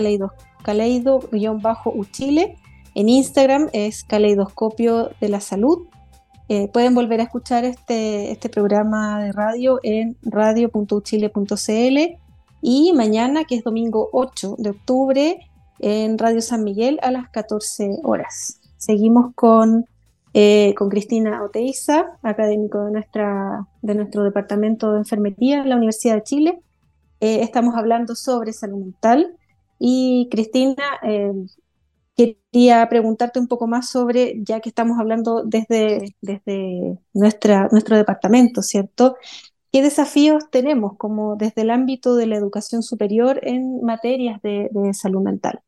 caleido-uchile, 0.64 2.58
en 2.96 3.10
Instagram 3.10 3.70
es 3.74 4.04
caleidoscopio 4.04 5.12
de 5.20 5.30
la 5.30 5.40
salud 5.40 5.88
eh, 6.54 6.70
pueden 6.72 6.94
volver 6.94 7.20
a 7.20 7.24
escuchar 7.24 7.66
este, 7.66 8.32
este 8.32 8.48
programa 8.48 9.24
de 9.24 9.32
radio 9.32 9.80
en 9.82 10.16
radio.uchile.cl 10.22 12.20
y 12.62 12.94
mañana, 12.94 13.46
que 13.46 13.56
es 13.56 13.64
domingo 13.64 14.10
8 14.14 14.58
de 14.60 14.70
octubre, 14.70 15.50
en 15.80 16.16
Radio 16.20 16.42
San 16.42 16.64
Miguel 16.64 17.00
a 17.02 17.10
las 17.10 17.28
14 17.32 18.02
horas. 18.04 18.62
Seguimos 18.78 19.34
con, 19.34 19.88
eh, 20.36 20.76
con 20.78 20.90
Cristina 20.90 21.44
Oteiza, 21.44 22.20
académico 22.22 22.86
de, 22.86 22.92
nuestra, 22.92 23.66
de 23.82 23.96
nuestro 23.96 24.24
departamento 24.24 24.92
de 24.92 25.00
enfermería 25.00 25.64
en 25.64 25.70
la 25.70 25.78
Universidad 25.78 26.18
de 26.18 26.24
Chile. 26.24 26.60
Eh, 27.20 27.42
estamos 27.42 27.74
hablando 27.74 28.14
sobre 28.14 28.54
salud 28.54 28.78
mental 28.78 29.36
y 29.80 30.28
Cristina, 30.30 30.84
quería 32.16 32.88
preguntarte 32.90 33.40
un 33.40 33.48
poco 33.48 33.68
más 33.68 33.90
sobre, 33.90 34.36
ya 34.44 34.60
que 34.60 34.70
estamos 34.70 35.00
hablando 35.00 35.44
desde, 35.44 36.16
desde 36.22 37.00
nuestra, 37.14 37.68
nuestro 37.72 37.98
departamento, 37.98 38.62
¿cierto? 38.62 39.16
¿Qué 39.72 39.82
desafíos 39.82 40.52
tenemos 40.52 40.98
como 40.98 41.36
desde 41.36 41.64
el 41.64 41.72
ámbito 41.72 42.16
de 42.16 42.28
la 42.28 42.36
educación 42.36 42.84
superior 42.84 43.40
en 43.42 43.82
materias 43.82 44.40
de, 44.44 44.70
salud 44.94 45.22
mental? 45.22 45.62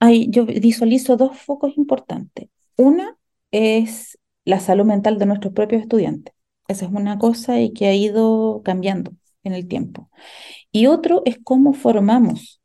Ay, 0.00 0.28
yo 0.30 0.46
visualizo 0.46 1.18
dos 1.18 1.38
focos 1.38 1.76
importantes. 1.76 2.48
Una 2.78 3.18
es 3.50 4.18
la 4.46 4.58
salud 4.58 4.86
mental 4.86 5.18
de 5.18 5.26
nuestros 5.26 5.52
propios 5.52 5.82
estudiantes. 5.82 6.34
Esa 6.66 6.86
es 6.86 6.92
una 6.92 7.18
cosa 7.18 7.60
y 7.60 7.74
que 7.74 7.88
ha 7.88 7.94
ido 7.94 8.62
cambiando 8.64 9.12
en 9.42 9.52
el 9.52 9.68
tiempo. 9.68 10.08
Y 10.72 10.86
otro 10.86 11.20
es 11.26 11.38
cómo 11.44 11.74
formamos 11.74 12.62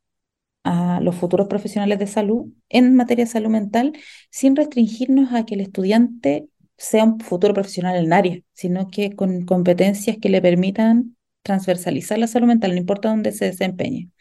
a 0.69 1.01
los 1.01 1.15
futuros 1.15 1.47
profesionales 1.47 1.97
de 1.97 2.05
salud 2.05 2.45
en 2.69 2.93
materia 2.93 3.25
de 3.25 3.32
salud 3.32 3.49
mental 3.49 3.93
sin 4.29 4.55
restringirnos 4.55 5.34
a 5.34 5.43
que 5.43 5.55
el 5.55 5.62
estudiante 5.62 6.47
sea 6.77 7.05
un 7.05 7.19
futuro 7.19 7.55
profesional 7.55 7.95
en 7.97 8.13
área, 8.13 8.39
sino 8.53 8.88
que 8.88 9.15
con 9.15 9.45
competencias 9.45 10.17
que 10.22 10.30
le 10.30 10.43
permitan 10.43 11.17
transversalizar 11.41 12.20
la 12.20 12.28
salud 12.28 12.47
mental, 12.47 12.72
no 12.72 12.78
importa 12.78 13.09
dónde 13.09 13.32
se 13.32 13.45
desempeñe. 13.45 14.11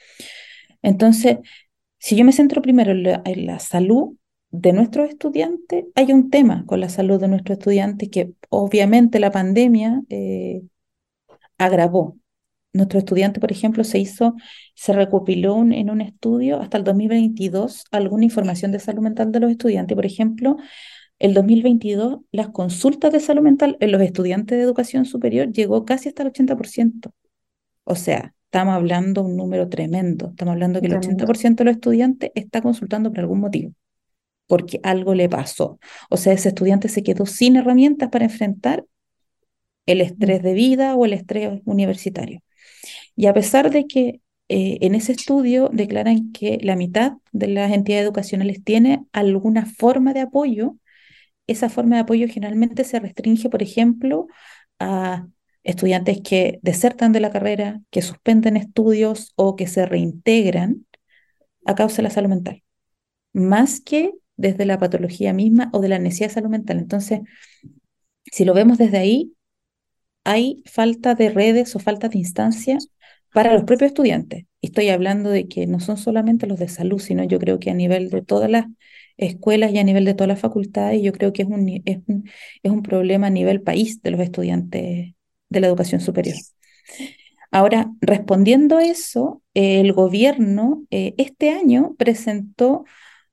Entonces, 0.81 1.37
si 1.99 2.17
yo 2.17 2.25
me 2.25 2.33
centro 2.33 2.63
primero 2.63 2.93
en 2.93 3.47
la, 3.47 3.59
salud 3.59 4.17
de 4.51 4.73
nuestros 4.73 5.11
estudiantes, 5.11 5.85
hay 5.95 6.15
un 6.15 6.31
tema 6.31 6.65
con 6.67 6.81
la 6.81 6.89
salud 6.89 7.21
de 7.21 7.29
nuestros 7.29 7.59
estudiantes 7.59 8.09
que 8.09 8.33
obviamente 8.49 9.21
la 9.21 9.31
pandemia 9.31 10.01
eh, 10.09 10.63
agravó 11.59 12.17
nuestro 12.79 12.99
estudiante, 12.99 13.41
por 13.41 13.53
ejemplo, 13.53 13.85
se 13.85 13.99
hizo, 13.99 14.35
se 14.75 14.93
recopiló 14.95 15.59
en 15.61 15.91
un 15.91 16.01
estudio 16.01 16.61
hasta 16.61 16.79
el 16.79 16.85
2022 16.85 17.85
alguna 17.91 18.25
información 18.25 18.73
de 18.73 18.81
salud 18.81 19.03
mental 19.03 19.33
de 19.33 19.41
los 19.41 19.51
estudiantes. 19.51 19.95
Por 19.95 20.07
ejemplo, 20.07 20.57
el 21.19 21.35
2022 21.35 22.21
las 22.33 22.49
consultas 22.49 23.13
de 23.13 23.21
salud 23.21 23.43
mental 23.43 23.77
en 23.81 23.93
los 23.93 24.01
estudiantes 24.03 24.57
de 24.57 24.65
educación 24.65 25.05
superior 25.05 25.53
llegó 25.53 25.85
casi 25.85 26.09
hasta 26.09 26.23
el 26.23 26.29
80%. 26.33 27.13
O 27.85 27.95
sea, 27.97 28.35
estamos 28.45 28.75
hablando 28.75 29.23
de 29.23 29.29
un 29.31 29.37
número 29.37 29.69
tremendo. 29.69 30.29
Estamos 30.31 30.53
hablando 30.53 30.81
que 30.81 30.87
el 30.87 30.95
80% 30.95 31.65
de 31.65 31.65
los 31.65 31.75
estudiantes 31.77 32.31
está 32.35 32.63
consultando 32.63 33.11
por 33.11 33.21
algún 33.21 33.41
motivo. 33.41 33.73
porque 34.47 34.81
algo 34.83 35.15
le 35.15 35.29
pasó. 35.29 35.79
O 36.11 36.17
sea, 36.17 36.33
ese 36.33 36.49
estudiante 36.51 36.89
se 36.89 37.03
quedó 37.03 37.27
sin 37.27 37.57
herramientas 37.57 38.09
para 38.11 38.25
enfrentar 38.27 38.85
el 39.87 40.01
estrés 40.01 40.43
de 40.43 40.55
vida 40.55 40.95
o 40.97 41.05
el 41.05 41.13
estrés 41.15 41.61
universitario. 41.65 42.41
Y 43.17 43.27
a 43.27 43.35
pesar 43.35 43.71
de 43.71 43.87
que 43.87 44.21
eh, 44.49 44.79
en 44.81 44.95
ese 44.95 45.13
estudio 45.13 45.71
declaran 45.73 46.33
que 46.33 46.59
la 46.63 46.77
mitad 46.77 47.15
de 47.33 47.49
las 47.49 47.73
entidades 47.73 48.05
educacionales 48.05 48.65
tiene 48.65 49.05
alguna 49.13 49.67
forma 49.67 50.15
de 50.15 50.21
apoyo, 50.21 50.77
esa 51.47 51.69
forma 51.69 51.97
de 51.97 52.03
apoyo 52.03 52.29
generalmente 52.29 52.85
se 52.85 53.01
restringe, 53.01 53.51
por 53.51 53.63
ejemplo, 53.63 54.27
a 54.79 55.27
estudiantes 55.65 56.21
que 56.23 56.61
desertan 56.63 57.13
de 57.13 57.21
la 57.21 57.31
carrera, 57.31 57.81
que 57.91 58.03
suspenden 58.03 58.57
estudios 58.57 59.33
o 59.37 59.57
que 59.57 59.67
se 59.67 59.87
reintegran 59.87 60.87
a 61.67 61.75
causa 61.75 61.97
de 61.97 62.05
la 62.05 62.11
salud 62.11 62.31
mental, 62.31 62.63
más 63.33 63.81
que 63.81 64.13
desde 64.37 64.65
la 64.67 64.79
patología 64.79 65.33
misma 65.33 65.71
o 65.73 65.81
de 65.81 65.89
la 65.89 65.99
necesidad 65.99 66.29
de 66.29 66.35
salud 66.35 66.51
mental. 66.51 66.79
Entonces, 66.79 67.21
si 68.25 68.45
lo 68.45 68.55
vemos 68.55 68.79
desde 68.79 68.99
ahí, 68.99 69.35
hay 70.29 70.63
falta 70.67 71.15
de 71.15 71.31
redes 71.31 71.75
o 71.75 71.79
falta 71.79 72.11
de 72.11 72.19
instancias 72.19 72.91
para 73.33 73.55
los 73.55 73.65
propios 73.65 73.89
estudiantes. 73.89 74.45
Estoy 74.61 74.91
hablando 74.91 75.31
de 75.31 75.49
que 75.49 75.67
no 75.67 75.81
son 75.81 75.97
solamente 75.97 76.47
los 76.47 76.59
de 76.59 76.69
salud, 76.69 76.99
sino 76.99 77.25
yo 77.25 77.39
creo 77.39 77.59
que 77.59 77.71
a 77.71 77.75
nivel 77.75 78.11
de 78.11 78.21
todas 78.21 78.51
las 78.51 78.67
escuelas 79.17 79.73
y 79.73 79.79
a 79.79 79.85
nivel 79.85 80.05
de 80.05 80.13
todas 80.13 80.29
las 80.29 80.39
facultades, 80.39 81.01
yo 81.03 81.13
creo 81.13 81.33
que 81.33 81.43
es 81.43 81.49
un, 81.49 81.83
es 81.83 82.03
un, 82.63 82.83
problema 82.83 83.29
a 83.29 83.31
nivel 83.31 83.63
país 83.63 84.03
de 84.03 84.11
los 84.11 84.21
estudiantes 84.21 85.15
de 85.49 85.61
la 85.61 85.67
educación 85.67 86.03
superior. 86.03 86.37
Ahora, 87.51 87.91
respondiendo 88.03 88.77
a 88.77 88.85
eso, 88.85 89.43
el 89.55 89.95
gobierno 89.95 90.85
eh, 90.91 91.15
este 91.17 91.51
año 91.53 91.95
presentó 91.97 92.85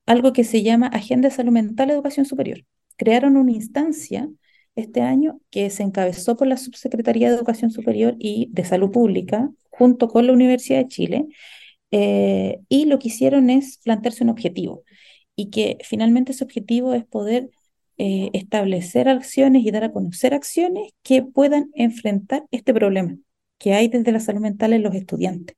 algo 0.06 0.32
que 0.32 0.46
se 0.46 0.64
llama 0.64 0.88
Agenda 0.88 1.28
de 1.28 1.36
Salud 1.36 1.52
Mental 1.52 1.92
Educación 1.92 2.26
Superior. 2.26 2.64
Crearon 2.96 3.36
una 3.36 3.52
instancia 3.52 4.30
este 4.76 5.02
año 5.02 5.40
que 5.52 5.70
se 5.70 5.84
encabezó 5.84 6.36
por 6.38 6.48
la 6.48 6.58
Subsecretaría 6.58 7.30
de 7.30 7.36
Educación 7.36 7.72
Superior 7.72 8.16
y 8.20 8.50
de 8.52 8.66
Salud 8.66 8.92
Pública, 8.92 9.50
junto 9.70 10.08
con 10.08 10.28
la 10.28 10.34
Universidad 10.34 10.80
de 10.80 10.88
Chile, 10.88 11.26
eh, 11.92 12.60
y 12.70 12.86
lo 12.86 13.00
que 13.00 13.10
hicieron 13.10 13.50
es 13.50 13.80
plantearse 13.84 14.24
un 14.24 14.30
objetivo, 14.30 14.84
y 15.36 15.50
que 15.50 15.78
finalmente 15.84 16.32
ese 16.32 16.44
objetivo 16.44 16.94
es 16.94 17.06
poder 17.06 17.50
eh, 17.98 18.30
establecer 18.34 19.08
acciones 19.10 19.66
y 19.66 19.72
dar 19.72 19.86
a 19.86 19.92
conocer 19.92 20.34
acciones 20.34 20.92
que 21.04 21.24
puedan 21.24 21.72
enfrentar 21.76 22.44
este 22.52 22.74
problema 22.74 23.18
que 23.58 23.74
hay 23.74 23.88
desde 23.88 24.12
la 24.12 24.20
salud 24.20 24.42
mental 24.42 24.74
en 24.74 24.84
los 24.84 24.94
estudiantes. 24.96 25.56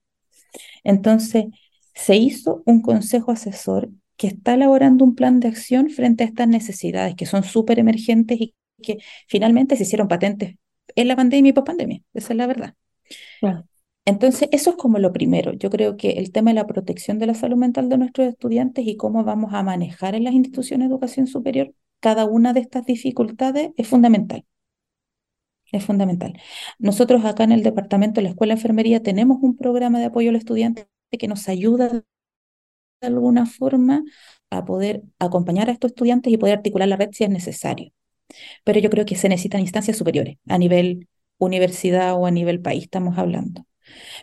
Entonces, 0.84 1.46
se 1.94 2.16
hizo 2.16 2.62
un 2.66 2.82
consejo 2.82 3.32
asesor 3.32 3.90
que 4.18 4.28
está 4.28 4.54
elaborando 4.56 5.04
un 5.04 5.16
plan 5.16 5.40
de 5.40 5.48
acción 5.48 5.90
frente 5.90 6.24
a 6.24 6.28
estas 6.28 6.48
necesidades 6.48 7.16
que 7.16 7.26
son 7.26 7.44
súper 7.44 7.80
emergentes 7.80 8.40
y 8.40 8.56
que 8.82 8.98
finalmente 9.28 9.76
se 9.76 9.84
hicieron 9.84 10.08
patentes 10.08 10.56
en 10.96 11.08
la 11.08 11.16
pandemia 11.16 11.50
y 11.50 11.54
post 11.54 11.68
pandemia. 11.68 12.02
Esa 12.14 12.34
es 12.34 12.38
la 12.38 12.48
verdad. 12.48 12.76
Entonces, 14.06 14.48
eso 14.52 14.72
es 14.72 14.76
como 14.78 15.00
lo 15.00 15.12
primero. 15.12 15.54
Yo 15.54 15.70
creo 15.70 15.98
que 15.98 16.12
el 16.12 16.32
tema 16.32 16.52
de 16.52 16.56
la 16.56 16.68
protección 16.68 17.20
de 17.20 17.28
la 17.28 17.34
salud 17.34 17.58
mental 17.58 17.90
de 17.90 17.98
nuestros 17.98 18.28
estudiantes 18.28 18.88
y 18.88 18.96
cómo 18.96 19.24
vamos 19.24 19.54
a 19.54 19.64
manejar 19.64 20.16
en 20.16 20.24
las 20.24 20.34
instituciones 20.34 20.88
de 20.88 20.94
educación 20.94 21.28
superior 21.28 21.74
cada 22.00 22.26
una 22.26 22.54
de 22.54 22.62
estas 22.62 22.86
dificultades 22.86 23.72
es 23.76 23.88
fundamental. 23.88 24.46
Es 25.72 25.84
fundamental. 25.84 26.40
Nosotros 26.80 27.26
acá 27.26 27.44
en 27.44 27.52
el 27.52 27.64
departamento 27.64 28.20
de 28.20 28.24
la 28.24 28.30
Escuela 28.30 28.54
de 28.54 28.60
Enfermería 28.60 29.04
tenemos 29.04 29.40
un 29.42 29.58
programa 29.58 30.00
de 30.00 30.06
apoyo 30.06 30.30
al 30.30 30.38
estudiante 30.38 30.88
que 31.12 31.28
nos 31.28 31.50
ayuda 31.50 31.90
de 33.02 33.08
alguna 33.08 33.46
forma 33.46 34.04
a 34.50 34.66
poder 34.66 35.04
acompañar 35.20 35.70
a 35.70 35.74
estos 35.74 35.92
estudiantes 35.92 36.32
y 36.32 36.38
poder 36.38 36.58
articular 36.58 36.88
la 36.88 36.96
red 36.96 37.10
si 37.12 37.26
es 37.26 37.30
necesario 37.30 37.92
pero 38.64 38.80
yo 38.80 38.90
creo 38.90 39.06
que 39.06 39.16
se 39.16 39.30
necesitan 39.30 39.62
instancias 39.62 39.98
superiores, 39.98 40.38
a 40.48 40.58
nivel 40.58 41.08
universidad 41.40 42.16
o 42.16 42.26
a 42.26 42.32
nivel 42.32 42.62
país 42.62 42.84
estamos 42.84 43.18
hablando. 43.18 43.66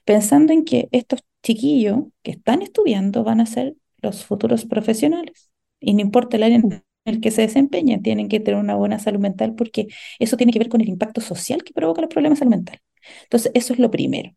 Pensando 0.05 0.53
en 0.53 0.65
que 0.65 0.89
estos 0.93 1.21
chiquillos 1.43 2.01
que 2.23 2.33
están 2.33 2.63
estudiando 2.63 3.25
van 3.25 3.41
a 3.41 3.47
ser 3.47 3.75
los 4.03 4.25
futuros 4.25 4.67
profesionales 4.67 5.51
y 5.81 5.95
no 5.95 6.01
importa 6.01 6.37
el 6.37 6.45
área 6.45 6.57
en 6.57 6.85
el 7.05 7.21
que 7.21 7.31
se 7.31 7.43
desempeñen, 7.43 8.03
tienen 8.03 8.29
que 8.29 8.41
tener 8.41 8.61
una 8.61 8.77
buena 8.77 8.99
salud 8.99 9.21
mental 9.21 9.55
porque 9.55 9.89
eso 10.19 10.37
tiene 10.37 10.53
que 10.53 10.59
ver 10.59 10.69
con 10.69 10.81
el 10.81 10.89
impacto 10.89 11.21
social 11.21 11.63
que 11.65 11.73
provoca 11.73 12.03
los 12.03 12.11
problemas 12.11 12.39
de 12.39 12.41
salud 12.41 12.57
mental. 12.57 12.81
Entonces, 13.25 13.53
eso 13.55 13.73
es 13.75 13.79
lo 13.79 13.91
primero. 13.91 14.35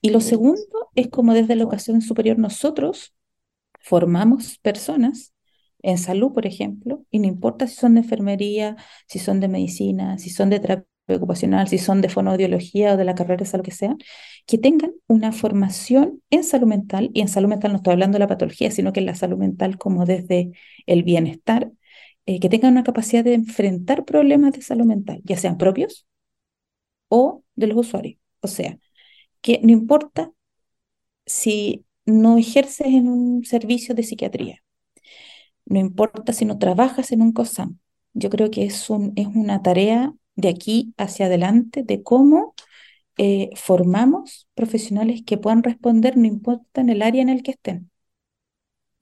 Y 0.00 0.10
lo 0.10 0.20
segundo 0.20 0.90
es 0.94 1.08
como 1.08 1.34
desde 1.34 1.54
la 1.56 1.62
educación 1.62 2.02
superior 2.02 2.38
nosotros 2.38 3.14
formamos 3.80 4.58
personas 4.58 5.31
en 5.82 5.98
salud, 5.98 6.32
por 6.32 6.46
ejemplo, 6.46 7.04
y 7.10 7.18
no 7.18 7.26
importa 7.26 7.66
si 7.66 7.76
son 7.76 7.94
de 7.94 8.00
enfermería, 8.00 8.76
si 9.08 9.18
son 9.18 9.40
de 9.40 9.48
medicina, 9.48 10.18
si 10.18 10.30
son 10.30 10.50
de 10.50 10.60
terapia 10.60 10.86
ocupacional, 11.08 11.68
si 11.68 11.78
son 11.78 12.00
de 12.00 12.08
fonoaudiología 12.08 12.94
o 12.94 12.96
de 12.96 13.04
la 13.04 13.14
carrera 13.14 13.38
de 13.38 13.46
salud 13.46 13.64
que 13.64 13.72
sea, 13.72 13.96
que 14.46 14.58
tengan 14.58 14.92
una 15.08 15.32
formación 15.32 16.22
en 16.30 16.44
salud 16.44 16.66
mental, 16.68 17.10
y 17.14 17.20
en 17.20 17.28
salud 17.28 17.48
mental 17.48 17.72
no 17.72 17.76
estoy 17.78 17.92
hablando 17.92 18.16
de 18.16 18.20
la 18.20 18.28
patología, 18.28 18.70
sino 18.70 18.92
que 18.92 19.00
en 19.00 19.06
la 19.06 19.14
salud 19.14 19.38
mental 19.38 19.78
como 19.78 20.06
desde 20.06 20.52
el 20.86 21.02
bienestar, 21.02 21.72
eh, 22.26 22.40
que 22.40 22.48
tengan 22.48 22.72
una 22.72 22.84
capacidad 22.84 23.24
de 23.24 23.34
enfrentar 23.34 24.04
problemas 24.04 24.52
de 24.52 24.62
salud 24.62 24.84
mental, 24.86 25.20
ya 25.24 25.36
sean 25.36 25.58
propios 25.58 26.06
o 27.08 27.44
de 27.54 27.66
los 27.66 27.76
usuarios. 27.78 28.18
O 28.40 28.48
sea, 28.48 28.78
que 29.42 29.60
no 29.62 29.72
importa 29.72 30.32
si 31.26 31.84
no 32.06 32.38
ejerces 32.38 32.88
en 32.88 33.08
un 33.08 33.44
servicio 33.44 33.94
de 33.94 34.02
psiquiatría, 34.02 34.62
no 35.66 35.78
importa 35.78 36.32
si 36.32 36.44
no 36.44 36.58
trabajas 36.58 37.12
en 37.12 37.22
un 37.22 37.32
COSAM. 37.32 37.78
Yo 38.14 38.30
creo 38.30 38.50
que 38.50 38.64
es, 38.64 38.90
un, 38.90 39.12
es 39.16 39.26
una 39.26 39.62
tarea 39.62 40.14
de 40.36 40.48
aquí 40.48 40.94
hacia 40.98 41.26
adelante 41.26 41.82
de 41.84 42.02
cómo 42.02 42.54
eh, 43.18 43.50
formamos 43.56 44.48
profesionales 44.54 45.22
que 45.26 45.38
puedan 45.38 45.62
responder, 45.62 46.16
no 46.16 46.26
importa 46.26 46.80
en 46.82 46.90
el 46.90 47.02
área 47.02 47.22
en 47.22 47.28
el 47.30 47.42
que 47.42 47.52
estén. 47.52 47.90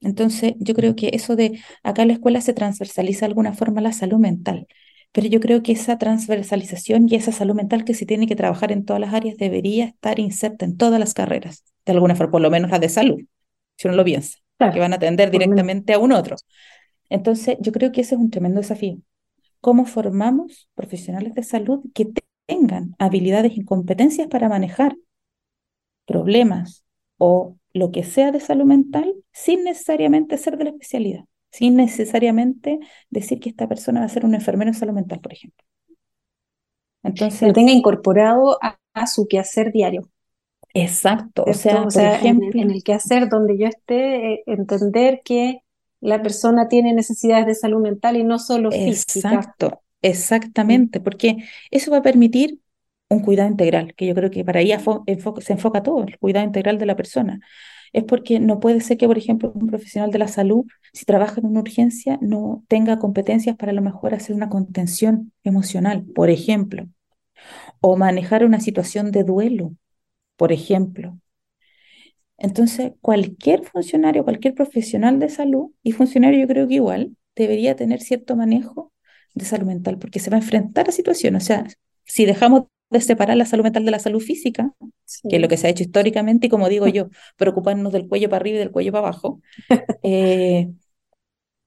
Entonces, 0.01 0.53
yo 0.59 0.73
creo 0.73 0.95
que 0.95 1.11
eso 1.13 1.35
de 1.35 1.59
acá 1.83 2.01
en 2.01 2.07
la 2.09 2.13
escuela 2.15 2.41
se 2.41 2.53
transversaliza 2.53 3.21
de 3.21 3.27
alguna 3.31 3.53
forma 3.53 3.81
la 3.81 3.93
salud 3.93 4.17
mental, 4.17 4.67
pero 5.11 5.27
yo 5.27 5.39
creo 5.39 5.61
que 5.63 5.73
esa 5.73 5.97
transversalización 5.99 7.07
y 7.09 7.15
esa 7.15 7.31
salud 7.31 7.53
mental 7.55 7.85
que 7.85 7.93
se 7.93 8.05
tiene 8.07 8.25
que 8.27 8.35
trabajar 8.35 8.71
en 8.71 8.83
todas 8.85 8.99
las 8.99 9.13
áreas 9.13 9.37
debería 9.37 9.85
estar 9.85 10.19
inserta 10.19 10.65
en 10.65 10.77
todas 10.77 10.99
las 10.99 11.13
carreras, 11.13 11.63
de 11.85 11.91
alguna 11.93 12.15
forma, 12.15 12.31
por 12.31 12.41
lo 12.41 12.49
menos 12.49 12.71
la 12.71 12.79
de 12.79 12.89
salud, 12.89 13.19
si 13.77 13.87
uno 13.87 13.97
lo 13.97 14.05
piensa 14.05 14.37
que 14.69 14.79
van 14.79 14.93
a 14.93 14.97
atender 14.97 15.31
directamente 15.31 15.93
a 15.93 15.99
un 15.99 16.11
otro. 16.11 16.35
Entonces, 17.09 17.57
yo 17.59 17.71
creo 17.71 17.91
que 17.91 18.01
ese 18.01 18.15
es 18.15 18.21
un 18.21 18.29
tremendo 18.29 18.59
desafío. 18.61 18.97
¿Cómo 19.61 19.85
formamos 19.85 20.69
profesionales 20.75 21.33
de 21.35 21.43
salud 21.43 21.81
que 21.93 22.07
tengan 22.45 22.95
habilidades 22.99 23.57
y 23.57 23.65
competencias 23.65 24.27
para 24.27 24.49
manejar 24.49 24.95
problemas 26.05 26.83
o 27.17 27.57
lo 27.73 27.91
que 27.91 28.03
sea 28.03 28.31
de 28.31 28.39
salud 28.39 28.65
mental 28.65 29.13
sin 29.31 29.63
necesariamente 29.63 30.37
ser 30.37 30.57
de 30.57 30.65
la 30.65 30.69
especialidad, 30.71 31.25
sin 31.51 31.75
necesariamente 31.75 32.79
decir 33.09 33.39
que 33.39 33.49
esta 33.49 33.67
persona 33.67 34.01
va 34.01 34.07
a 34.07 34.09
ser 34.09 34.25
un 34.25 34.35
enfermero 34.35 34.71
de 34.71 34.77
salud 34.77 34.93
mental, 34.93 35.21
por 35.21 35.33
ejemplo. 35.33 35.65
Entonces, 37.03 37.47
lo 37.47 37.53
tenga 37.53 37.71
incorporado 37.71 38.57
a, 38.61 38.77
a 38.93 39.07
su 39.07 39.27
quehacer 39.27 39.71
diario. 39.71 40.09
Exacto, 40.73 41.43
o 41.45 41.53
sea, 41.53 41.83
por 41.83 42.01
ejemplo, 42.01 42.61
en, 42.61 42.71
el, 42.71 42.83
quehacer 42.83 43.27
donde 43.29 43.57
yo 43.57 43.67
esté, 43.67 44.33
eh, 44.33 44.43
entender 44.45 45.21
que 45.23 45.63
la 45.99 46.21
persona 46.21 46.67
tiene 46.67 46.93
necesidades 46.93 47.45
de 47.45 47.55
salud 47.55 47.81
mental 47.81 48.17
y 48.17 48.23
no 48.23 48.39
solo 48.39 48.71
física. 48.71 49.33
Exacto, 49.33 49.81
exactamente, 50.01 50.99
porque 50.99 51.37
eso 51.69 51.91
va 51.91 51.97
a 51.97 52.01
permitir 52.01 52.59
un 53.09 53.19
cuidado 53.19 53.49
integral, 53.49 53.93
que 53.95 54.07
yo 54.07 54.15
creo 54.15 54.31
que 54.31 54.45
para 54.45 54.61
ahí 54.61 54.73
se 55.41 55.53
enfoca 55.53 55.83
todo, 55.83 56.03
el 56.03 56.17
cuidado 56.17 56.45
integral 56.45 56.77
de 56.77 56.85
la 56.85 56.95
persona. 56.95 57.39
Es 57.91 58.05
porque 58.05 58.39
no 58.39 58.61
puede 58.61 58.79
ser 58.79 58.97
que, 58.97 59.05
por 59.05 59.17
ejemplo, 59.17 59.51
un 59.53 59.67
profesional 59.67 60.11
de 60.11 60.19
la 60.19 60.29
salud, 60.29 60.65
si 60.93 61.03
trabaja 61.03 61.41
en 61.41 61.47
una 61.47 61.59
urgencia, 61.59 62.17
no 62.21 62.63
tenga 62.69 62.99
competencias 62.99 63.57
para 63.57 63.73
a 63.73 63.75
lo 63.75 63.81
mejor 63.81 64.13
hacer 64.13 64.33
una 64.33 64.47
contención 64.47 65.33
emocional, 65.43 66.05
por 66.15 66.29
ejemplo, 66.29 66.87
o 67.81 67.97
manejar 67.97 68.45
una 68.45 68.61
situación 68.61 69.11
de 69.11 69.25
duelo, 69.25 69.73
por 70.41 70.51
ejemplo. 70.51 71.19
Entonces, 72.37 72.93
cualquier 73.01 73.63
funcionario, 73.63 74.23
cualquier 74.23 74.55
profesional 74.55 75.19
de 75.19 75.29
salud, 75.29 75.69
y 75.83 75.91
funcionario 75.91 76.39
yo 76.39 76.47
creo 76.47 76.67
que 76.67 76.73
igual, 76.75 77.15
debería 77.35 77.75
tener 77.75 78.01
cierto 78.01 78.35
manejo 78.35 78.91
de 79.35 79.45
salud 79.45 79.67
mental, 79.67 79.99
porque 79.99 80.19
se 80.19 80.31
va 80.31 80.37
a 80.37 80.39
enfrentar 80.39 80.89
a 80.89 80.91
situaciones. 80.91 81.43
O 81.43 81.45
sea, 81.45 81.67
si 82.05 82.25
dejamos 82.25 82.63
de 82.89 83.01
separar 83.01 83.37
la 83.37 83.45
salud 83.45 83.63
mental 83.63 83.85
de 83.85 83.91
la 83.91 83.99
salud 83.99 84.19
física, 84.19 84.73
que 85.29 85.35
es 85.35 85.41
lo 85.41 85.47
que 85.47 85.57
se 85.57 85.67
ha 85.67 85.69
hecho 85.69 85.83
históricamente, 85.83 86.47
y 86.47 86.49
como 86.49 86.69
digo 86.69 86.87
yo, 86.87 87.09
preocuparnos 87.37 87.93
del 87.93 88.07
cuello 88.07 88.27
para 88.27 88.41
arriba 88.41 88.55
y 88.55 88.59
del 88.61 88.71
cuello 88.71 88.91
para 88.91 89.07
abajo, 89.09 89.41
eh, 90.01 90.71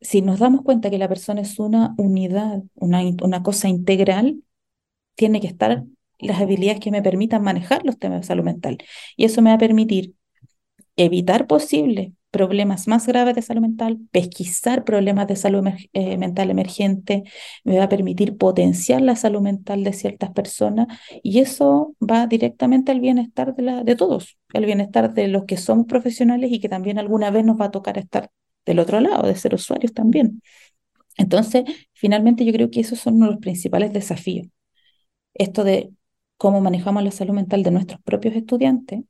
si 0.00 0.20
nos 0.20 0.40
damos 0.40 0.62
cuenta 0.62 0.90
que 0.90 0.98
la 0.98 1.08
persona 1.08 1.42
es 1.42 1.60
una 1.60 1.94
unidad, 1.96 2.64
una, 2.74 3.02
una 3.22 3.42
cosa 3.44 3.68
integral, 3.68 4.42
tiene 5.14 5.40
que 5.40 5.46
estar 5.46 5.84
las 6.18 6.40
habilidades 6.40 6.80
que 6.80 6.90
me 6.90 7.02
permitan 7.02 7.42
manejar 7.42 7.84
los 7.84 7.98
temas 7.98 8.22
de 8.22 8.26
salud 8.26 8.44
mental. 8.44 8.78
Y 9.16 9.24
eso 9.24 9.42
me 9.42 9.50
va 9.50 9.56
a 9.56 9.58
permitir 9.58 10.14
evitar 10.96 11.46
posibles 11.46 12.12
problemas 12.34 12.88
más 12.88 13.06
graves 13.06 13.36
de 13.36 13.42
salud 13.42 13.62
mental, 13.62 14.00
pesquisar 14.10 14.82
problemas 14.82 15.28
de 15.28 15.36
salud 15.36 15.64
eh, 15.92 16.18
mental 16.18 16.50
emergente, 16.50 17.22
me 17.62 17.78
va 17.78 17.84
a 17.84 17.88
permitir 17.88 18.36
potenciar 18.36 19.02
la 19.02 19.14
salud 19.14 19.40
mental 19.40 19.84
de 19.84 19.92
ciertas 19.92 20.32
personas 20.32 20.88
y 21.22 21.38
eso 21.38 21.94
va 22.00 22.26
directamente 22.26 22.90
al 22.90 22.98
bienestar 23.00 23.54
de, 23.54 23.62
la, 23.62 23.84
de 23.84 23.94
todos, 23.94 24.36
el 24.52 24.66
bienestar 24.66 25.14
de 25.14 25.28
los 25.28 25.44
que 25.44 25.56
somos 25.56 25.86
profesionales 25.86 26.50
y 26.50 26.58
que 26.58 26.68
también 26.68 26.98
alguna 26.98 27.30
vez 27.30 27.44
nos 27.44 27.60
va 27.60 27.66
a 27.66 27.70
tocar 27.70 27.98
estar 27.98 28.28
del 28.66 28.80
otro 28.80 28.98
lado, 28.98 29.28
de 29.28 29.36
ser 29.36 29.54
usuarios 29.54 29.92
también. 29.92 30.42
Entonces, 31.16 31.64
finalmente 31.92 32.44
yo 32.44 32.52
creo 32.52 32.70
que 32.70 32.80
esos 32.80 32.98
son 32.98 33.20
los 33.20 33.38
principales 33.38 33.92
desafíos. 33.92 34.48
Esto 35.34 35.64
de 35.64 35.92
cómo 36.44 36.60
manejamos 36.60 37.02
la 37.02 37.10
salud 37.10 37.32
mental 37.32 37.62
de 37.62 37.70
nuestros 37.70 38.02
propios 38.02 38.36
estudiantes, 38.36 39.00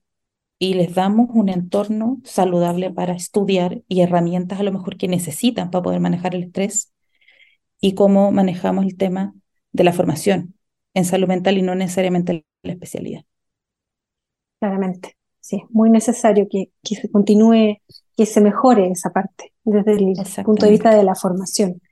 y 0.56 0.74
les 0.74 0.94
damos 0.94 1.30
un 1.32 1.48
entorno 1.48 2.20
saludable 2.22 2.92
para 2.92 3.12
estudiar 3.12 3.82
y 3.88 4.02
herramientas 4.02 4.60
a 4.60 4.62
lo 4.62 4.70
mejor 4.70 4.96
que 4.96 5.08
necesitan 5.08 5.72
para 5.72 5.82
poder 5.82 5.98
manejar 5.98 6.36
el 6.36 6.44
estrés 6.44 6.92
y 7.80 7.94
cómo 7.94 8.30
manejamos 8.30 8.84
el 8.84 8.96
tema 8.96 9.34
de 9.72 9.82
la 9.82 9.92
formación 9.92 10.54
en 10.94 11.04
salud 11.04 11.26
mental 11.26 11.58
y 11.58 11.62
no 11.62 11.74
necesariamente 11.74 12.46
la 12.62 12.72
especialidad. 12.72 13.24
Claramente, 14.60 15.16
sí, 15.40 15.64
muy 15.70 15.90
necesario 15.90 16.46
que, 16.48 16.70
que 16.84 16.94
se 16.94 17.10
continúe, 17.10 17.78
que 18.16 18.26
se 18.26 18.40
mejore 18.40 18.92
esa 18.92 19.10
parte 19.10 19.52
desde 19.64 19.94
el 19.94 20.14
punto 20.44 20.66
de 20.66 20.70
vista 20.70 20.94
de 20.94 21.02
la 21.02 21.16
formación. 21.16 21.82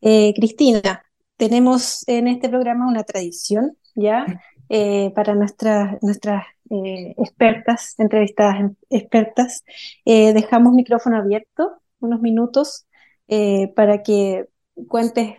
Eh, 0.00 0.32
Cristina, 0.34 1.02
tenemos 1.36 2.08
en 2.08 2.26
este 2.26 2.48
programa 2.48 2.88
una 2.88 3.04
tradición, 3.04 3.76
¿ya? 3.94 4.24
Eh, 4.70 5.12
para 5.14 5.34
nuestras, 5.34 5.96
eh, 6.70 7.14
expertas, 7.16 7.94
entrevistadas 7.98 8.72
expertas. 8.90 9.64
Eh, 10.04 10.34
dejamos 10.34 10.74
micrófono 10.74 11.16
abierto 11.16 11.80
unos 12.00 12.20
minutos 12.20 12.84
para 13.74 14.02
que 14.02 14.46
cuentes 14.88 15.34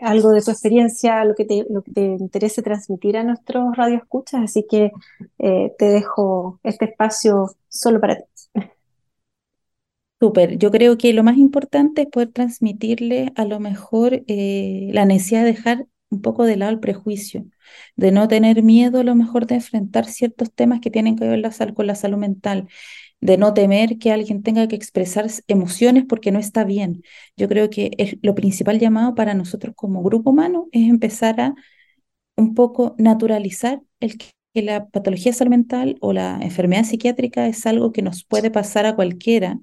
algo 0.00 0.30
de 0.30 0.42
tu 0.42 0.50
experiencia, 0.50 1.24
lo 1.24 1.36
que, 1.36 1.44
te, 1.44 1.66
lo 1.70 1.82
que 1.82 1.92
te 1.92 2.00
interese 2.00 2.62
transmitir 2.62 3.16
a 3.16 3.22
nuestros 3.22 3.76
radioescuchas, 3.76 4.42
así 4.42 4.66
que 4.68 4.90
te 5.38 5.84
dejo 5.84 6.58
este 6.64 6.86
espacio 6.86 7.54
solo 7.68 8.00
para 8.00 8.16
ti. 8.16 8.24
Súper, 10.18 10.58
yo 10.58 10.72
creo 10.72 10.98
que 10.98 11.12
lo 11.12 11.22
más 11.22 11.36
importante 11.36 12.02
es 12.02 12.08
poder 12.08 12.32
transmitirle 12.32 13.32
a 13.36 13.44
lo 13.44 13.60
mejor 13.60 14.22
la 14.26 15.04
necesidad 15.04 15.42
de 15.42 15.52
dejar 15.52 15.86
un 16.12 16.22
poco 16.22 16.44
de 16.44 16.56
lado 16.56 16.72
el 16.72 16.80
prejuicio, 16.80 17.46
de 17.96 18.12
no 18.12 18.28
tener 18.28 18.62
miedo 18.62 19.00
a 19.00 19.04
lo 19.04 19.14
mejor 19.14 19.46
de 19.46 19.56
enfrentar 19.56 20.06
ciertos 20.06 20.52
temas 20.52 20.80
que 20.80 20.90
tienen 20.90 21.16
que 21.16 21.26
ver 21.26 21.42
con 21.74 21.86
la 21.86 21.94
salud 21.94 22.18
mental, 22.18 22.68
de 23.20 23.38
no 23.38 23.54
temer 23.54 23.98
que 23.98 24.12
alguien 24.12 24.42
tenga 24.42 24.68
que 24.68 24.76
expresar 24.76 25.26
emociones 25.48 26.04
porque 26.08 26.32
no 26.32 26.38
está 26.40 26.64
bien. 26.64 27.02
Yo 27.36 27.48
creo 27.48 27.70
que 27.70 28.18
lo 28.22 28.34
principal 28.34 28.78
llamado 28.78 29.14
para 29.14 29.34
nosotros 29.34 29.74
como 29.76 30.02
grupo 30.02 30.30
humano 30.30 30.68
es 30.72 30.88
empezar 30.88 31.40
a 31.40 31.54
un 32.36 32.54
poco 32.54 32.94
naturalizar 32.98 33.80
el 34.00 34.18
que 34.18 34.62
la 34.62 34.88
patología 34.88 35.32
salud 35.32 35.50
mental 35.50 35.96
o 36.00 36.12
la 36.12 36.38
enfermedad 36.42 36.84
psiquiátrica 36.84 37.46
es 37.48 37.66
algo 37.66 37.92
que 37.92 38.02
nos 38.02 38.24
puede 38.24 38.50
pasar 38.50 38.86
a 38.86 38.96
cualquiera 38.96 39.60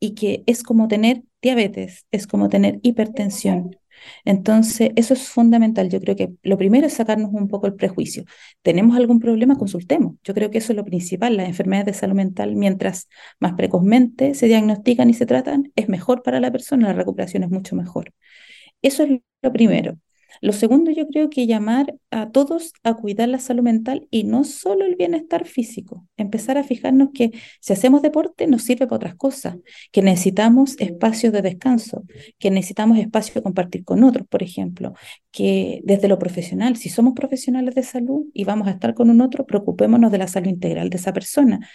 y 0.00 0.14
que 0.14 0.42
es 0.46 0.62
como 0.62 0.88
tener 0.88 1.22
diabetes, 1.42 2.06
es 2.10 2.26
como 2.26 2.48
tener 2.48 2.80
hipertensión, 2.82 3.76
entonces, 4.24 4.90
eso 4.96 5.14
es 5.14 5.28
fundamental. 5.28 5.88
Yo 5.90 6.00
creo 6.00 6.16
que 6.16 6.32
lo 6.42 6.58
primero 6.58 6.86
es 6.86 6.94
sacarnos 6.94 7.30
un 7.32 7.48
poco 7.48 7.66
el 7.66 7.74
prejuicio. 7.74 8.24
¿Tenemos 8.62 8.96
algún 8.96 9.20
problema? 9.20 9.56
Consultemos. 9.56 10.16
Yo 10.24 10.34
creo 10.34 10.50
que 10.50 10.58
eso 10.58 10.72
es 10.72 10.76
lo 10.76 10.84
principal. 10.84 11.36
Las 11.36 11.48
enfermedades 11.48 11.86
de 11.86 12.00
salud 12.00 12.14
mental, 12.16 12.56
mientras 12.56 13.08
más 13.40 13.54
precozmente 13.54 14.34
se 14.34 14.46
diagnostican 14.46 15.10
y 15.10 15.14
se 15.14 15.26
tratan, 15.26 15.72
es 15.76 15.88
mejor 15.88 16.22
para 16.22 16.40
la 16.40 16.50
persona, 16.52 16.88
la 16.88 16.94
recuperación 16.94 17.42
es 17.44 17.50
mucho 17.50 17.76
mejor. 17.76 18.12
Eso 18.82 19.04
es 19.04 19.20
lo 19.42 19.52
primero. 19.52 19.98
Lo 20.40 20.52
segundo, 20.52 20.90
yo 20.90 21.06
creo 21.08 21.30
que 21.30 21.46
llamar 21.46 21.94
a 22.10 22.30
todos 22.30 22.72
a 22.82 22.94
cuidar 22.94 23.28
la 23.28 23.38
salud 23.38 23.62
mental 23.62 24.08
y 24.10 24.24
no 24.24 24.44
solo 24.44 24.84
el 24.84 24.96
bienestar 24.96 25.46
físico. 25.46 26.06
Empezar 26.16 26.58
a 26.58 26.64
fijarnos 26.64 27.10
que 27.12 27.32
si 27.60 27.72
hacemos 27.72 28.02
deporte 28.02 28.46
nos 28.46 28.62
sirve 28.62 28.86
para 28.86 28.96
otras 28.96 29.14
cosas, 29.14 29.56
que 29.90 30.02
necesitamos 30.02 30.76
espacios 30.78 31.32
de 31.32 31.42
descanso, 31.42 32.04
que 32.38 32.50
necesitamos 32.50 32.98
espacio 32.98 33.34
de 33.34 33.42
compartir 33.42 33.84
con 33.84 34.02
otros, 34.04 34.26
por 34.28 34.42
ejemplo, 34.42 34.94
que 35.30 35.80
desde 35.84 36.08
lo 36.08 36.18
profesional, 36.18 36.76
si 36.76 36.88
somos 36.88 37.14
profesionales 37.14 37.74
de 37.74 37.82
salud 37.82 38.26
y 38.32 38.44
vamos 38.44 38.68
a 38.68 38.72
estar 38.72 38.94
con 38.94 39.10
un 39.10 39.20
otro, 39.20 39.46
preocupémonos 39.46 40.10
de 40.12 40.18
la 40.18 40.28
salud 40.28 40.48
integral 40.48 40.90
de 40.90 40.96
esa 40.96 41.12
persona. 41.12 41.68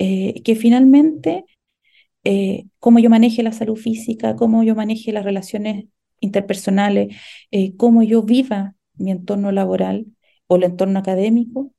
Eh, 0.00 0.42
que 0.44 0.54
finalmente 0.54 1.44
eh, 2.24 2.66
cómo 2.78 2.98
yo 2.98 3.10
maneje 3.10 3.42
la 3.42 3.52
salud 3.52 3.76
física, 3.76 4.36
cómo 4.36 4.62
yo 4.62 4.74
maneje 4.74 5.12
las 5.12 5.24
relaciones 5.24 5.86
interpersonales, 6.20 7.16
eh, 7.50 7.76
cómo 7.76 8.02
yo 8.02 8.22
viva 8.22 8.74
mi 8.94 9.10
entorno 9.10 9.52
laboral 9.52 10.06
o 10.46 10.56
el 10.56 10.64
entorno 10.64 10.98
académico, 10.98 11.72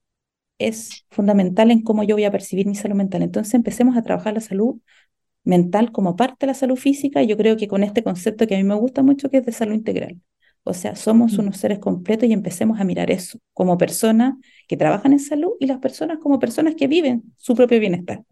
es 0.59 1.05
fundamental 1.09 1.71
en 1.71 1.83
cómo 1.83 2.03
yo 2.03 2.15
voy 2.15 2.25
a 2.25 2.31
percibir 2.31 2.67
mi 2.67 2.75
salud 2.75 2.95
mental. 2.95 3.23
Entonces 3.23 3.53
empecemos 3.53 3.97
a 3.97 4.03
trabajar 4.03 4.33
la 4.33 4.41
salud 4.41 4.79
mental 5.43 5.91
como 5.91 6.15
parte 6.15 6.45
de 6.45 6.47
la 6.47 6.53
salud 6.53 6.75
física 6.75 7.23
y 7.23 7.27
yo 7.27 7.37
creo 7.37 7.57
que 7.57 7.67
con 7.67 7.83
este 7.83 8.03
concepto 8.03 8.47
que 8.47 8.55
a 8.55 8.57
mí 8.57 8.63
me 8.63 8.75
gusta 8.75 9.03
mucho 9.03 9.29
que 9.29 9.37
es 9.37 9.45
de 9.45 9.51
salud 9.53 9.73
integral. 9.73 10.21
O 10.63 10.73
sea, 10.73 10.95
somos 10.95 11.37
mm. 11.37 11.41
unos 11.41 11.57
seres 11.57 11.79
completos 11.79 12.29
y 12.29 12.33
empecemos 12.33 12.79
a 12.79 12.83
mirar 12.83 13.09
eso 13.11 13.39
como 13.53 13.77
personas 13.77 14.35
que 14.67 14.77
trabajan 14.77 15.13
en 15.13 15.19
salud 15.19 15.53
y 15.59 15.65
las 15.65 15.79
personas 15.79 16.19
como 16.19 16.39
personas 16.39 16.75
que 16.75 16.87
viven 16.87 17.23
su 17.37 17.55
propio 17.55 17.79
bienestar. 17.79 18.23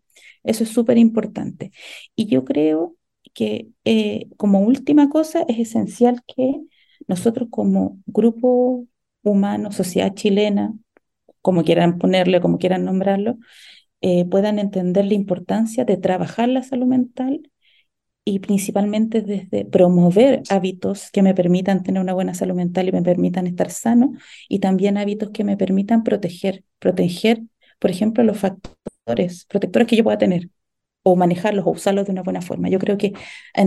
Eso 0.43 0.63
es 0.63 0.69
súper 0.69 0.97
importante. 0.97 1.71
Y 2.15 2.27
yo 2.27 2.45
creo 2.45 2.96
que 3.37 3.69
eh, 3.85 4.29
como 4.37 4.61
última 4.61 5.09
cosa 5.09 5.45
es 5.47 5.59
esencial 5.59 6.23
que 6.25 6.55
nosotros 7.07 7.49
como 7.51 7.99
grupo 8.07 8.87
humano, 9.21 9.71
sociedad 9.71 10.15
chilena, 10.15 10.73
como 11.43 11.63
quieran 11.63 11.99
ponerle, 11.99 12.41
como 12.41 12.57
quieran 12.57 12.83
nombrarlo, 12.83 13.37
eh, 14.01 14.25
puedan 14.25 14.57
entender 14.59 15.05
la 15.05 15.13
importancia 15.13 15.85
de 15.85 15.97
trabajar 15.97 16.49
la 16.49 16.63
salud 16.63 16.87
mental 16.87 17.51
y 18.25 18.39
principalmente 18.39 19.21
desde 19.21 19.65
promover 19.65 20.41
hábitos 20.49 21.11
que 21.11 21.21
me 21.21 21.35
permitan 21.35 21.83
tener 21.83 22.01
una 22.01 22.15
buena 22.15 22.33
salud 22.33 22.55
mental 22.55 22.89
y 22.89 22.91
me 22.91 23.03
permitan 23.03 23.45
estar 23.45 23.69
sano 23.69 24.13
y 24.49 24.59
también 24.59 24.97
hábitos 24.97 25.29
que 25.29 25.43
me 25.43 25.57
permitan 25.57 26.03
proteger, 26.03 26.63
proteger, 26.79 27.43
por 27.79 27.91
ejemplo, 27.91 28.23
los 28.23 28.39
factores 28.39 29.45
protectores 29.45 29.87
que 29.87 29.95
yo 29.97 30.03
pueda 30.03 30.17
tener 30.17 30.49
o 31.09 31.15
manejarlos 31.15 31.65
o 31.65 31.71
usarlos 31.71 32.05
de 32.05 32.11
una 32.11 32.21
buena 32.21 32.41
forma. 32.41 32.67
Yo 32.67 32.79
creo 32.79 32.97
que 32.97 33.13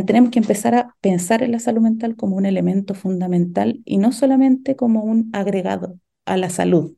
tenemos 0.07 0.31
que 0.31 0.41
empezar 0.41 0.75
a 0.75 0.95
pensar 1.01 1.43
en 1.43 1.53
la 1.53 1.59
salud 1.59 1.81
mental 1.81 2.15
como 2.15 2.37
un 2.37 2.45
elemento 2.45 2.93
fundamental 2.95 3.81
y 3.87 3.97
no 3.97 4.13
solamente 4.13 4.77
como 4.77 5.03
un 5.03 5.31
agregado 5.33 5.99
a 6.27 6.37
la 6.37 6.51
salud. 6.51 6.97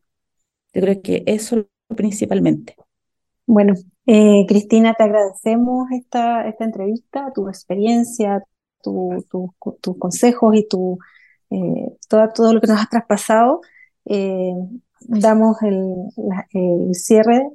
Yo 0.75 0.83
creo 0.83 1.01
que 1.01 1.23
eso 1.27 1.69
principalmente. 1.95 2.75
Bueno, 3.47 3.75
eh, 4.07 4.45
Cristina, 4.49 4.95
te 4.95 5.05
agradecemos 5.05 5.89
esta, 5.93 6.49
esta 6.49 6.65
entrevista, 6.65 7.31
tu 7.33 7.49
experiencia, 7.49 8.43
tus 8.83 9.97
consejos 10.01 10.57
y 10.57 10.67
tu, 10.67 10.99
eh, 11.51 11.97
todo, 12.09 12.29
todo 12.35 12.53
lo 12.53 12.61
que 12.61 12.67
nos 12.67 12.81
has 12.81 12.89
traspasado. 12.89 13.61
Eh, 14.07 14.55
damos 15.09 15.57
el, 15.63 16.95
cierre 16.95 17.49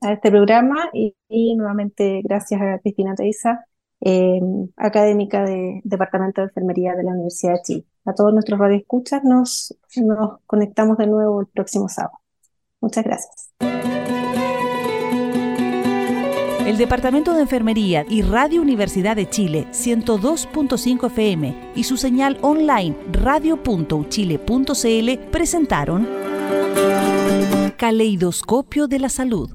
a 0.00 0.12
este 0.12 0.30
programa 0.30 0.90
y, 0.92 1.14
nuevamente 1.56 2.20
gracias 2.22 2.60
a 2.60 2.78
Cristina 2.78 3.14
Teiza, 3.14 3.64
em, 4.00 4.68
académica 4.76 5.44
del 5.44 5.80
Departamento 5.84 6.40
de 6.40 6.48
Enfermería 6.48 6.94
de 6.94 7.04
la 7.04 7.12
Universidad 7.12 7.54
de 7.54 7.62
Chile. 7.62 7.84
A 8.04 8.14
todos 8.14 8.32
nuestros 8.32 8.58
radioescuchas 8.58 9.22
nos, 9.24 9.76
nos 9.96 10.40
conectamos 10.46 10.98
de 10.98 11.06
nuevo 11.06 11.40
el 11.40 11.46
próximo 11.46 11.88
sábado. 11.88 12.18
Muchas 12.80 13.04
gracias. 13.04 13.52
El 16.66 16.78
Departamento 16.78 17.34
de 17.34 17.42
Enfermería 17.42 18.06
y 18.08 18.22
Radio 18.22 18.62
Universidad 18.62 19.16
de 19.16 19.28
Chile 19.28 19.66
102.5 19.72 21.08
FM 21.08 21.72
y 21.74 21.84
su 21.84 21.96
señal 21.96 22.38
online 22.40 22.96
radio.uchile.cl 23.10 25.18
presentaron 25.30 26.31
Caleidoscopio 27.76 28.86
de 28.86 28.98
la 29.00 29.08
Salud. 29.08 29.50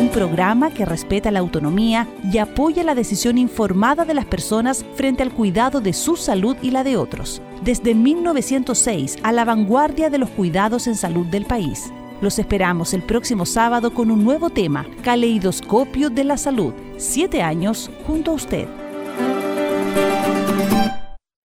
Un 0.00 0.08
programa 0.10 0.72
que 0.72 0.84
respeta 0.84 1.30
la 1.30 1.40
autonomía 1.40 2.08
y 2.22 2.38
apoya 2.38 2.84
la 2.84 2.94
decisión 2.94 3.36
informada 3.36 4.04
de 4.04 4.14
las 4.14 4.26
personas 4.26 4.84
frente 4.94 5.22
al 5.22 5.32
cuidado 5.32 5.80
de 5.80 5.92
su 5.92 6.16
salud 6.16 6.56
y 6.62 6.70
la 6.70 6.84
de 6.84 6.96
otros. 6.96 7.42
Desde 7.62 7.94
1906 7.94 9.16
a 9.22 9.32
la 9.32 9.44
vanguardia 9.44 10.08
de 10.08 10.18
los 10.18 10.30
cuidados 10.30 10.86
en 10.86 10.94
salud 10.94 11.26
del 11.26 11.44
país. 11.44 11.92
Los 12.20 12.38
esperamos 12.38 12.94
el 12.94 13.02
próximo 13.02 13.44
sábado 13.44 13.92
con 13.92 14.10
un 14.10 14.22
nuevo 14.22 14.48
tema, 14.48 14.86
Caleidoscopio 15.02 16.10
de 16.10 16.24
la 16.24 16.36
Salud. 16.36 16.72
Siete 16.96 17.42
años 17.42 17.90
junto 18.06 18.30
a 18.30 18.34
usted. 18.34 18.68